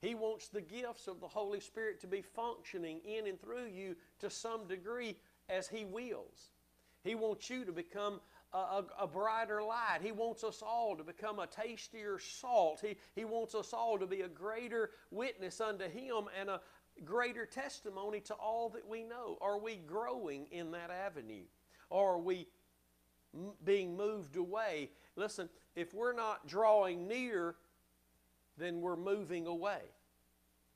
He 0.00 0.14
wants 0.14 0.48
the 0.48 0.60
gifts 0.60 1.08
of 1.08 1.20
the 1.20 1.26
Holy 1.26 1.58
Spirit 1.58 2.00
to 2.02 2.06
be 2.06 2.22
functioning 2.22 3.00
in 3.04 3.26
and 3.26 3.40
through 3.40 3.66
you 3.66 3.96
to 4.20 4.30
some 4.30 4.68
degree 4.68 5.16
as 5.48 5.66
He 5.66 5.84
wills. 5.84 6.50
He 7.02 7.14
wants 7.14 7.50
you 7.50 7.64
to 7.64 7.72
become 7.72 8.20
a, 8.52 8.56
a, 8.56 8.84
a, 9.00 9.06
brighter 9.06 9.62
light. 9.62 9.98
He 10.00 10.12
wants 10.12 10.44
us 10.44 10.62
all 10.64 10.96
to 10.96 11.02
become 11.02 11.38
a 11.38 11.46
tastier 11.46 12.18
salt. 12.18 12.80
He, 12.80 12.96
he 13.14 13.24
wants 13.24 13.54
us 13.54 13.72
all 13.72 13.98
to 13.98 14.06
be 14.06 14.22
a 14.22 14.28
greater 14.28 14.90
witness 15.10 15.60
unto 15.60 15.84
Him 15.84 16.28
and 16.38 16.48
a 16.48 16.60
greater 17.04 17.46
testimony 17.46 18.20
to 18.20 18.34
all 18.34 18.68
that 18.70 18.86
we 18.88 19.02
know. 19.02 19.38
Are 19.40 19.58
we 19.58 19.76
growing 19.76 20.46
in 20.50 20.70
that 20.72 20.90
avenue? 20.90 21.44
Or 21.90 22.14
are 22.14 22.18
we 22.18 22.46
being 23.64 23.96
moved 23.96 24.36
away? 24.36 24.90
Listen, 25.16 25.48
if 25.74 25.92
we're 25.94 26.12
not 26.12 26.46
drawing 26.46 27.08
near, 27.08 27.56
then 28.56 28.80
we're 28.80 28.96
moving 28.96 29.46
away. 29.46 29.80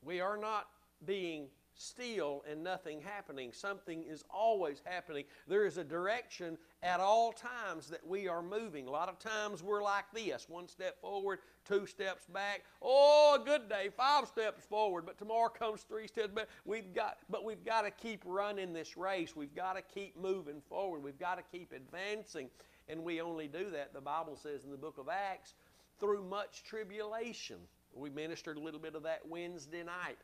We 0.01 0.19
are 0.19 0.37
not 0.37 0.67
being 1.05 1.47
still 1.79 2.43
and 2.49 2.63
nothing 2.63 3.01
happening. 3.01 3.51
Something 3.53 4.03
is 4.03 4.23
always 4.29 4.81
happening. 4.83 5.23
There 5.47 5.65
is 5.65 5.77
a 5.77 5.83
direction 5.83 6.57
at 6.83 6.99
all 6.99 7.31
times 7.31 7.87
that 7.87 8.05
we 8.05 8.27
are 8.27 8.41
moving. 8.41 8.87
A 8.87 8.91
lot 8.91 9.09
of 9.09 9.17
times 9.17 9.63
we're 9.63 9.81
like 9.81 10.05
this 10.13 10.47
one 10.49 10.67
step 10.67 10.99
forward, 11.01 11.39
two 11.65 11.85
steps 11.85 12.25
back. 12.25 12.63
Oh, 12.81 13.37
a 13.41 13.45
good 13.45 13.69
day, 13.69 13.89
five 13.95 14.27
steps 14.27 14.65
forward, 14.65 15.05
but 15.05 15.17
tomorrow 15.17 15.49
comes 15.49 15.83
three 15.83 16.07
steps 16.07 16.33
back. 16.33 16.49
We've 16.65 16.93
got, 16.93 17.17
but 17.29 17.45
we've 17.45 17.63
got 17.63 17.83
to 17.83 17.91
keep 17.91 18.23
running 18.25 18.73
this 18.73 18.97
race. 18.97 19.35
We've 19.35 19.55
got 19.55 19.77
to 19.77 19.81
keep 19.81 20.19
moving 20.19 20.61
forward. 20.67 21.01
We've 21.01 21.19
got 21.19 21.37
to 21.37 21.57
keep 21.57 21.71
advancing. 21.71 22.49
And 22.89 23.03
we 23.03 23.21
only 23.21 23.47
do 23.47 23.69
that, 23.71 23.93
the 23.93 24.01
Bible 24.01 24.35
says 24.35 24.65
in 24.65 24.71
the 24.71 24.77
book 24.77 24.97
of 24.97 25.07
Acts, 25.09 25.53
through 25.99 26.23
much 26.23 26.63
tribulation. 26.63 27.57
We 27.93 28.09
ministered 28.09 28.57
a 28.57 28.59
little 28.59 28.79
bit 28.79 28.95
of 28.95 29.03
that 29.03 29.21
Wednesday 29.27 29.83
night. 29.83 30.17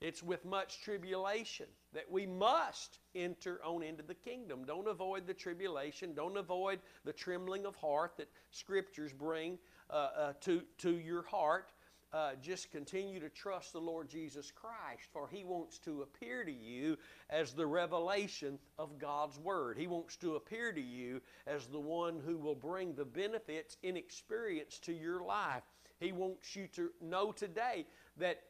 It's 0.00 0.22
with 0.22 0.44
much 0.44 0.82
tribulation 0.82 1.66
that 1.92 2.10
we 2.10 2.26
must 2.26 2.98
enter 3.14 3.60
on 3.64 3.82
into 3.82 4.02
the 4.02 4.14
kingdom. 4.14 4.64
Don't 4.66 4.88
avoid 4.88 5.26
the 5.26 5.34
tribulation. 5.34 6.14
Don't 6.14 6.36
avoid 6.36 6.80
the 7.04 7.12
trembling 7.12 7.64
of 7.64 7.76
heart 7.76 8.12
that 8.18 8.28
scriptures 8.50 9.12
bring 9.12 9.58
uh, 9.90 10.08
uh, 10.16 10.32
to, 10.42 10.62
to 10.78 10.98
your 10.98 11.22
heart. 11.22 11.72
Uh, 12.12 12.32
just 12.40 12.70
continue 12.70 13.18
to 13.18 13.28
trust 13.28 13.72
the 13.72 13.80
Lord 13.80 14.08
Jesus 14.08 14.52
Christ, 14.52 15.08
for 15.12 15.28
He 15.28 15.42
wants 15.42 15.78
to 15.80 16.02
appear 16.02 16.44
to 16.44 16.52
you 16.52 16.96
as 17.28 17.52
the 17.52 17.66
revelation 17.66 18.58
of 18.78 18.98
God's 18.98 19.36
Word. 19.38 19.76
He 19.76 19.88
wants 19.88 20.16
to 20.18 20.36
appear 20.36 20.72
to 20.72 20.80
you 20.80 21.20
as 21.46 21.66
the 21.66 21.80
one 21.80 22.20
who 22.24 22.36
will 22.36 22.54
bring 22.54 22.94
the 22.94 23.04
benefits 23.04 23.78
in 23.82 23.96
experience 23.96 24.78
to 24.80 24.92
your 24.92 25.24
life. 25.24 25.64
He 25.98 26.12
wants 26.12 26.54
you 26.54 26.68
to 26.74 26.90
know 27.00 27.32
today 27.32 27.84
that 28.18 28.42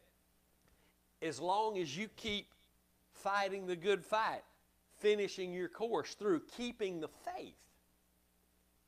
as 1.24 1.40
long 1.40 1.78
as 1.78 1.96
you 1.96 2.08
keep 2.16 2.52
fighting 3.10 3.66
the 3.66 3.76
good 3.76 4.04
fight, 4.04 4.42
finishing 4.98 5.52
your 5.52 5.68
course 5.68 6.14
through 6.14 6.42
keeping 6.56 7.00
the 7.00 7.08
faith, 7.08 7.56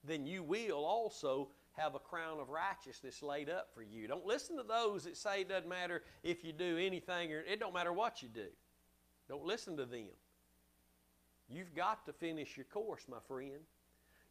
then 0.04 0.26
you 0.26 0.42
will 0.42 0.84
also 0.84 1.48
have 1.72 1.94
a 1.94 1.98
crown 1.98 2.38
of 2.38 2.48
righteousness 2.48 3.22
laid 3.22 3.50
up 3.50 3.68
for 3.74 3.82
you. 3.82 4.06
Don't 4.06 4.26
listen 4.26 4.56
to 4.56 4.62
those 4.62 5.04
that 5.04 5.16
say 5.16 5.40
it 5.40 5.48
doesn't 5.48 5.68
matter 5.68 6.02
if 6.22 6.44
you 6.44 6.52
do 6.52 6.78
anything 6.78 7.32
or 7.32 7.40
it 7.40 7.58
don't 7.58 7.74
matter 7.74 7.92
what 7.92 8.22
you 8.22 8.28
do. 8.28 8.48
Don't 9.28 9.44
listen 9.44 9.76
to 9.78 9.86
them. 9.86 10.06
You've 11.48 11.74
got 11.74 12.04
to 12.06 12.12
finish 12.12 12.56
your 12.56 12.64
course, 12.64 13.02
my 13.08 13.18
friend. 13.26 13.64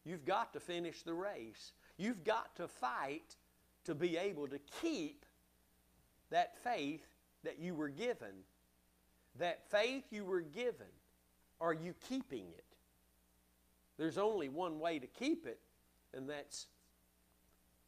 You've 0.04 0.26
got 0.26 0.54
to 0.54 0.60
finish 0.60 1.02
the 1.02 1.14
race. 1.14 1.74
You've 1.98 2.24
got 2.24 2.56
to 2.58 2.68
fight 2.68 3.36
to 3.86 3.96
be 3.96 4.18
able 4.18 4.48
to 4.48 4.60
keep 4.82 5.26
that 6.30 6.58
faith 6.64 7.15
that 7.46 7.60
you 7.60 7.74
were 7.74 7.90
given. 7.90 8.44
That 9.40 9.70
faith 9.70 10.06
you 10.12 10.24
were 10.24 10.42
given, 10.42 10.88
are 11.60 11.74
you 11.74 11.94
keeping 12.08 12.46
it? 12.58 12.64
There's 13.98 14.18
only 14.18 14.50
one 14.50 14.80
way 14.80 15.00
to 15.00 15.08
keep 15.08 15.46
it, 15.46 15.60
and 16.14 16.30
that's 16.30 16.68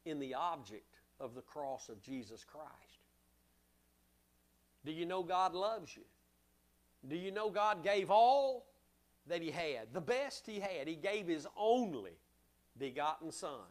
in 0.06 0.20
the 0.20 0.34
object 0.34 1.00
of 1.20 1.36
the 1.36 1.42
cross 1.42 1.90
of 1.90 2.02
Jesus 2.02 2.44
Christ. 2.44 2.68
Do 4.86 4.92
you 4.92 5.06
know 5.06 5.24
God 5.24 5.54
loves 5.54 5.96
you? 5.96 6.04
Do 7.08 7.16
you 7.16 7.32
know 7.32 7.50
God 7.50 7.84
gave 7.84 8.10
all 8.10 8.66
that 9.28 9.42
He 9.42 9.52
had, 9.52 9.94
the 9.94 10.02
best 10.02 10.46
He 10.46 10.60
had? 10.60 10.88
He 10.88 10.96
gave 10.96 11.28
His 11.28 11.48
only 11.58 12.18
begotten 12.78 13.32
Son. 13.32 13.68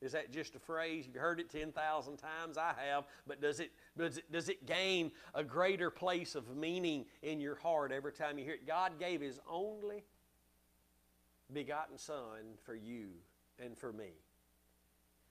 Is 0.00 0.12
that 0.12 0.32
just 0.32 0.54
a 0.54 0.58
phrase? 0.58 1.06
You've 1.06 1.20
heard 1.20 1.40
it 1.40 1.50
10,000 1.50 2.16
times. 2.16 2.56
I 2.56 2.72
have. 2.88 3.04
But 3.26 3.42
does 3.42 3.60
it, 3.60 3.70
does, 3.98 4.16
it, 4.16 4.32
does 4.32 4.48
it 4.48 4.64
gain 4.66 5.12
a 5.34 5.44
greater 5.44 5.90
place 5.90 6.34
of 6.34 6.56
meaning 6.56 7.04
in 7.22 7.40
your 7.40 7.56
heart 7.56 7.92
every 7.92 8.12
time 8.12 8.38
you 8.38 8.44
hear 8.44 8.54
it? 8.54 8.66
God 8.66 8.98
gave 8.98 9.20
His 9.20 9.38
only 9.48 10.04
begotten 11.52 11.98
Son 11.98 12.56
for 12.64 12.74
you 12.74 13.08
and 13.58 13.76
for 13.76 13.92
me. 13.92 14.12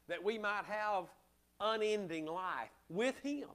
That 0.07 0.23
we 0.23 0.37
might 0.37 0.65
have 0.65 1.05
unending 1.59 2.27
life 2.27 2.69
with 2.89 3.17
Him. 3.19 3.49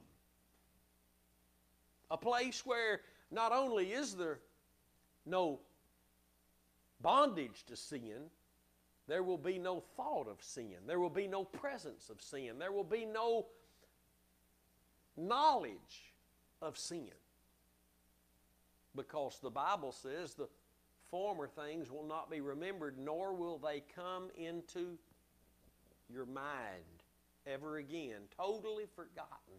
A 2.11 2.17
place 2.17 2.65
where 2.65 3.01
not 3.31 3.53
only 3.53 3.93
is 3.93 4.15
there 4.15 4.39
no 5.25 5.59
bondage 7.01 7.63
to 7.67 7.75
sin, 7.77 8.29
there 9.07 9.23
will 9.23 9.37
be 9.37 9.59
no 9.59 9.83
thought 9.95 10.27
of 10.27 10.41
sin. 10.41 10.77
There 10.87 10.99
will 10.99 11.09
be 11.09 11.27
no 11.27 11.43
presence 11.43 12.09
of 12.09 12.21
sin. 12.21 12.57
There 12.57 12.71
will 12.71 12.83
be 12.83 13.05
no 13.05 13.45
knowledge 15.15 16.13
of 16.61 16.77
sin. 16.77 17.11
Because 18.95 19.39
the 19.41 19.51
Bible 19.51 19.91
says 19.91 20.33
the 20.33 20.47
former 21.11 21.47
things 21.47 21.91
will 21.91 22.05
not 22.05 22.31
be 22.31 22.41
remembered, 22.41 22.97
nor 22.97 23.33
will 23.33 23.59
they 23.59 23.83
come 23.95 24.29
into 24.37 24.97
your 26.09 26.25
mind 26.25 27.03
ever 27.45 27.77
again. 27.77 28.21
Totally 28.35 28.85
forgotten. 28.95 29.53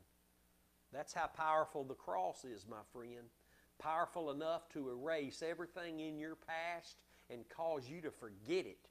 That's 0.92 1.12
how 1.12 1.26
powerful 1.26 1.84
the 1.84 1.94
cross 1.94 2.44
is, 2.44 2.66
my 2.68 2.82
friend. 2.92 3.30
Powerful 3.78 4.30
enough 4.30 4.68
to 4.70 4.88
erase 4.88 5.42
everything 5.46 6.00
in 6.00 6.18
your 6.18 6.36
past 6.36 6.96
and 7.30 7.48
cause 7.48 7.88
you 7.88 8.00
to 8.00 8.10
forget 8.10 8.66
it. 8.66 8.88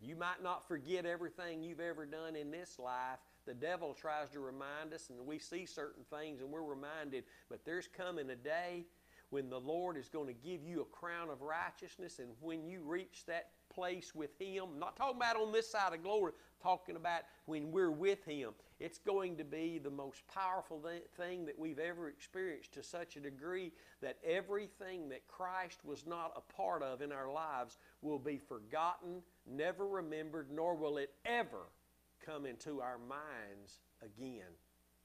You 0.00 0.16
might 0.16 0.42
not 0.42 0.66
forget 0.66 1.06
everything 1.06 1.62
you've 1.62 1.80
ever 1.80 2.04
done 2.04 2.36
in 2.36 2.50
this 2.50 2.78
life. 2.78 3.18
The 3.46 3.54
devil 3.54 3.94
tries 3.94 4.30
to 4.30 4.40
remind 4.40 4.92
us, 4.92 5.10
and 5.10 5.26
we 5.26 5.38
see 5.38 5.66
certain 5.66 6.04
things 6.10 6.40
and 6.40 6.50
we're 6.50 6.62
reminded, 6.62 7.24
but 7.48 7.64
there's 7.64 7.88
coming 7.88 8.30
a 8.30 8.36
day 8.36 8.84
when 9.30 9.50
the 9.50 9.58
Lord 9.58 9.96
is 9.96 10.08
going 10.08 10.28
to 10.28 10.32
give 10.32 10.62
you 10.62 10.82
a 10.82 10.96
crown 10.96 11.28
of 11.28 11.42
righteousness, 11.42 12.20
and 12.20 12.28
when 12.40 12.64
you 12.64 12.82
reach 12.82 13.24
that 13.26 13.48
place 13.68 14.14
with 14.14 14.30
Him, 14.38 14.64
I'm 14.74 14.78
not 14.78 14.96
talking 14.96 15.16
about 15.16 15.36
on 15.36 15.50
this 15.50 15.68
side 15.68 15.92
of 15.92 16.02
glory, 16.04 16.32
talking 16.62 16.94
about 16.94 17.22
when 17.46 17.72
we're 17.72 17.90
with 17.90 18.24
Him. 18.24 18.50
It's 18.78 18.98
going 18.98 19.36
to 19.38 19.44
be 19.44 19.80
the 19.82 19.90
most 19.90 20.22
powerful 20.28 20.80
thing 21.16 21.46
that 21.46 21.58
we've 21.58 21.80
ever 21.80 22.08
experienced 22.08 22.74
to 22.74 22.82
such 22.82 23.16
a 23.16 23.20
degree 23.20 23.72
that 24.02 24.18
everything 24.24 25.08
that 25.08 25.26
Christ 25.26 25.80
was 25.84 26.06
not 26.06 26.32
a 26.36 26.52
part 26.52 26.82
of 26.82 27.02
in 27.02 27.10
our 27.10 27.32
lives 27.32 27.78
will 28.02 28.18
be 28.20 28.38
forgotten, 28.38 29.22
never 29.46 29.86
remembered, 29.86 30.48
nor 30.50 30.74
will 30.74 30.98
it 30.98 31.10
ever 31.24 31.66
come 32.24 32.46
into 32.46 32.80
our 32.80 32.98
minds 32.98 33.80
again. 34.02 34.50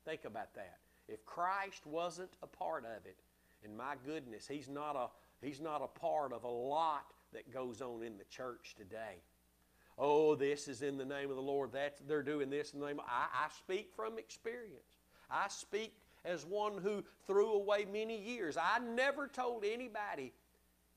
Think 0.06 0.26
about 0.26 0.54
that. 0.56 0.78
If 1.08 1.26
Christ 1.26 1.86
wasn't 1.86 2.32
a 2.42 2.48
part 2.48 2.86
of 2.86 3.06
it, 3.06 3.18
and 3.64 3.76
my 3.76 3.96
goodness, 4.06 4.48
he's 4.48 4.70
not 4.70 4.96
a 4.96 5.08
he's 5.46 5.60
not 5.60 5.82
a 5.82 6.00
part 6.00 6.34
of 6.34 6.44
a 6.44 6.50
lot 6.50 7.06
that 7.34 7.52
goes 7.52 7.82
on 7.82 8.04
in 8.04 8.18
the 8.18 8.24
church 8.26 8.76
today. 8.78 9.22
Oh, 9.98 10.36
this 10.36 10.68
is 10.68 10.82
in 10.82 10.98
the 10.98 11.06
name 11.06 11.30
of 11.30 11.36
the 11.36 11.42
Lord. 11.42 11.72
That's 11.74 12.00
they're 12.08 12.24
doing 12.24 12.50
this 12.50 12.74
in 12.74 12.80
the 12.80 12.88
name. 12.88 13.00
Of, 13.00 13.06
I, 13.08 13.28
I 13.46 13.50
speak 13.58 13.92
from 13.96 14.18
experience. 14.18 15.00
I 15.30 15.48
speak 15.50 15.94
as 16.26 16.46
one 16.46 16.78
who 16.78 17.04
threw 17.28 17.54
away 17.54 17.86
many 17.92 18.20
years. 18.20 18.58
I 18.58 18.80
never 18.80 19.28
told 19.28 19.64
anybody 19.66 20.34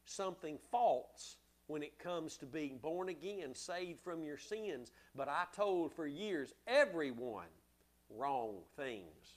something 0.05 0.59
false 0.71 1.37
when 1.67 1.83
it 1.83 1.99
comes 1.99 2.37
to 2.39 2.47
being 2.47 2.79
born 2.79 3.09
again, 3.09 3.55
saved 3.55 4.01
from 4.03 4.25
your 4.25 4.39
sins, 4.39 4.91
but 5.15 5.29
I 5.29 5.45
told 5.55 5.93
for 5.93 6.07
years 6.07 6.53
everyone 6.67 7.47
wrong 8.11 8.57
things 8.77 9.37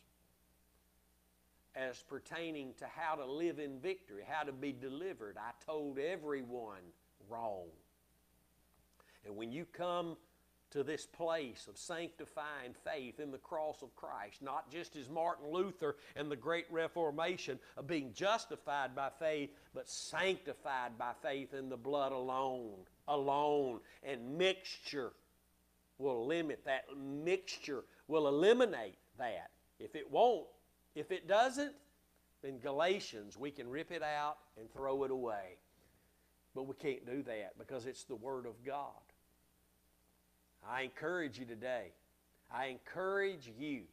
as 1.75 2.01
pertaining 2.03 2.73
to 2.77 2.85
how 2.87 3.15
to 3.15 3.25
live 3.25 3.59
in 3.59 3.79
victory, 3.79 4.23
how 4.27 4.43
to 4.43 4.51
be 4.51 4.71
delivered. 4.71 5.37
I 5.37 5.51
told 5.65 5.99
everyone 5.99 6.81
wrong. 7.29 7.67
And 9.25 9.35
when 9.35 9.51
you 9.51 9.65
come 9.65 10.15
to 10.75 10.83
this 10.83 11.05
place 11.05 11.67
of 11.69 11.77
sanctifying 11.77 12.75
faith 12.83 13.21
in 13.21 13.31
the 13.31 13.37
cross 13.37 13.81
of 13.81 13.95
Christ, 13.95 14.41
not 14.41 14.69
just 14.69 14.97
as 14.97 15.09
Martin 15.09 15.49
Luther 15.49 15.95
and 16.17 16.29
the 16.29 16.35
Great 16.35 16.65
Reformation 16.69 17.59
of 17.77 17.87
being 17.87 18.11
justified 18.13 18.93
by 18.93 19.09
faith, 19.17 19.51
but 19.73 19.87
sanctified 19.87 20.97
by 20.97 21.13
faith 21.21 21.53
in 21.53 21.69
the 21.69 21.77
blood 21.77 22.11
alone, 22.11 22.73
alone. 23.07 23.79
And 24.03 24.37
mixture 24.37 25.13
will 25.97 26.25
limit 26.25 26.65
that. 26.65 26.87
Mixture 26.97 27.85
will 28.09 28.27
eliminate 28.27 28.97
that. 29.17 29.51
If 29.79 29.95
it 29.95 30.11
won't, 30.11 30.47
if 30.93 31.09
it 31.09 31.25
doesn't, 31.25 31.71
then 32.43 32.59
Galatians, 32.59 33.37
we 33.37 33.49
can 33.49 33.69
rip 33.69 33.91
it 33.91 34.03
out 34.03 34.39
and 34.59 34.69
throw 34.73 35.05
it 35.05 35.11
away. 35.11 35.55
But 36.53 36.67
we 36.67 36.73
can't 36.73 37.05
do 37.05 37.23
that 37.23 37.57
because 37.57 37.85
it's 37.85 38.03
the 38.03 38.15
Word 38.15 38.45
of 38.45 38.61
God. 38.65 39.04
I 40.69 40.81
encourage 40.83 41.39
you 41.39 41.45
today. 41.45 41.91
I 42.51 42.67
encourage 42.67 43.51
you. 43.57 43.83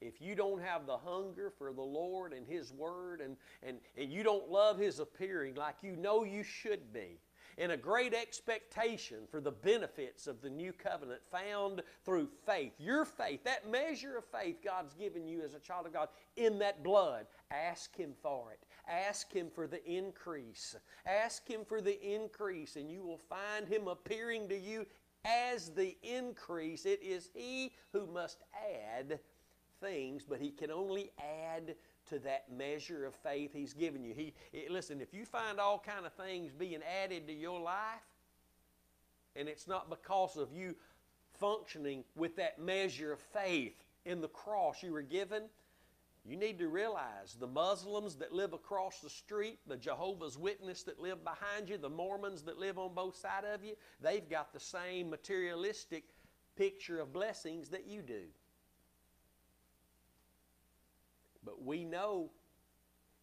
If 0.00 0.20
you 0.20 0.34
don't 0.34 0.60
have 0.60 0.86
the 0.86 0.96
hunger 0.96 1.52
for 1.56 1.72
the 1.72 1.82
Lord 1.82 2.32
and 2.32 2.46
His 2.46 2.72
Word 2.72 3.20
and, 3.20 3.36
and, 3.62 3.78
and 3.96 4.12
you 4.12 4.24
don't 4.24 4.50
love 4.50 4.78
His 4.78 4.98
appearing 4.98 5.54
like 5.54 5.76
you 5.82 5.94
know 5.94 6.24
you 6.24 6.42
should 6.42 6.92
be, 6.92 7.20
and 7.56 7.70
a 7.70 7.76
great 7.76 8.12
expectation 8.12 9.18
for 9.30 9.40
the 9.40 9.52
benefits 9.52 10.26
of 10.26 10.40
the 10.42 10.50
new 10.50 10.72
covenant 10.72 11.20
found 11.30 11.82
through 12.04 12.28
faith. 12.44 12.72
Your 12.78 13.04
faith, 13.04 13.44
that 13.44 13.70
measure 13.70 14.16
of 14.16 14.24
faith 14.24 14.56
God's 14.64 14.94
given 14.94 15.28
you 15.28 15.42
as 15.42 15.54
a 15.54 15.60
child 15.60 15.86
of 15.86 15.92
God 15.92 16.08
in 16.36 16.58
that 16.58 16.82
blood, 16.82 17.26
ask 17.52 17.94
Him 17.94 18.12
for 18.22 18.50
it. 18.50 18.58
Ask 18.88 19.32
Him 19.32 19.48
for 19.54 19.68
the 19.68 19.84
increase. 19.88 20.74
Ask 21.06 21.46
Him 21.46 21.60
for 21.64 21.80
the 21.80 22.00
increase, 22.02 22.74
and 22.74 22.90
you 22.90 23.02
will 23.02 23.18
find 23.18 23.68
Him 23.68 23.86
appearing 23.86 24.48
to 24.48 24.58
you 24.58 24.86
as 25.24 25.70
the 25.70 25.96
increase. 26.02 26.86
It 26.86 27.02
is 27.02 27.30
He 27.34 27.72
who 27.92 28.06
must 28.06 28.42
add 28.54 29.18
things, 29.80 30.24
but 30.28 30.40
He 30.40 30.50
can 30.50 30.70
only 30.70 31.12
add 31.18 31.74
to 32.08 32.18
that 32.20 32.50
measure 32.50 33.04
of 33.06 33.14
faith 33.14 33.52
He's 33.52 33.74
given 33.74 34.04
you. 34.04 34.14
He, 34.14 34.34
listen, 34.68 35.00
if 35.00 35.14
you 35.14 35.24
find 35.24 35.60
all 35.60 35.78
kind 35.78 36.06
of 36.06 36.12
things 36.12 36.52
being 36.52 36.80
added 37.02 37.26
to 37.28 37.32
your 37.32 37.60
life, 37.60 38.02
and 39.36 39.48
it's 39.48 39.66
not 39.66 39.88
because 39.88 40.36
of 40.36 40.52
you 40.52 40.74
functioning 41.38 42.04
with 42.14 42.36
that 42.36 42.60
measure 42.60 43.12
of 43.12 43.20
faith 43.20 43.84
in 44.04 44.20
the 44.20 44.28
cross 44.28 44.82
you 44.82 44.92
were 44.92 45.02
given, 45.02 45.44
you 46.24 46.36
need 46.36 46.58
to 46.60 46.68
realize 46.68 47.36
the 47.38 47.48
Muslims 47.48 48.14
that 48.16 48.32
live 48.32 48.52
across 48.52 49.00
the 49.00 49.10
street, 49.10 49.58
the 49.66 49.76
Jehovah's 49.76 50.38
Witness 50.38 50.84
that 50.84 51.00
live 51.00 51.24
behind 51.24 51.68
you, 51.68 51.78
the 51.78 51.90
Mormons 51.90 52.42
that 52.42 52.58
live 52.58 52.78
on 52.78 52.94
both 52.94 53.16
sides 53.16 53.46
of 53.52 53.64
you, 53.64 53.74
they've 54.00 54.28
got 54.28 54.52
the 54.52 54.60
same 54.60 55.10
materialistic 55.10 56.04
picture 56.56 57.00
of 57.00 57.12
blessings 57.12 57.70
that 57.70 57.88
you 57.88 58.02
do. 58.02 58.22
But 61.44 61.64
we 61.64 61.84
know, 61.84 62.30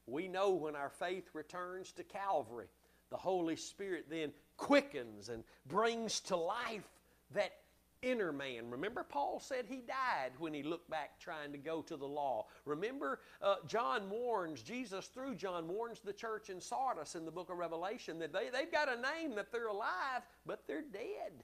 we 0.06 0.28
know 0.28 0.52
when 0.52 0.76
our 0.76 0.90
faith 0.90 1.30
returns 1.34 1.94
to 1.94 2.04
Calvary, 2.04 2.68
the 3.12 3.18
Holy 3.18 3.56
Spirit 3.56 4.08
then 4.10 4.34
quickens 4.58 5.30
and 5.30 5.46
brings 5.68 6.20
to 6.22 6.36
life 6.36 6.90
that 7.34 7.54
inner 8.02 8.32
man. 8.32 8.70
Remember, 8.70 9.04
Paul 9.04 9.40
said 9.40 9.66
he 9.68 9.78
died 9.78 10.32
when 10.38 10.54
he 10.54 10.64
looked 10.64 10.90
back 10.90 11.20
trying 11.20 11.52
to 11.52 11.58
go 11.58 11.82
to 11.82 11.98
the 11.98 12.06
law. 12.06 12.48
Remember, 12.66 13.20
uh, 13.42 13.56
John 13.68 14.10
warns, 14.10 14.62
Jesus 14.62 15.08
through 15.08 15.36
John 15.36 15.68
warns 15.68 16.00
the 16.00 16.14
church 16.14 16.50
in 16.50 16.62
Sardis 16.62 17.16
in 17.16 17.26
the 17.26 17.32
book 17.32 17.50
of 17.50 17.58
Revelation 17.58 18.20
that 18.20 18.34
they, 18.34 18.50
they've 18.52 18.72
got 18.72 18.90
a 18.90 19.02
name 19.02 19.36
that 19.36 19.52
they're 19.52 19.68
alive, 19.68 20.24
but 20.46 20.64
they're 20.68 20.82
dead. 20.82 21.44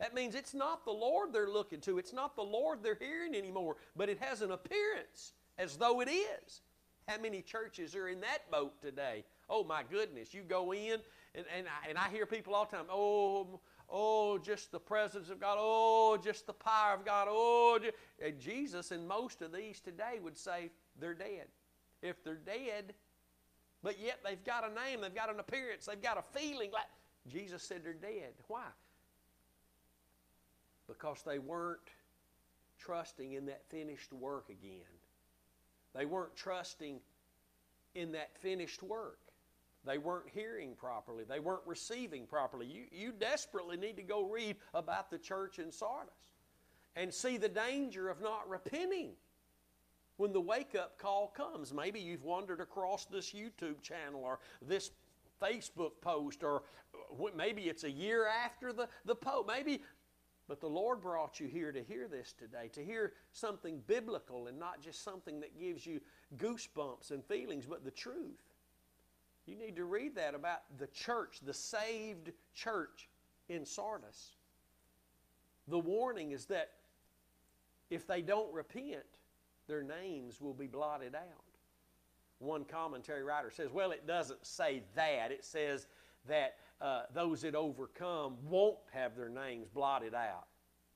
That 0.00 0.14
means 0.14 0.34
it's 0.34 0.54
not 0.54 0.84
the 0.84 0.92
Lord 0.92 1.32
they're 1.32 1.50
looking 1.50 1.80
to, 1.82 1.98
it's 1.98 2.12
not 2.12 2.36
the 2.36 2.42
Lord 2.42 2.82
they're 2.82 2.98
hearing 3.00 3.34
anymore, 3.34 3.76
but 3.96 4.08
it 4.08 4.18
has 4.20 4.42
an 4.42 4.52
appearance 4.52 5.32
as 5.58 5.76
though 5.76 6.00
it 6.00 6.08
is. 6.08 6.62
How 7.06 7.20
many 7.20 7.42
churches 7.42 7.94
are 7.94 8.08
in 8.08 8.20
that 8.22 8.50
boat 8.50 8.80
today? 8.80 9.24
Oh 9.48 9.62
my 9.62 9.82
goodness, 9.88 10.32
you 10.32 10.42
go 10.42 10.72
in 10.72 11.00
and, 11.34 11.44
and, 11.56 11.66
I, 11.66 11.88
and 11.88 11.98
I 11.98 12.08
hear 12.08 12.26
people 12.26 12.54
all 12.54 12.64
the 12.64 12.76
time, 12.76 12.86
oh, 12.90 13.60
oh, 13.94 14.38
just 14.38 14.72
the 14.72 14.80
presence 14.80 15.30
of 15.30 15.40
God, 15.40 15.56
oh, 15.58 16.18
just 16.22 16.46
the 16.46 16.52
power 16.52 16.94
of 16.94 17.04
God, 17.04 17.28
oh. 17.30 17.78
And 18.22 18.40
Jesus 18.40 18.90
and 18.90 19.06
most 19.06 19.40
of 19.40 19.52
these 19.52 19.80
today 19.80 20.18
would 20.20 20.36
say 20.36 20.70
they're 21.00 21.14
dead. 21.14 21.46
If 22.02 22.22
they're 22.24 22.34
dead, 22.34 22.92
but 23.82 23.98
yet 24.00 24.18
they've 24.24 24.42
got 24.44 24.64
a 24.68 24.74
name, 24.74 25.00
they've 25.00 25.14
got 25.14 25.32
an 25.32 25.38
appearance, 25.38 25.86
they've 25.86 26.02
got 26.02 26.18
a 26.18 26.38
feeling 26.38 26.70
like 26.72 26.86
Jesus 27.28 27.62
said 27.62 27.82
they're 27.84 27.92
dead. 27.92 28.32
Why? 28.48 28.66
Because 30.88 31.22
they 31.24 31.38
weren't 31.38 31.78
trusting 32.78 33.32
in 33.32 33.46
that 33.46 33.62
finished 33.70 34.12
work 34.12 34.48
again. 34.50 34.80
They 35.94 36.04
weren't 36.04 36.34
trusting 36.36 36.98
in 37.94 38.12
that 38.12 38.36
finished 38.38 38.82
work. 38.82 39.20
They 39.86 39.98
weren't 39.98 40.28
hearing 40.32 40.74
properly. 40.74 41.24
They 41.24 41.40
weren't 41.40 41.66
receiving 41.66 42.26
properly. 42.26 42.66
You, 42.66 42.84
you 42.90 43.12
desperately 43.12 43.76
need 43.76 43.96
to 43.96 44.02
go 44.02 44.24
read 44.24 44.56
about 44.72 45.10
the 45.10 45.18
church 45.18 45.58
in 45.58 45.70
Sardis 45.70 46.14
and 46.96 47.12
see 47.12 47.36
the 47.36 47.48
danger 47.48 48.08
of 48.08 48.20
not 48.20 48.48
repenting 48.48 49.10
when 50.16 50.32
the 50.32 50.40
wake 50.40 50.74
up 50.74 50.98
call 50.98 51.28
comes. 51.28 51.72
Maybe 51.72 52.00
you've 52.00 52.24
wandered 52.24 52.60
across 52.60 53.04
this 53.04 53.32
YouTube 53.32 53.82
channel 53.82 54.22
or 54.22 54.38
this 54.62 54.90
Facebook 55.42 55.92
post, 56.00 56.44
or 56.44 56.62
uh, 56.94 57.26
maybe 57.36 57.62
it's 57.62 57.84
a 57.84 57.90
year 57.90 58.26
after 58.26 58.72
the, 58.72 58.88
the 59.04 59.14
post. 59.14 59.48
Maybe 59.48 59.82
but 60.46 60.60
the 60.60 60.68
Lord 60.68 61.00
brought 61.00 61.40
you 61.40 61.46
here 61.46 61.72
to 61.72 61.82
hear 61.82 62.06
this 62.06 62.34
today, 62.34 62.68
to 62.74 62.84
hear 62.84 63.14
something 63.32 63.80
biblical 63.86 64.46
and 64.46 64.58
not 64.58 64.82
just 64.82 65.02
something 65.02 65.40
that 65.40 65.58
gives 65.58 65.86
you 65.86 66.00
goosebumps 66.36 67.10
and 67.12 67.24
feelings, 67.24 67.64
but 67.66 67.84
the 67.84 67.90
truth. 67.90 68.43
You 69.46 69.56
need 69.56 69.76
to 69.76 69.84
read 69.84 70.14
that 70.16 70.34
about 70.34 70.60
the 70.78 70.86
church, 70.88 71.40
the 71.44 71.52
saved 71.52 72.32
church 72.54 73.08
in 73.48 73.66
Sardis. 73.66 74.36
The 75.68 75.78
warning 75.78 76.32
is 76.32 76.46
that 76.46 76.70
if 77.90 78.06
they 78.06 78.22
don't 78.22 78.52
repent, 78.52 79.04
their 79.66 79.82
names 79.82 80.40
will 80.40 80.54
be 80.54 80.66
blotted 80.66 81.14
out. 81.14 81.44
One 82.38 82.64
commentary 82.64 83.22
writer 83.22 83.50
says, 83.50 83.70
well, 83.70 83.90
it 83.90 84.06
doesn't 84.06 84.44
say 84.44 84.82
that. 84.94 85.30
It 85.30 85.44
says 85.44 85.86
that 86.26 86.56
uh, 86.80 87.02
those 87.14 87.42
that 87.42 87.54
overcome 87.54 88.36
won't 88.48 88.78
have 88.92 89.16
their 89.16 89.28
names 89.28 89.68
blotted 89.68 90.14
out. 90.14 90.46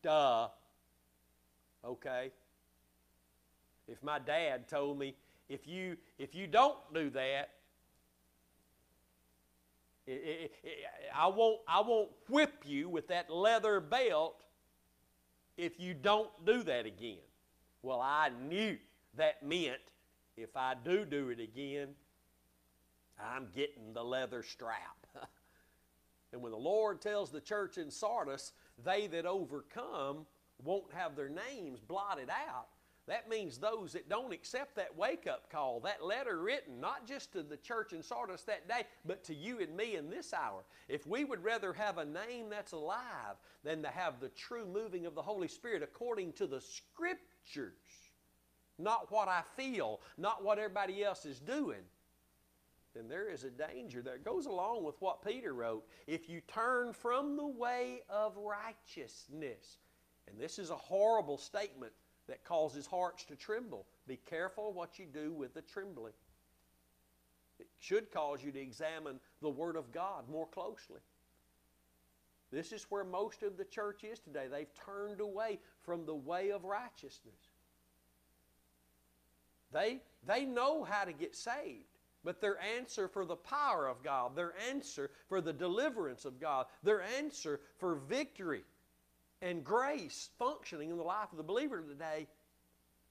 Duh. 0.02 0.48
Okay? 1.84 2.30
If 3.86 4.02
my 4.02 4.18
dad 4.18 4.68
told 4.68 4.98
me, 4.98 5.14
if 5.48 5.66
you, 5.66 5.96
if 6.18 6.34
you 6.34 6.46
don't 6.46 6.78
do 6.92 7.08
that, 7.10 7.50
I, 11.14 11.26
won't, 11.26 11.60
I 11.66 11.80
won't 11.80 12.10
whip 12.28 12.64
you 12.64 12.88
with 12.88 13.08
that 13.08 13.30
leather 13.30 13.80
belt 13.80 14.44
if 15.56 15.78
you 15.78 15.94
don't 15.94 16.30
do 16.44 16.62
that 16.62 16.86
again. 16.86 17.18
Well, 17.82 18.00
I 18.00 18.30
knew 18.48 18.78
that 19.16 19.42
meant 19.44 19.80
if 20.36 20.56
I 20.56 20.74
do 20.82 21.04
do 21.04 21.30
it 21.30 21.40
again, 21.40 21.88
I'm 23.20 23.48
getting 23.54 23.92
the 23.92 24.04
leather 24.04 24.42
strap. 24.42 25.06
And 26.32 26.42
when 26.42 26.52
the 26.52 26.58
Lord 26.58 27.00
tells 27.00 27.30
the 27.30 27.40
church 27.40 27.78
in 27.78 27.90
Sardis, 27.90 28.52
they 28.84 29.06
that 29.08 29.24
overcome 29.24 30.26
won't 30.62 30.92
have 30.92 31.16
their 31.16 31.30
names 31.30 31.80
blotted 31.80 32.28
out, 32.28 32.68
that 33.08 33.28
means 33.28 33.56
those 33.56 33.94
that 33.94 34.10
don't 34.10 34.34
accept 34.34 34.76
that 34.76 34.96
wake 34.96 35.26
up 35.26 35.50
call, 35.50 35.80
that 35.80 36.04
letter 36.04 36.42
written, 36.42 36.78
not 36.78 37.06
just 37.06 37.32
to 37.32 37.42
the 37.42 37.56
church 37.56 37.94
in 37.94 38.02
Sardis 38.02 38.42
that 38.42 38.68
day, 38.68 38.82
but 39.06 39.24
to 39.24 39.34
you 39.34 39.60
and 39.60 39.74
me 39.74 39.96
in 39.96 40.10
this 40.10 40.34
hour. 40.34 40.62
If 40.88 41.06
we 41.06 41.24
would 41.24 41.42
rather 41.42 41.72
have 41.72 41.96
a 41.96 42.04
name 42.04 42.50
that's 42.50 42.72
alive 42.72 43.36
than 43.64 43.82
to 43.82 43.88
have 43.88 44.20
the 44.20 44.28
true 44.28 44.66
moving 44.66 45.06
of 45.06 45.14
the 45.14 45.22
Holy 45.22 45.48
Spirit 45.48 45.82
according 45.82 46.34
to 46.34 46.46
the 46.46 46.60
Scriptures, 46.60 47.72
not 48.78 49.10
what 49.10 49.26
I 49.26 49.40
feel, 49.56 50.00
not 50.18 50.44
what 50.44 50.58
everybody 50.58 51.02
else 51.02 51.24
is 51.24 51.40
doing, 51.40 51.82
then 52.94 53.08
there 53.08 53.30
is 53.30 53.44
a 53.44 53.50
danger 53.50 54.02
that 54.02 54.24
goes 54.24 54.44
along 54.44 54.84
with 54.84 55.00
what 55.00 55.24
Peter 55.24 55.54
wrote. 55.54 55.86
If 56.06 56.28
you 56.28 56.42
turn 56.42 56.92
from 56.92 57.36
the 57.36 57.46
way 57.46 58.02
of 58.10 58.36
righteousness, 58.36 59.78
and 60.26 60.38
this 60.38 60.58
is 60.58 60.68
a 60.68 60.76
horrible 60.76 61.38
statement 61.38 61.92
that 62.28 62.44
causes 62.44 62.86
hearts 62.86 63.24
to 63.24 63.36
tremble. 63.36 63.86
Be 64.06 64.18
careful 64.28 64.72
what 64.72 64.98
you 64.98 65.06
do 65.06 65.32
with 65.32 65.54
the 65.54 65.62
trembling. 65.62 66.12
It 67.58 67.66
should 67.80 68.12
cause 68.12 68.42
you 68.42 68.52
to 68.52 68.60
examine 68.60 69.18
the 69.42 69.50
Word 69.50 69.76
of 69.76 69.92
God 69.92 70.28
more 70.30 70.46
closely. 70.46 71.00
This 72.50 72.72
is 72.72 72.86
where 72.88 73.04
most 73.04 73.42
of 73.42 73.56
the 73.56 73.64
church 73.64 74.04
is 74.04 74.20
today. 74.20 74.46
They've 74.50 74.72
turned 74.86 75.20
away 75.20 75.58
from 75.82 76.06
the 76.06 76.14
way 76.14 76.50
of 76.50 76.64
righteousness. 76.64 77.34
They, 79.72 80.00
they 80.26 80.44
know 80.44 80.82
how 80.84 81.04
to 81.04 81.12
get 81.12 81.36
saved. 81.36 81.84
But 82.24 82.40
their 82.40 82.58
answer 82.76 83.06
for 83.06 83.24
the 83.24 83.36
power 83.36 83.86
of 83.86 84.02
God, 84.02 84.34
their 84.34 84.54
answer 84.70 85.10
for 85.28 85.40
the 85.40 85.52
deliverance 85.52 86.24
of 86.24 86.40
God, 86.40 86.66
their 86.82 87.02
answer 87.02 87.60
for 87.78 87.94
victory 87.94 88.64
and 89.42 89.64
grace 89.64 90.30
functioning 90.38 90.90
in 90.90 90.96
the 90.96 91.02
life 91.02 91.30
of 91.30 91.36
the 91.36 91.44
believer 91.44 91.82
today 91.82 92.26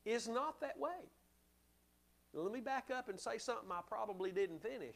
is 0.05 0.28
not 0.28 0.59
that 0.61 0.80
way. 0.80 0.89
Now, 2.34 2.41
let 2.41 2.51
me 2.51 2.59
back 2.59 2.89
up 2.95 3.09
and 3.09 3.19
say 3.19 3.38
something 3.38 3.71
I 3.71 3.82
probably 3.88 4.32
didn't 4.32 4.61
finish. 4.61 4.95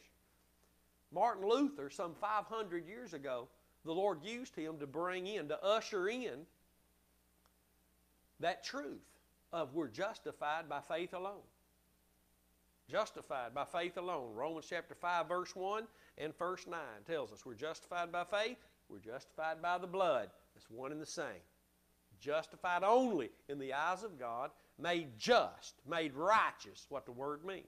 Martin 1.12 1.46
Luther, 1.46 1.90
some 1.90 2.14
500 2.14 2.86
years 2.86 3.14
ago, 3.14 3.48
the 3.84 3.92
Lord 3.92 4.24
used 4.24 4.54
him 4.54 4.78
to 4.78 4.86
bring 4.86 5.26
in, 5.26 5.48
to 5.48 5.62
usher 5.62 6.08
in 6.08 6.46
that 8.40 8.64
truth 8.64 9.02
of 9.52 9.74
we're 9.74 9.88
justified 9.88 10.68
by 10.68 10.80
faith 10.80 11.14
alone. 11.14 11.42
Justified 12.90 13.54
by 13.54 13.64
faith 13.64 13.96
alone. 13.96 14.34
Romans 14.34 14.66
chapter 14.68 14.94
5, 14.94 15.28
verse 15.28 15.54
1 15.54 15.84
and 16.18 16.36
verse 16.38 16.66
9 16.66 16.78
tells 17.06 17.32
us 17.32 17.44
we're 17.44 17.54
justified 17.54 18.10
by 18.12 18.24
faith, 18.24 18.58
we're 18.88 18.98
justified 18.98 19.62
by 19.62 19.78
the 19.78 19.86
blood. 19.86 20.30
It's 20.62 20.70
one 20.70 20.92
and 20.92 21.00
the 21.00 21.06
same. 21.06 21.42
Justified 22.20 22.84
only 22.84 23.30
in 23.48 23.58
the 23.58 23.72
eyes 23.72 24.04
of 24.04 24.18
God, 24.18 24.52
made 24.78 25.18
just, 25.18 25.74
made 25.88 26.14
righteous, 26.14 26.86
what 26.88 27.04
the 27.04 27.12
word 27.12 27.44
means, 27.44 27.66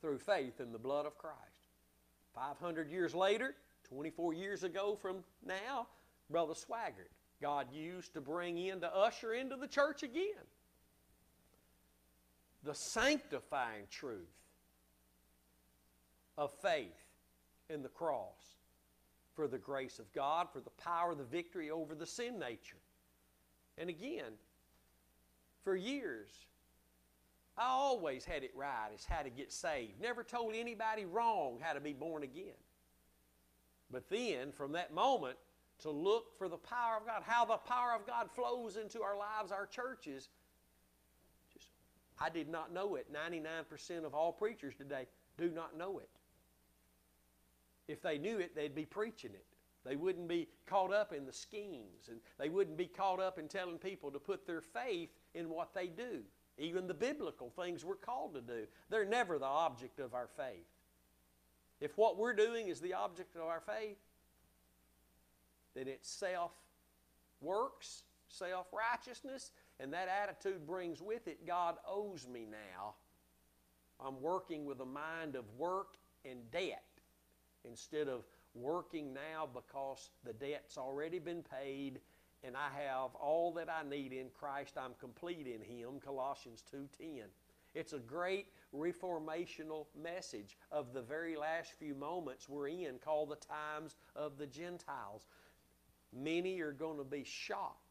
through 0.00 0.18
faith 0.18 0.60
in 0.60 0.72
the 0.72 0.78
blood 0.78 1.06
of 1.06 1.16
Christ. 1.16 1.38
500 2.34 2.90
years 2.90 3.14
later, 3.14 3.54
24 3.88 4.34
years 4.34 4.64
ago 4.64 4.96
from 5.00 5.18
now, 5.46 5.86
Brother 6.28 6.54
Swaggart, 6.54 7.12
God 7.40 7.68
used 7.72 8.14
to 8.14 8.20
bring 8.20 8.58
in, 8.58 8.80
to 8.80 8.94
usher 8.94 9.32
into 9.32 9.56
the 9.56 9.68
church 9.68 10.02
again 10.02 10.44
the 12.64 12.74
sanctifying 12.74 13.84
truth 13.88 14.26
of 16.36 16.52
faith 16.60 17.06
in 17.70 17.82
the 17.82 17.88
cross 17.88 18.57
for 19.38 19.46
the 19.46 19.56
grace 19.56 20.00
of 20.00 20.12
God, 20.12 20.48
for 20.52 20.58
the 20.58 20.82
power, 20.82 21.14
the 21.14 21.22
victory 21.22 21.70
over 21.70 21.94
the 21.94 22.04
sin 22.04 22.40
nature. 22.40 22.80
And 23.78 23.88
again, 23.88 24.32
for 25.62 25.76
years, 25.76 26.28
I 27.56 27.66
always 27.68 28.24
had 28.24 28.42
it 28.42 28.50
right 28.56 28.88
as 28.92 29.04
how 29.04 29.22
to 29.22 29.30
get 29.30 29.52
saved. 29.52 30.00
Never 30.02 30.24
told 30.24 30.56
anybody 30.56 31.04
wrong 31.04 31.60
how 31.60 31.72
to 31.72 31.80
be 31.80 31.92
born 31.92 32.24
again. 32.24 32.58
But 33.92 34.10
then, 34.10 34.50
from 34.50 34.72
that 34.72 34.92
moment, 34.92 35.38
to 35.82 35.90
look 35.92 36.36
for 36.36 36.48
the 36.48 36.56
power 36.56 36.96
of 36.96 37.06
God, 37.06 37.22
how 37.24 37.44
the 37.44 37.58
power 37.58 37.94
of 37.94 38.08
God 38.08 38.32
flows 38.32 38.76
into 38.76 39.02
our 39.02 39.16
lives, 39.16 39.52
our 39.52 39.66
churches. 39.66 40.30
Just, 41.52 41.68
I 42.20 42.28
did 42.28 42.48
not 42.48 42.72
know 42.72 42.96
it. 42.96 43.06
99% 43.12 44.04
of 44.04 44.16
all 44.16 44.32
preachers 44.32 44.74
today 44.74 45.06
do 45.36 45.48
not 45.48 45.78
know 45.78 46.00
it. 46.00 46.17
If 47.88 48.02
they 48.02 48.18
knew 48.18 48.38
it, 48.38 48.54
they'd 48.54 48.74
be 48.74 48.84
preaching 48.84 49.32
it. 49.32 49.46
They 49.84 49.96
wouldn't 49.96 50.28
be 50.28 50.48
caught 50.66 50.92
up 50.92 51.14
in 51.14 51.24
the 51.24 51.32
schemes, 51.32 52.08
and 52.08 52.20
they 52.38 52.50
wouldn't 52.50 52.76
be 52.76 52.86
caught 52.86 53.20
up 53.20 53.38
in 53.38 53.48
telling 53.48 53.78
people 53.78 54.10
to 54.10 54.18
put 54.18 54.46
their 54.46 54.60
faith 54.60 55.08
in 55.34 55.48
what 55.48 55.72
they 55.74 55.86
do. 55.86 56.20
Even 56.58 56.86
the 56.86 56.94
biblical 56.94 57.50
things 57.50 57.84
we're 57.84 57.96
called 57.96 58.34
to 58.34 58.40
do, 58.42 58.66
they're 58.90 59.06
never 59.06 59.38
the 59.38 59.46
object 59.46 59.98
of 60.00 60.12
our 60.12 60.28
faith. 60.36 60.66
If 61.80 61.96
what 61.96 62.18
we're 62.18 62.34
doing 62.34 62.68
is 62.68 62.80
the 62.80 62.94
object 62.94 63.36
of 63.36 63.42
our 63.42 63.60
faith, 63.60 63.98
then 65.74 65.86
it's 65.86 66.10
self 66.10 66.50
works, 67.40 68.02
self 68.28 68.66
righteousness, 68.72 69.52
and 69.78 69.92
that 69.92 70.08
attitude 70.08 70.66
brings 70.66 71.00
with 71.00 71.28
it, 71.28 71.46
God 71.46 71.76
owes 71.88 72.26
me 72.26 72.46
now. 72.50 72.94
I'm 74.04 74.20
working 74.20 74.64
with 74.64 74.80
a 74.80 74.86
mind 74.86 75.36
of 75.36 75.44
work 75.56 75.96
and 76.24 76.50
debt 76.50 76.82
instead 77.64 78.08
of 78.08 78.24
working 78.54 79.12
now 79.12 79.48
because 79.52 80.10
the 80.24 80.32
debt's 80.32 80.78
already 80.78 81.18
been 81.18 81.42
paid 81.42 82.00
and 82.44 82.56
I 82.56 82.68
have 82.86 83.14
all 83.16 83.52
that 83.54 83.68
I 83.68 83.88
need 83.88 84.12
in 84.12 84.28
Christ. 84.30 84.78
I'm 84.78 84.94
complete 85.00 85.46
in 85.46 85.60
Him. 85.60 85.98
Colossians 85.98 86.62
2:10. 86.72 87.24
It's 87.74 87.92
a 87.92 87.98
great 87.98 88.46
reformational 88.74 89.86
message 90.00 90.56
of 90.70 90.92
the 90.92 91.02
very 91.02 91.36
last 91.36 91.72
few 91.72 91.94
moments 91.94 92.48
we're 92.48 92.68
in 92.68 92.98
called 92.98 93.30
the 93.30 93.36
times 93.36 93.96
of 94.14 94.38
the 94.38 94.46
Gentiles. 94.46 95.26
Many 96.12 96.60
are 96.60 96.72
going 96.72 96.98
to 96.98 97.04
be 97.04 97.24
shocked 97.24 97.88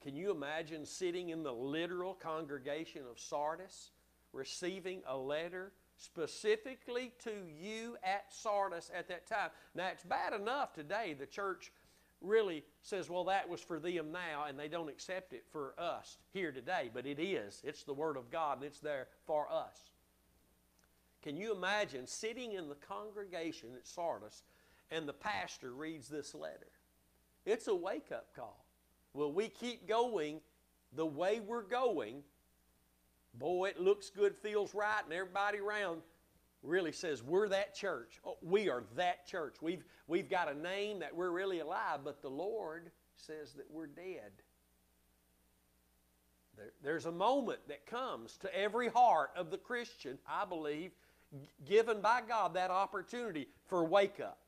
can 0.00 0.16
you 0.16 0.30
imagine 0.30 0.86
sitting 0.86 1.28
in 1.28 1.42
the 1.42 1.52
literal 1.52 2.14
congregation 2.14 3.02
of 3.10 3.18
Sardis, 3.18 3.90
receiving 4.32 5.02
a 5.06 5.16
letter 5.16 5.72
specifically 6.00 7.12
to 7.24 7.32
you 7.60 7.96
at 8.02 8.24
Sardis 8.32 8.90
at 8.96 9.08
that 9.08 9.26
time? 9.26 9.50
Now, 9.74 9.88
it's 9.88 10.02
bad 10.02 10.32
enough 10.32 10.72
today 10.72 11.14
the 11.18 11.26
church 11.26 11.70
really 12.20 12.64
says, 12.82 13.08
well, 13.08 13.24
that 13.24 13.48
was 13.48 13.60
for 13.60 13.78
them 13.78 14.12
now, 14.12 14.44
and 14.48 14.58
they 14.58 14.68
don't 14.68 14.88
accept 14.88 15.32
it 15.32 15.44
for 15.50 15.74
us 15.78 16.18
here 16.32 16.52
today, 16.52 16.90
but 16.92 17.06
it 17.06 17.18
is. 17.18 17.62
It's 17.64 17.82
the 17.82 17.94
Word 17.94 18.16
of 18.16 18.30
God, 18.30 18.58
and 18.58 18.64
it's 18.64 18.80
there 18.80 19.08
for 19.26 19.50
us. 19.50 19.90
Can 21.22 21.36
you 21.36 21.54
imagine 21.54 22.06
sitting 22.06 22.52
in 22.52 22.68
the 22.68 22.74
congregation 22.76 23.70
at 23.74 23.86
Sardis 23.86 24.42
and 24.90 25.06
the 25.06 25.12
pastor 25.12 25.72
reads 25.72 26.08
this 26.08 26.34
letter? 26.34 26.70
It's 27.44 27.68
a 27.68 27.74
wake 27.74 28.10
up 28.12 28.34
call. 28.34 28.64
Will 29.12 29.32
we 29.32 29.48
keep 29.48 29.88
going 29.88 30.40
the 30.94 31.06
way 31.06 31.40
we're 31.40 31.62
going? 31.62 32.22
Boy, 33.34 33.68
it 33.68 33.80
looks 33.80 34.10
good, 34.10 34.36
feels 34.36 34.74
right, 34.74 35.02
and 35.04 35.12
everybody 35.12 35.58
around 35.58 36.02
really 36.62 36.92
says 36.92 37.22
we're 37.22 37.48
that 37.48 37.74
church. 37.74 38.20
Oh, 38.26 38.36
we 38.42 38.68
are 38.68 38.84
that 38.96 39.26
church. 39.26 39.56
We've, 39.62 39.84
we've 40.06 40.28
got 40.28 40.50
a 40.50 40.54
name 40.54 40.98
that 41.00 41.14
we're 41.14 41.30
really 41.30 41.60
alive, 41.60 42.00
but 42.04 42.20
the 42.22 42.28
Lord 42.28 42.90
says 43.16 43.52
that 43.54 43.70
we're 43.70 43.86
dead. 43.86 44.32
There, 46.56 46.72
there's 46.82 47.06
a 47.06 47.12
moment 47.12 47.60
that 47.68 47.86
comes 47.86 48.36
to 48.38 48.54
every 48.54 48.88
heart 48.88 49.30
of 49.36 49.50
the 49.50 49.58
Christian, 49.58 50.18
I 50.28 50.44
believe, 50.44 50.90
given 51.64 52.00
by 52.00 52.22
God 52.26 52.54
that 52.54 52.70
opportunity 52.70 53.48
for 53.68 53.84
wake 53.84 54.20
up. 54.20 54.38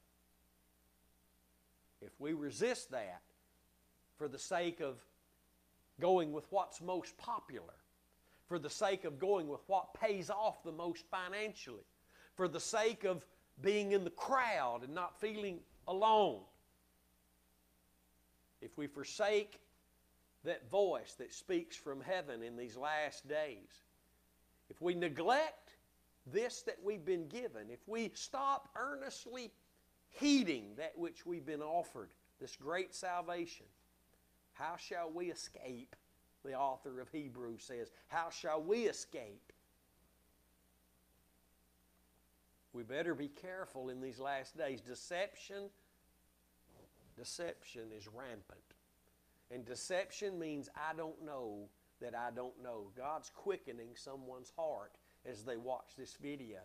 If 2.03 2.11
we 2.19 2.33
resist 2.33 2.91
that, 2.91 3.23
for 4.19 4.29
the 4.29 4.39
sake 4.39 4.81
of 4.81 4.97
going 6.01 6.33
with 6.33 6.47
what's 6.51 6.81
most 6.81 7.17
popular, 7.17 7.75
for 8.53 8.59
the 8.59 8.69
sake 8.69 9.07
of 9.07 9.19
going 9.19 9.49
with 9.49 9.63
what 9.67 9.95
pays 9.95 10.29
off 10.29 10.63
the 10.63 10.71
most 10.71 11.07
financially, 11.11 11.87
for 12.35 12.47
the 12.47 12.61
sake 12.61 13.03
of 13.03 13.25
being 13.63 13.93
in 13.93 14.05
the 14.05 14.11
crowd 14.11 14.83
and 14.85 14.95
not 14.95 15.19
feeling 15.19 15.61
alone. 15.89 16.43
If 18.61 18.77
we 18.77 18.89
forsake 18.89 19.59
that 20.45 20.71
voice 20.71 21.15
that 21.15 21.33
speaks 21.33 21.77
from 21.77 22.03
heaven 22.03 22.43
in 22.43 22.55
these 22.55 22.77
last 22.77 23.27
days, 23.27 23.71
if 24.69 24.83
we 24.83 24.95
neglect 24.95 25.71
this 26.27 26.61
that 26.61 26.77
we've 26.85 27.07
been 27.07 27.29
given, 27.29 27.71
if 27.71 27.89
we 27.89 28.11
stop 28.13 28.69
earnestly 28.77 29.51
heeding 30.11 30.75
that 30.77 30.93
which 30.95 31.25
we've 31.25 31.47
been 31.47 31.63
offered, 31.63 32.11
this 32.39 32.55
great 32.57 32.95
salvation, 32.95 33.65
how 34.53 34.77
shall 34.77 35.11
we 35.11 35.31
escape? 35.31 35.97
The 36.45 36.55
author 36.55 37.01
of 37.01 37.09
Hebrews 37.11 37.63
says, 37.63 37.91
How 38.09 38.31
shall 38.31 38.63
we 38.63 38.85
escape? 38.85 39.53
We 42.73 42.83
better 42.83 43.15
be 43.15 43.29
careful 43.29 43.91
in 43.91 44.01
these 44.01 44.19
last 44.19 44.57
days. 44.57 44.81
Deception, 44.81 45.69
deception 47.17 47.91
is 47.97 48.09
rampant. 48.09 48.61
And 49.51 49.65
deception 49.65 50.39
means 50.39 50.71
I 50.75 50.97
don't 50.97 51.23
know 51.25 51.69
that 52.01 52.15
I 52.15 52.31
don't 52.35 52.61
know. 52.63 52.91
God's 52.97 53.31
quickening 53.31 53.91
someone's 53.95 54.53
heart 54.57 54.93
as 55.31 55.45
they 55.45 55.59
watch 55.59 55.93
this 55.97 56.17
video. 56.21 56.61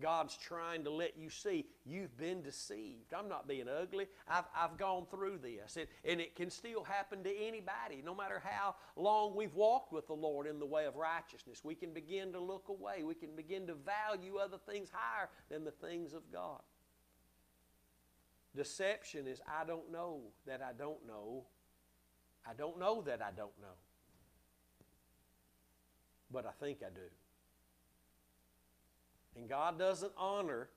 God's 0.00 0.36
trying 0.36 0.84
to 0.84 0.90
let 0.90 1.16
you 1.16 1.30
see 1.30 1.64
you've 1.86 2.16
been 2.18 2.42
deceived. 2.42 3.14
I'm 3.16 3.28
not 3.28 3.48
being 3.48 3.66
ugly. 3.68 4.08
I've, 4.28 4.44
I've 4.54 4.76
gone 4.76 5.06
through 5.10 5.38
this. 5.38 5.76
And, 5.76 5.86
and 6.04 6.20
it 6.20 6.36
can 6.36 6.50
still 6.50 6.84
happen 6.84 7.24
to 7.24 7.30
anybody, 7.30 8.02
no 8.04 8.14
matter 8.14 8.42
how 8.44 8.74
long 8.96 9.34
we've 9.34 9.54
walked 9.54 9.92
with 9.92 10.06
the 10.06 10.14
Lord 10.14 10.46
in 10.46 10.58
the 10.58 10.66
way 10.66 10.84
of 10.84 10.96
righteousness. 10.96 11.62
We 11.64 11.74
can 11.74 11.94
begin 11.94 12.32
to 12.32 12.40
look 12.40 12.68
away. 12.68 13.04
We 13.04 13.14
can 13.14 13.34
begin 13.34 13.66
to 13.68 13.74
value 13.74 14.36
other 14.36 14.58
things 14.70 14.90
higher 14.92 15.30
than 15.48 15.64
the 15.64 15.70
things 15.70 16.12
of 16.12 16.30
God. 16.30 16.60
Deception 18.54 19.26
is 19.26 19.40
I 19.46 19.64
don't 19.64 19.90
know 19.90 20.20
that 20.46 20.60
I 20.62 20.72
don't 20.76 21.06
know. 21.06 21.44
I 22.48 22.52
don't 22.54 22.78
know 22.78 23.02
that 23.02 23.22
I 23.22 23.30
don't 23.34 23.58
know. 23.60 23.76
But 26.30 26.44
I 26.44 26.50
think 26.60 26.78
I 26.84 26.90
do. 26.94 27.08
And 29.36 29.48
God 29.48 29.78
doesn't 29.78 30.12
honor 30.16 30.68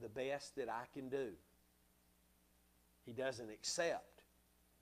the 0.00 0.08
best 0.08 0.56
that 0.56 0.68
I 0.68 0.84
can 0.92 1.08
do. 1.08 1.30
He 3.06 3.12
doesn't 3.12 3.50
accept 3.50 4.22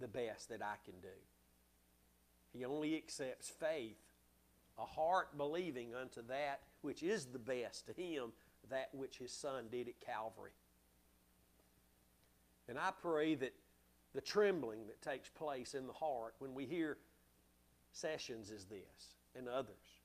the 0.01 0.09
best 0.09 0.49
that 0.49 0.61
I 0.63 0.75
can 0.85 0.95
do. 1.01 1.09
He 2.53 2.65
only 2.65 2.97
accepts 2.97 3.49
faith, 3.49 3.99
a 4.79 4.85
heart 4.85 5.39
believing 5.39 5.95
unto 5.95 6.23
that 6.29 6.61
which 6.83 7.03
is 7.03 7.27
the 7.27 7.39
best 7.39 7.87
to 7.87 7.93
Him, 7.93 8.33
that 8.71 8.89
which 8.93 9.19
His 9.19 9.33
Son 9.33 9.67
did 9.71 9.89
at 9.89 10.01
Calvary. 10.01 10.53
And 12.69 12.79
I 12.79 12.91
pray 13.01 13.37
that 13.37 13.55
the 14.15 14.21
trembling 14.21 14.87
that 14.87 15.01
takes 15.03 15.29
place 15.29 15.75
in 15.75 15.87
the 15.87 15.93
heart 15.93 16.35
when 16.39 16.55
we 16.55 16.65
hear 16.65 16.99
sessions 17.93 18.51
as 18.51 18.65
this 18.65 19.15
and 19.37 19.49
others 19.49 19.96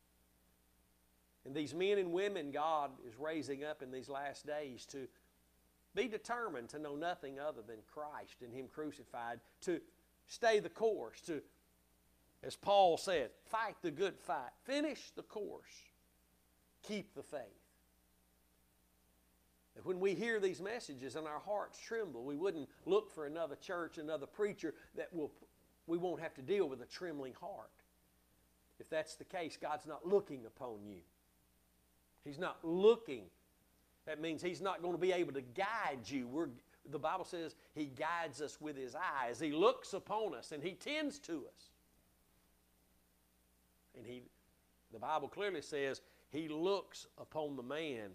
and 1.45 1.55
these 1.55 1.73
men 1.73 1.97
and 1.97 2.11
women 2.11 2.51
God 2.51 2.91
is 3.07 3.17
raising 3.17 3.63
up 3.63 3.81
in 3.81 3.91
these 3.91 4.09
last 4.09 4.45
days 4.45 4.85
to 4.87 5.07
be 5.95 6.07
determined 6.07 6.69
to 6.69 6.79
know 6.79 6.95
nothing 6.95 7.39
other 7.39 7.61
than 7.61 7.77
Christ 7.91 8.41
and 8.41 8.53
Him 8.53 8.67
crucified, 8.73 9.39
to 9.61 9.81
stay 10.27 10.59
the 10.59 10.69
course, 10.69 11.19
to, 11.21 11.41
as 12.43 12.55
Paul 12.55 12.97
said, 12.97 13.31
fight 13.45 13.75
the 13.81 13.91
good 13.91 14.17
fight, 14.19 14.51
finish 14.63 15.11
the 15.15 15.23
course, 15.23 15.91
keep 16.83 17.13
the 17.15 17.23
faith. 17.23 17.41
That 19.75 19.85
when 19.85 19.99
we 19.99 20.13
hear 20.13 20.39
these 20.39 20.61
messages 20.61 21.15
and 21.15 21.27
our 21.27 21.39
hearts 21.39 21.79
tremble, 21.79 22.23
we 22.23 22.35
wouldn't 22.35 22.69
look 22.85 23.09
for 23.09 23.25
another 23.25 23.55
church, 23.55 23.97
another 23.97 24.25
preacher 24.25 24.73
that 24.95 25.13
will 25.13 25.31
we 25.87 25.97
won't 25.97 26.21
have 26.21 26.33
to 26.35 26.41
deal 26.41 26.69
with 26.69 26.81
a 26.81 26.85
trembling 26.85 27.33
heart. 27.33 27.71
If 28.79 28.89
that's 28.89 29.15
the 29.15 29.25
case, 29.25 29.57
God's 29.61 29.85
not 29.85 30.07
looking 30.07 30.45
upon 30.45 30.85
you. 30.85 31.01
He's 32.24 32.39
not 32.39 32.57
looking. 32.63 33.24
That 34.05 34.22
means 34.22 34.41
He's 34.41 34.61
not 34.61 34.82
going 34.82 34.93
to 34.93 34.99
be 34.99 35.11
able 35.11 35.34
to 35.34 35.41
guide 35.41 35.99
you. 36.05 36.28
We're, 36.28 36.49
the 36.89 36.99
Bible 36.99 37.26
says 37.26 37.55
He 37.74 37.86
guides 37.86 38.41
us 38.41 38.59
with 38.59 38.78
His 38.78 38.95
eyes. 38.95 39.39
He 39.39 39.51
looks 39.51 39.93
upon 39.93 40.36
us 40.36 40.51
and 40.51 40.63
He 40.63 40.74
tends 40.74 41.19
to 41.19 41.43
us. 41.47 41.69
And 43.97 44.05
He, 44.05 44.24
the 44.91 44.99
Bible 44.99 45.28
clearly 45.28 45.61
says 45.61 46.01
He 46.32 46.47
looks 46.47 47.07
upon 47.17 47.55
the 47.55 47.63
man 47.63 48.11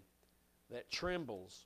that 0.71 0.89
trembles 0.91 1.65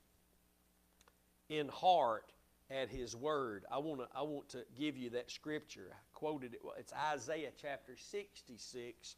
in 1.48 1.68
heart 1.68 2.32
at 2.70 2.88
his 2.88 3.14
word. 3.14 3.64
I 3.70 3.78
want 3.78 4.00
to 4.00 4.06
I 4.16 4.22
want 4.22 4.48
to 4.50 4.64
give 4.78 4.96
you 4.96 5.10
that 5.10 5.30
scripture. 5.30 5.88
I 5.92 5.96
quoted 6.14 6.54
it. 6.54 6.60
It's 6.78 6.92
Isaiah 6.92 7.50
chapter 7.60 7.96
66 7.96 9.16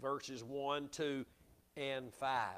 verses 0.00 0.42
1, 0.42 0.88
2 0.92 1.24
and 1.76 2.12
5. 2.14 2.48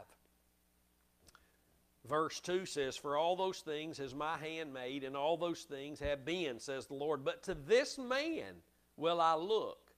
Verse 2.09 2.41
2 2.41 2.67
says, 2.67 2.97
For 2.97 3.17
all 3.17 3.37
those 3.37 3.61
things 3.61 3.99
has 3.99 4.15
my 4.15 4.37
hand 4.37 4.73
made, 4.73 5.05
and 5.05 5.17
all 5.17 5.37
those 5.37 5.63
things 5.63 6.01
have 6.01 6.25
been, 6.25 6.59
says 6.59 6.87
the 6.87 6.95
Lord. 6.95 7.25
But 7.25 7.45
to 7.45 7.55
this 7.55 7.97
man 7.99 8.57
will 8.97 9.21
I 9.21 9.35
look, 9.35 9.93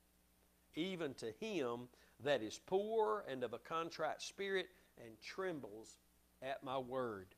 even 0.74 1.14
to 1.14 1.32
him 1.40 1.88
that 2.22 2.42
is 2.42 2.60
poor 2.66 3.24
and 3.28 3.42
of 3.42 3.52
a 3.52 3.58
contrite 3.58 4.20
spirit 4.20 4.66
and 5.02 5.20
trembles 5.20 5.96
at 6.42 6.62
my 6.62 6.78
word. 6.78 7.28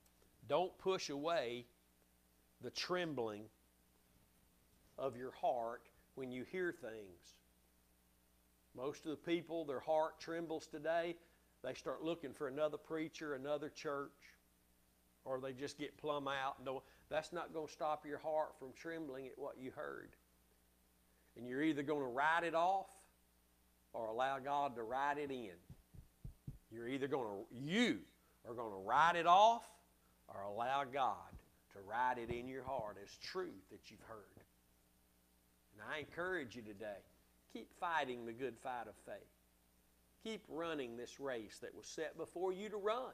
Don't 0.49 0.77
push 0.79 1.11
away 1.11 1.67
the 2.61 2.71
trembling 2.71 3.45
of 4.99 5.17
your 5.17 5.33
heart 5.33 5.83
when 6.15 6.33
you 6.33 6.45
hear 6.51 6.73
things. 6.73 7.37
Most 8.77 9.05
of 9.07 9.11
the 9.11 9.17
people, 9.17 9.65
their 9.65 9.81
heart 9.81 10.21
trembles 10.21 10.67
today. 10.67 11.17
They 11.65 11.75
start 11.75 12.03
looking 12.03 12.33
for 12.33 12.49
another 12.49 12.77
preacher, 12.77 13.35
another 13.35 13.69
church, 13.69 14.13
or 15.25 15.41
they 15.41 15.53
just 15.53 15.79
get 15.79 15.97
plumb 15.99 16.29
out. 16.29 16.65
Don't, 16.65 16.83
that's 17.09 17.33
not 17.33 17.53
going 17.53 17.67
to 17.67 17.73
stop 17.73 18.07
your 18.07 18.19
heart 18.19 18.59
from 18.59 18.69
trembling 18.77 19.27
at 19.27 19.33
what 19.37 19.57
you 19.59 19.71
heard. 19.71 20.11
And 21.37 21.47
you're 21.47 21.63
either 21.63 21.83
going 21.83 22.01
to 22.01 22.07
write 22.07 22.45
it 22.45 22.55
off 22.55 22.89
or 23.93 24.07
allow 24.07 24.39
God 24.39 24.77
to 24.77 24.83
write 24.83 25.19
it 25.19 25.31
in. 25.31 25.51
You're 26.71 26.89
either 26.89 27.09
going 27.09 27.27
to, 27.27 27.57
you 27.57 27.99
are 28.49 28.55
going 28.55 28.73
to 28.73 28.89
write 28.89 29.17
it 29.17 29.27
off 29.27 29.65
or 30.29 30.43
allow 30.43 30.85
God 30.85 31.15
to 31.73 31.79
write 31.89 32.19
it 32.19 32.31
in 32.31 32.49
your 32.49 32.65
heart 32.65 32.97
as 33.03 33.11
truth 33.19 33.71
that 33.71 33.91
you've 33.91 34.01
heard. 34.09 34.45
And 35.73 35.83
I 35.93 36.01
encourage 36.01 36.57
you 36.57 36.63
today 36.63 37.03
keep 37.53 37.69
fighting 37.79 38.27
the 38.27 38.33
good 38.33 38.55
fight 38.63 38.87
of 38.89 38.95
faith. 39.05 39.36
Keep 40.27 40.43
running 40.49 40.97
this 40.97 41.21
race 41.21 41.59
that 41.63 41.73
was 41.73 41.87
set 41.87 42.19
before 42.19 42.53
you 42.53 42.69
to 42.69 42.77
run. 42.77 43.13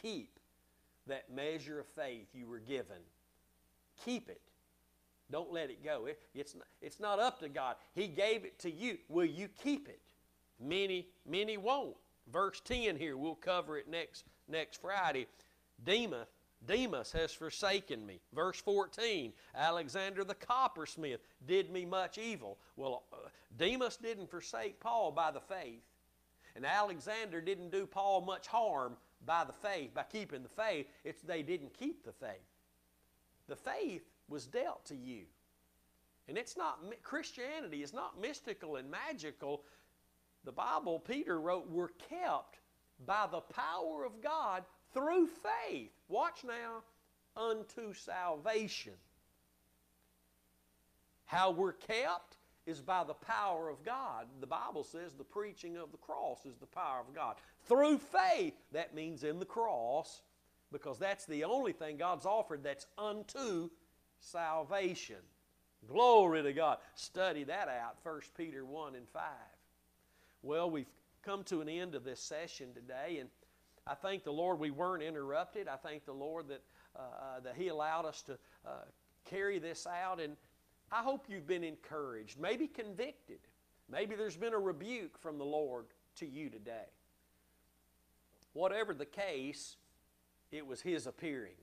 Keep 0.00 0.38
that 1.08 1.34
measure 1.34 1.80
of 1.80 1.86
faith 1.88 2.28
you 2.32 2.46
were 2.46 2.60
given. 2.60 3.02
Keep 4.04 4.28
it. 4.28 4.40
Don't 5.32 5.52
let 5.52 5.68
it 5.68 5.82
go. 5.82 6.06
It, 6.06 6.20
it's, 6.32 6.54
not, 6.54 6.66
it's 6.80 7.00
not 7.00 7.18
up 7.18 7.40
to 7.40 7.48
God. 7.48 7.74
He 7.96 8.06
gave 8.06 8.44
it 8.44 8.60
to 8.60 8.70
you. 8.70 8.98
Will 9.08 9.24
you 9.24 9.48
keep 9.64 9.88
it? 9.88 9.98
Many, 10.60 11.08
many 11.28 11.56
won't. 11.56 11.96
Verse 12.32 12.60
10 12.64 12.94
here, 12.94 13.16
we'll 13.16 13.34
cover 13.34 13.78
it 13.78 13.88
next, 13.90 14.26
next 14.46 14.80
Friday. 14.80 15.26
Demas, 15.82 16.28
Demas 16.66 17.12
has 17.12 17.32
forsaken 17.32 18.04
me. 18.04 18.20
Verse 18.34 18.60
14, 18.60 19.32
Alexander 19.54 20.24
the 20.24 20.34
coppersmith 20.34 21.20
did 21.46 21.70
me 21.70 21.84
much 21.84 22.18
evil. 22.18 22.58
Well, 22.76 23.04
uh, 23.12 23.28
Demas 23.56 23.96
didn't 23.96 24.30
forsake 24.30 24.80
Paul 24.80 25.12
by 25.12 25.30
the 25.30 25.40
faith, 25.40 25.82
and 26.54 26.66
Alexander 26.66 27.40
didn't 27.40 27.70
do 27.70 27.86
Paul 27.86 28.22
much 28.22 28.46
harm 28.46 28.96
by 29.24 29.44
the 29.44 29.52
faith, 29.52 29.94
by 29.94 30.04
keeping 30.04 30.42
the 30.42 30.48
faith. 30.48 30.86
It's 31.04 31.22
they 31.22 31.42
didn't 31.42 31.78
keep 31.78 32.04
the 32.04 32.12
faith. 32.12 32.46
The 33.48 33.56
faith 33.56 34.02
was 34.28 34.46
dealt 34.46 34.84
to 34.86 34.96
you. 34.96 35.22
And 36.28 36.36
it's 36.36 36.56
not, 36.56 36.80
Christianity 37.02 37.82
is 37.82 37.92
not 37.92 38.20
mystical 38.20 38.76
and 38.76 38.90
magical. 38.90 39.62
The 40.44 40.52
Bible, 40.52 40.98
Peter 40.98 41.40
wrote, 41.40 41.70
were 41.70 41.92
kept 42.10 42.58
by 43.04 43.26
the 43.30 43.40
power 43.40 44.04
of 44.04 44.20
God 44.22 44.64
through 44.92 45.26
faith. 45.26 45.90
Watch 46.08 46.44
now, 46.44 46.82
unto 47.36 47.92
salvation. 47.92 48.94
How 51.26 51.50
we're 51.50 51.72
kept 51.72 52.36
is 52.66 52.80
by 52.80 53.04
the 53.04 53.14
power 53.14 53.68
of 53.68 53.84
God. 53.84 54.26
The 54.40 54.46
Bible 54.46 54.84
says 54.84 55.12
the 55.12 55.24
preaching 55.24 55.76
of 55.76 55.92
the 55.92 55.98
cross 55.98 56.46
is 56.46 56.56
the 56.56 56.66
power 56.66 57.00
of 57.00 57.14
God. 57.14 57.36
Through 57.64 57.98
faith, 57.98 58.54
that 58.72 58.94
means 58.94 59.22
in 59.22 59.38
the 59.38 59.44
cross, 59.44 60.22
because 60.72 60.98
that's 60.98 61.26
the 61.26 61.44
only 61.44 61.72
thing 61.72 61.96
God's 61.96 62.26
offered 62.26 62.62
that's 62.64 62.86
unto 62.98 63.70
salvation. 64.18 65.16
Glory 65.88 66.42
to 66.42 66.52
God. 66.52 66.78
Study 66.94 67.44
that 67.44 67.68
out, 67.68 67.96
1 68.02 68.20
Peter 68.36 68.64
1 68.64 68.96
and 68.96 69.08
5. 69.08 69.22
Well, 70.42 70.70
we've 70.70 70.90
come 71.22 71.44
to 71.44 71.60
an 71.60 71.68
end 71.68 71.94
of 71.94 72.04
this 72.04 72.20
session 72.20 72.72
today, 72.74 73.18
and 73.20 73.28
I 73.86 73.94
thank 73.94 74.24
the 74.24 74.32
Lord 74.32 74.58
we 74.58 74.70
weren't 74.70 75.02
interrupted. 75.02 75.68
I 75.68 75.76
thank 75.76 76.04
the 76.04 76.12
Lord 76.12 76.48
that, 76.48 76.62
uh, 76.96 76.98
uh, 76.98 77.40
that 77.40 77.54
He 77.56 77.68
allowed 77.68 78.04
us 78.04 78.22
to 78.22 78.32
uh, 78.66 78.70
carry 79.24 79.58
this 79.58 79.86
out. 79.86 80.20
And 80.20 80.36
I 80.90 81.02
hope 81.02 81.26
you've 81.28 81.46
been 81.46 81.64
encouraged, 81.64 82.38
maybe 82.40 82.66
convicted. 82.66 83.38
Maybe 83.90 84.16
there's 84.16 84.36
been 84.36 84.54
a 84.54 84.58
rebuke 84.58 85.18
from 85.18 85.38
the 85.38 85.44
Lord 85.44 85.86
to 86.16 86.26
you 86.26 86.50
today. 86.50 86.90
Whatever 88.52 88.94
the 88.94 89.06
case, 89.06 89.76
it 90.50 90.66
was 90.66 90.80
His 90.80 91.06
appearing. 91.06 91.54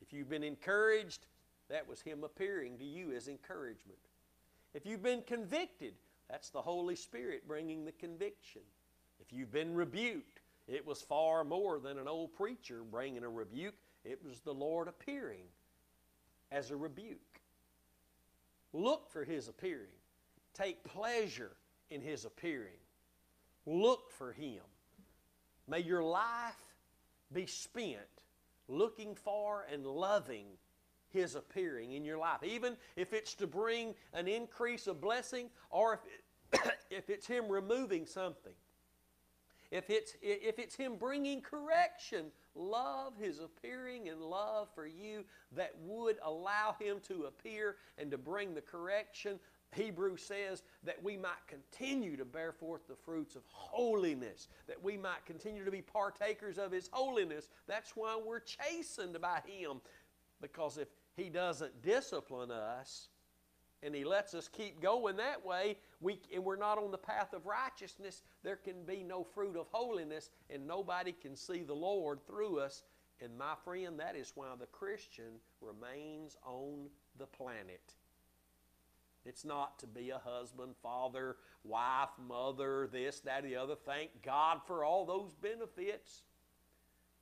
If 0.00 0.12
you've 0.12 0.30
been 0.30 0.42
encouraged, 0.42 1.26
that 1.68 1.88
was 1.88 2.00
Him 2.00 2.24
appearing 2.24 2.78
to 2.78 2.84
you 2.84 3.12
as 3.12 3.28
encouragement. 3.28 3.98
If 4.74 4.84
you've 4.84 5.02
been 5.02 5.22
convicted, 5.22 5.94
that's 6.28 6.50
the 6.50 6.62
Holy 6.62 6.96
Spirit 6.96 7.46
bringing 7.46 7.84
the 7.84 7.92
conviction. 7.92 8.62
If 9.20 9.32
you've 9.32 9.52
been 9.52 9.74
rebuked, 9.74 10.37
it 10.68 10.86
was 10.86 11.00
far 11.00 11.44
more 11.44 11.78
than 11.78 11.98
an 11.98 12.06
old 12.06 12.34
preacher 12.34 12.82
bringing 12.88 13.24
a 13.24 13.28
rebuke, 13.28 13.74
it 14.04 14.22
was 14.22 14.40
the 14.40 14.52
Lord 14.52 14.86
appearing 14.86 15.46
as 16.52 16.70
a 16.70 16.76
rebuke. 16.76 17.40
Look 18.74 19.10
for 19.10 19.24
His 19.24 19.48
appearing, 19.48 19.96
take 20.52 20.84
pleasure 20.84 21.56
in 21.90 22.02
His 22.02 22.26
appearing. 22.26 22.78
Look 23.64 24.10
for 24.10 24.32
Him. 24.32 24.62
May 25.66 25.80
your 25.80 26.02
life 26.02 26.54
be 27.32 27.46
spent 27.46 27.98
looking 28.68 29.14
for 29.14 29.66
and 29.72 29.86
loving 29.86 30.46
His 31.08 31.34
appearing 31.34 31.92
in 31.92 32.04
your 32.04 32.18
life, 32.18 32.42
even 32.42 32.76
if 32.94 33.14
it's 33.14 33.34
to 33.36 33.46
bring 33.46 33.94
an 34.12 34.28
increase 34.28 34.86
of 34.86 35.00
blessing 35.00 35.48
or 35.70 35.94
if, 35.94 36.00
it, 36.62 36.74
if 36.90 37.10
it's 37.10 37.26
Him 37.26 37.48
removing 37.48 38.04
something 38.04 38.54
if 39.70 39.90
it's, 39.90 40.14
if 40.22 40.58
it's 40.58 40.74
Him 40.74 40.96
bringing 40.96 41.40
correction, 41.40 42.26
love 42.54 43.12
His 43.20 43.40
appearing 43.40 44.08
and 44.08 44.20
love 44.20 44.68
for 44.74 44.86
you 44.86 45.24
that 45.56 45.72
would 45.84 46.16
allow 46.24 46.74
Him 46.80 46.98
to 47.08 47.24
appear 47.24 47.76
and 47.98 48.10
to 48.10 48.18
bring 48.18 48.54
the 48.54 48.60
correction. 48.60 49.38
Hebrew 49.74 50.16
says 50.16 50.62
that 50.84 51.02
we 51.02 51.18
might 51.18 51.46
continue 51.46 52.16
to 52.16 52.24
bear 52.24 52.52
forth 52.52 52.88
the 52.88 52.96
fruits 52.96 53.36
of 53.36 53.42
holiness, 53.48 54.48
that 54.66 54.82
we 54.82 54.96
might 54.96 55.26
continue 55.26 55.64
to 55.64 55.70
be 55.70 55.82
partakers 55.82 56.56
of 56.56 56.72
His 56.72 56.88
holiness. 56.90 57.48
That's 57.66 57.94
why 57.94 58.18
we're 58.24 58.40
chastened 58.40 59.20
by 59.20 59.42
Him, 59.46 59.82
because 60.40 60.78
if 60.78 60.88
He 61.16 61.28
doesn't 61.28 61.82
discipline 61.82 62.50
us, 62.50 63.08
and 63.82 63.94
he 63.94 64.04
lets 64.04 64.34
us 64.34 64.48
keep 64.48 64.80
going 64.82 65.16
that 65.16 65.44
way, 65.44 65.76
we, 66.00 66.20
and 66.34 66.44
we're 66.44 66.56
not 66.56 66.78
on 66.78 66.90
the 66.90 66.98
path 66.98 67.32
of 67.32 67.46
righteousness, 67.46 68.22
there 68.42 68.56
can 68.56 68.84
be 68.84 69.02
no 69.02 69.22
fruit 69.22 69.56
of 69.56 69.66
holiness, 69.70 70.30
and 70.50 70.66
nobody 70.66 71.12
can 71.12 71.36
see 71.36 71.62
the 71.62 71.74
Lord 71.74 72.18
through 72.26 72.58
us. 72.58 72.82
And 73.20 73.36
my 73.36 73.54
friend, 73.64 73.98
that 73.98 74.16
is 74.16 74.32
why 74.34 74.48
the 74.58 74.66
Christian 74.66 75.40
remains 75.60 76.36
on 76.44 76.88
the 77.18 77.26
planet. 77.26 77.94
It's 79.24 79.44
not 79.44 79.78
to 79.80 79.86
be 79.86 80.10
a 80.10 80.18
husband, 80.18 80.74
father, 80.82 81.36
wife, 81.64 82.10
mother, 82.26 82.88
this, 82.90 83.20
that, 83.20 83.42
the 83.42 83.56
other. 83.56 83.74
Thank 83.74 84.10
God 84.24 84.60
for 84.66 84.84
all 84.84 85.04
those 85.04 85.34
benefits. 85.34 86.22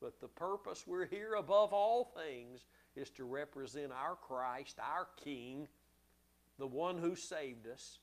But 0.01 0.21
the 0.21 0.29
purpose 0.29 0.85
we're 0.87 1.07
here 1.07 1.35
above 1.35 1.73
all 1.73 2.13
things 2.17 2.67
is 2.95 3.11
to 3.11 3.25
represent 3.25 3.93
our 3.93 4.17
Christ, 4.17 4.79
our 4.79 5.09
King, 5.23 5.67
the 6.59 6.67
one 6.67 6.99
who 6.99 7.15
saved 7.15 7.67
us. 7.67 7.99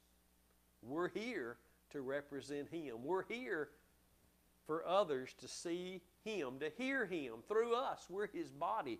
We're 0.82 1.10
here 1.10 1.58
to 1.92 2.02
represent 2.02 2.70
Him. 2.70 3.04
We're 3.04 3.26
here 3.26 3.70
for 4.66 4.86
others 4.88 5.34
to 5.40 5.48
see 5.48 6.02
Him, 6.24 6.60
to 6.60 6.72
hear 6.78 7.06
Him 7.06 7.36
through 7.48 7.76
us. 7.76 8.06
We're 8.10 8.28
His 8.28 8.52
body. 8.52 9.00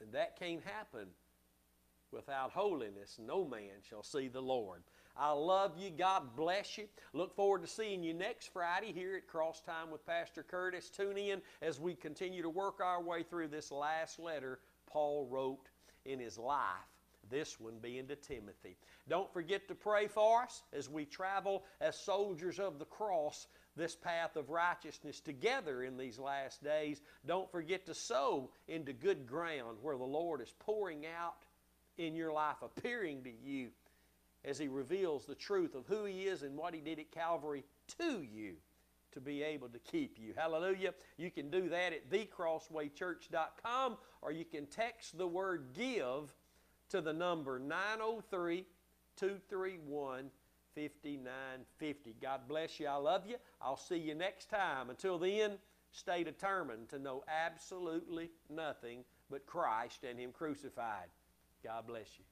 And 0.00 0.12
that 0.12 0.38
can't 0.38 0.62
happen 0.64 1.08
without 2.10 2.50
holiness. 2.52 3.18
No 3.24 3.44
man 3.44 3.82
shall 3.88 4.02
see 4.02 4.28
the 4.28 4.40
Lord. 4.40 4.82
I 5.16 5.32
love 5.32 5.72
you. 5.78 5.90
God 5.90 6.34
bless 6.36 6.78
you. 6.78 6.86
Look 7.12 7.34
forward 7.34 7.62
to 7.62 7.68
seeing 7.68 8.02
you 8.02 8.14
next 8.14 8.52
Friday 8.52 8.92
here 8.92 9.16
at 9.16 9.26
Cross 9.26 9.62
Time 9.62 9.90
with 9.90 10.06
Pastor 10.06 10.42
Curtis. 10.42 10.88
Tune 10.88 11.18
in 11.18 11.42
as 11.60 11.78
we 11.78 11.94
continue 11.94 12.42
to 12.42 12.48
work 12.48 12.80
our 12.80 13.02
way 13.02 13.22
through 13.22 13.48
this 13.48 13.70
last 13.70 14.18
letter 14.18 14.60
Paul 14.86 15.28
wrote 15.30 15.68
in 16.04 16.18
his 16.18 16.38
life. 16.38 16.99
This 17.30 17.58
one 17.60 17.78
being 17.80 18.06
to 18.08 18.16
Timothy. 18.16 18.76
Don't 19.08 19.32
forget 19.32 19.68
to 19.68 19.74
pray 19.74 20.08
for 20.08 20.42
us 20.42 20.62
as 20.72 20.88
we 20.88 21.04
travel 21.04 21.64
as 21.80 21.96
soldiers 21.96 22.58
of 22.58 22.78
the 22.78 22.84
cross 22.84 23.46
this 23.76 23.94
path 23.94 24.36
of 24.36 24.50
righteousness 24.50 25.20
together 25.20 25.82
in 25.84 25.96
these 25.96 26.18
last 26.18 26.62
days. 26.62 27.00
Don't 27.26 27.50
forget 27.50 27.86
to 27.86 27.94
sow 27.94 28.50
into 28.68 28.92
good 28.92 29.26
ground 29.26 29.78
where 29.80 29.96
the 29.96 30.04
Lord 30.04 30.40
is 30.40 30.52
pouring 30.58 31.06
out 31.06 31.44
in 31.96 32.14
your 32.14 32.32
life, 32.32 32.56
appearing 32.62 33.24
to 33.24 33.30
you 33.30 33.68
as 34.44 34.58
He 34.58 34.68
reveals 34.68 35.24
the 35.24 35.34
truth 35.34 35.74
of 35.74 35.86
who 35.86 36.04
He 36.04 36.22
is 36.22 36.42
and 36.42 36.56
what 36.56 36.74
He 36.74 36.80
did 36.80 36.98
at 36.98 37.10
Calvary 37.10 37.64
to 37.98 38.22
you 38.22 38.54
to 39.12 39.20
be 39.20 39.42
able 39.42 39.68
to 39.68 39.78
keep 39.78 40.18
you. 40.18 40.32
Hallelujah. 40.36 40.94
You 41.16 41.30
can 41.30 41.50
do 41.50 41.68
that 41.68 41.92
at 41.92 42.10
thecrosswaychurch.com 42.10 43.96
or 44.22 44.32
you 44.32 44.44
can 44.44 44.66
text 44.66 45.18
the 45.18 45.26
word 45.26 45.68
give 45.74 46.32
to 46.90 47.00
the 47.00 47.12
number 47.12 47.58
903 47.58 48.66
231 49.16 50.30
5950. 50.74 52.14
God 52.22 52.40
bless 52.48 52.78
you. 52.78 52.86
I 52.86 52.96
love 52.96 53.26
you. 53.26 53.36
I'll 53.60 53.76
see 53.76 53.96
you 53.96 54.14
next 54.14 54.48
time. 54.48 54.90
Until 54.90 55.18
then, 55.18 55.58
stay 55.90 56.22
determined 56.22 56.88
to 56.90 56.98
know 56.98 57.24
absolutely 57.28 58.30
nothing 58.48 59.04
but 59.30 59.46
Christ 59.46 60.04
and 60.08 60.18
Him 60.18 60.32
crucified. 60.32 61.08
God 61.64 61.86
bless 61.86 62.08
you. 62.18 62.24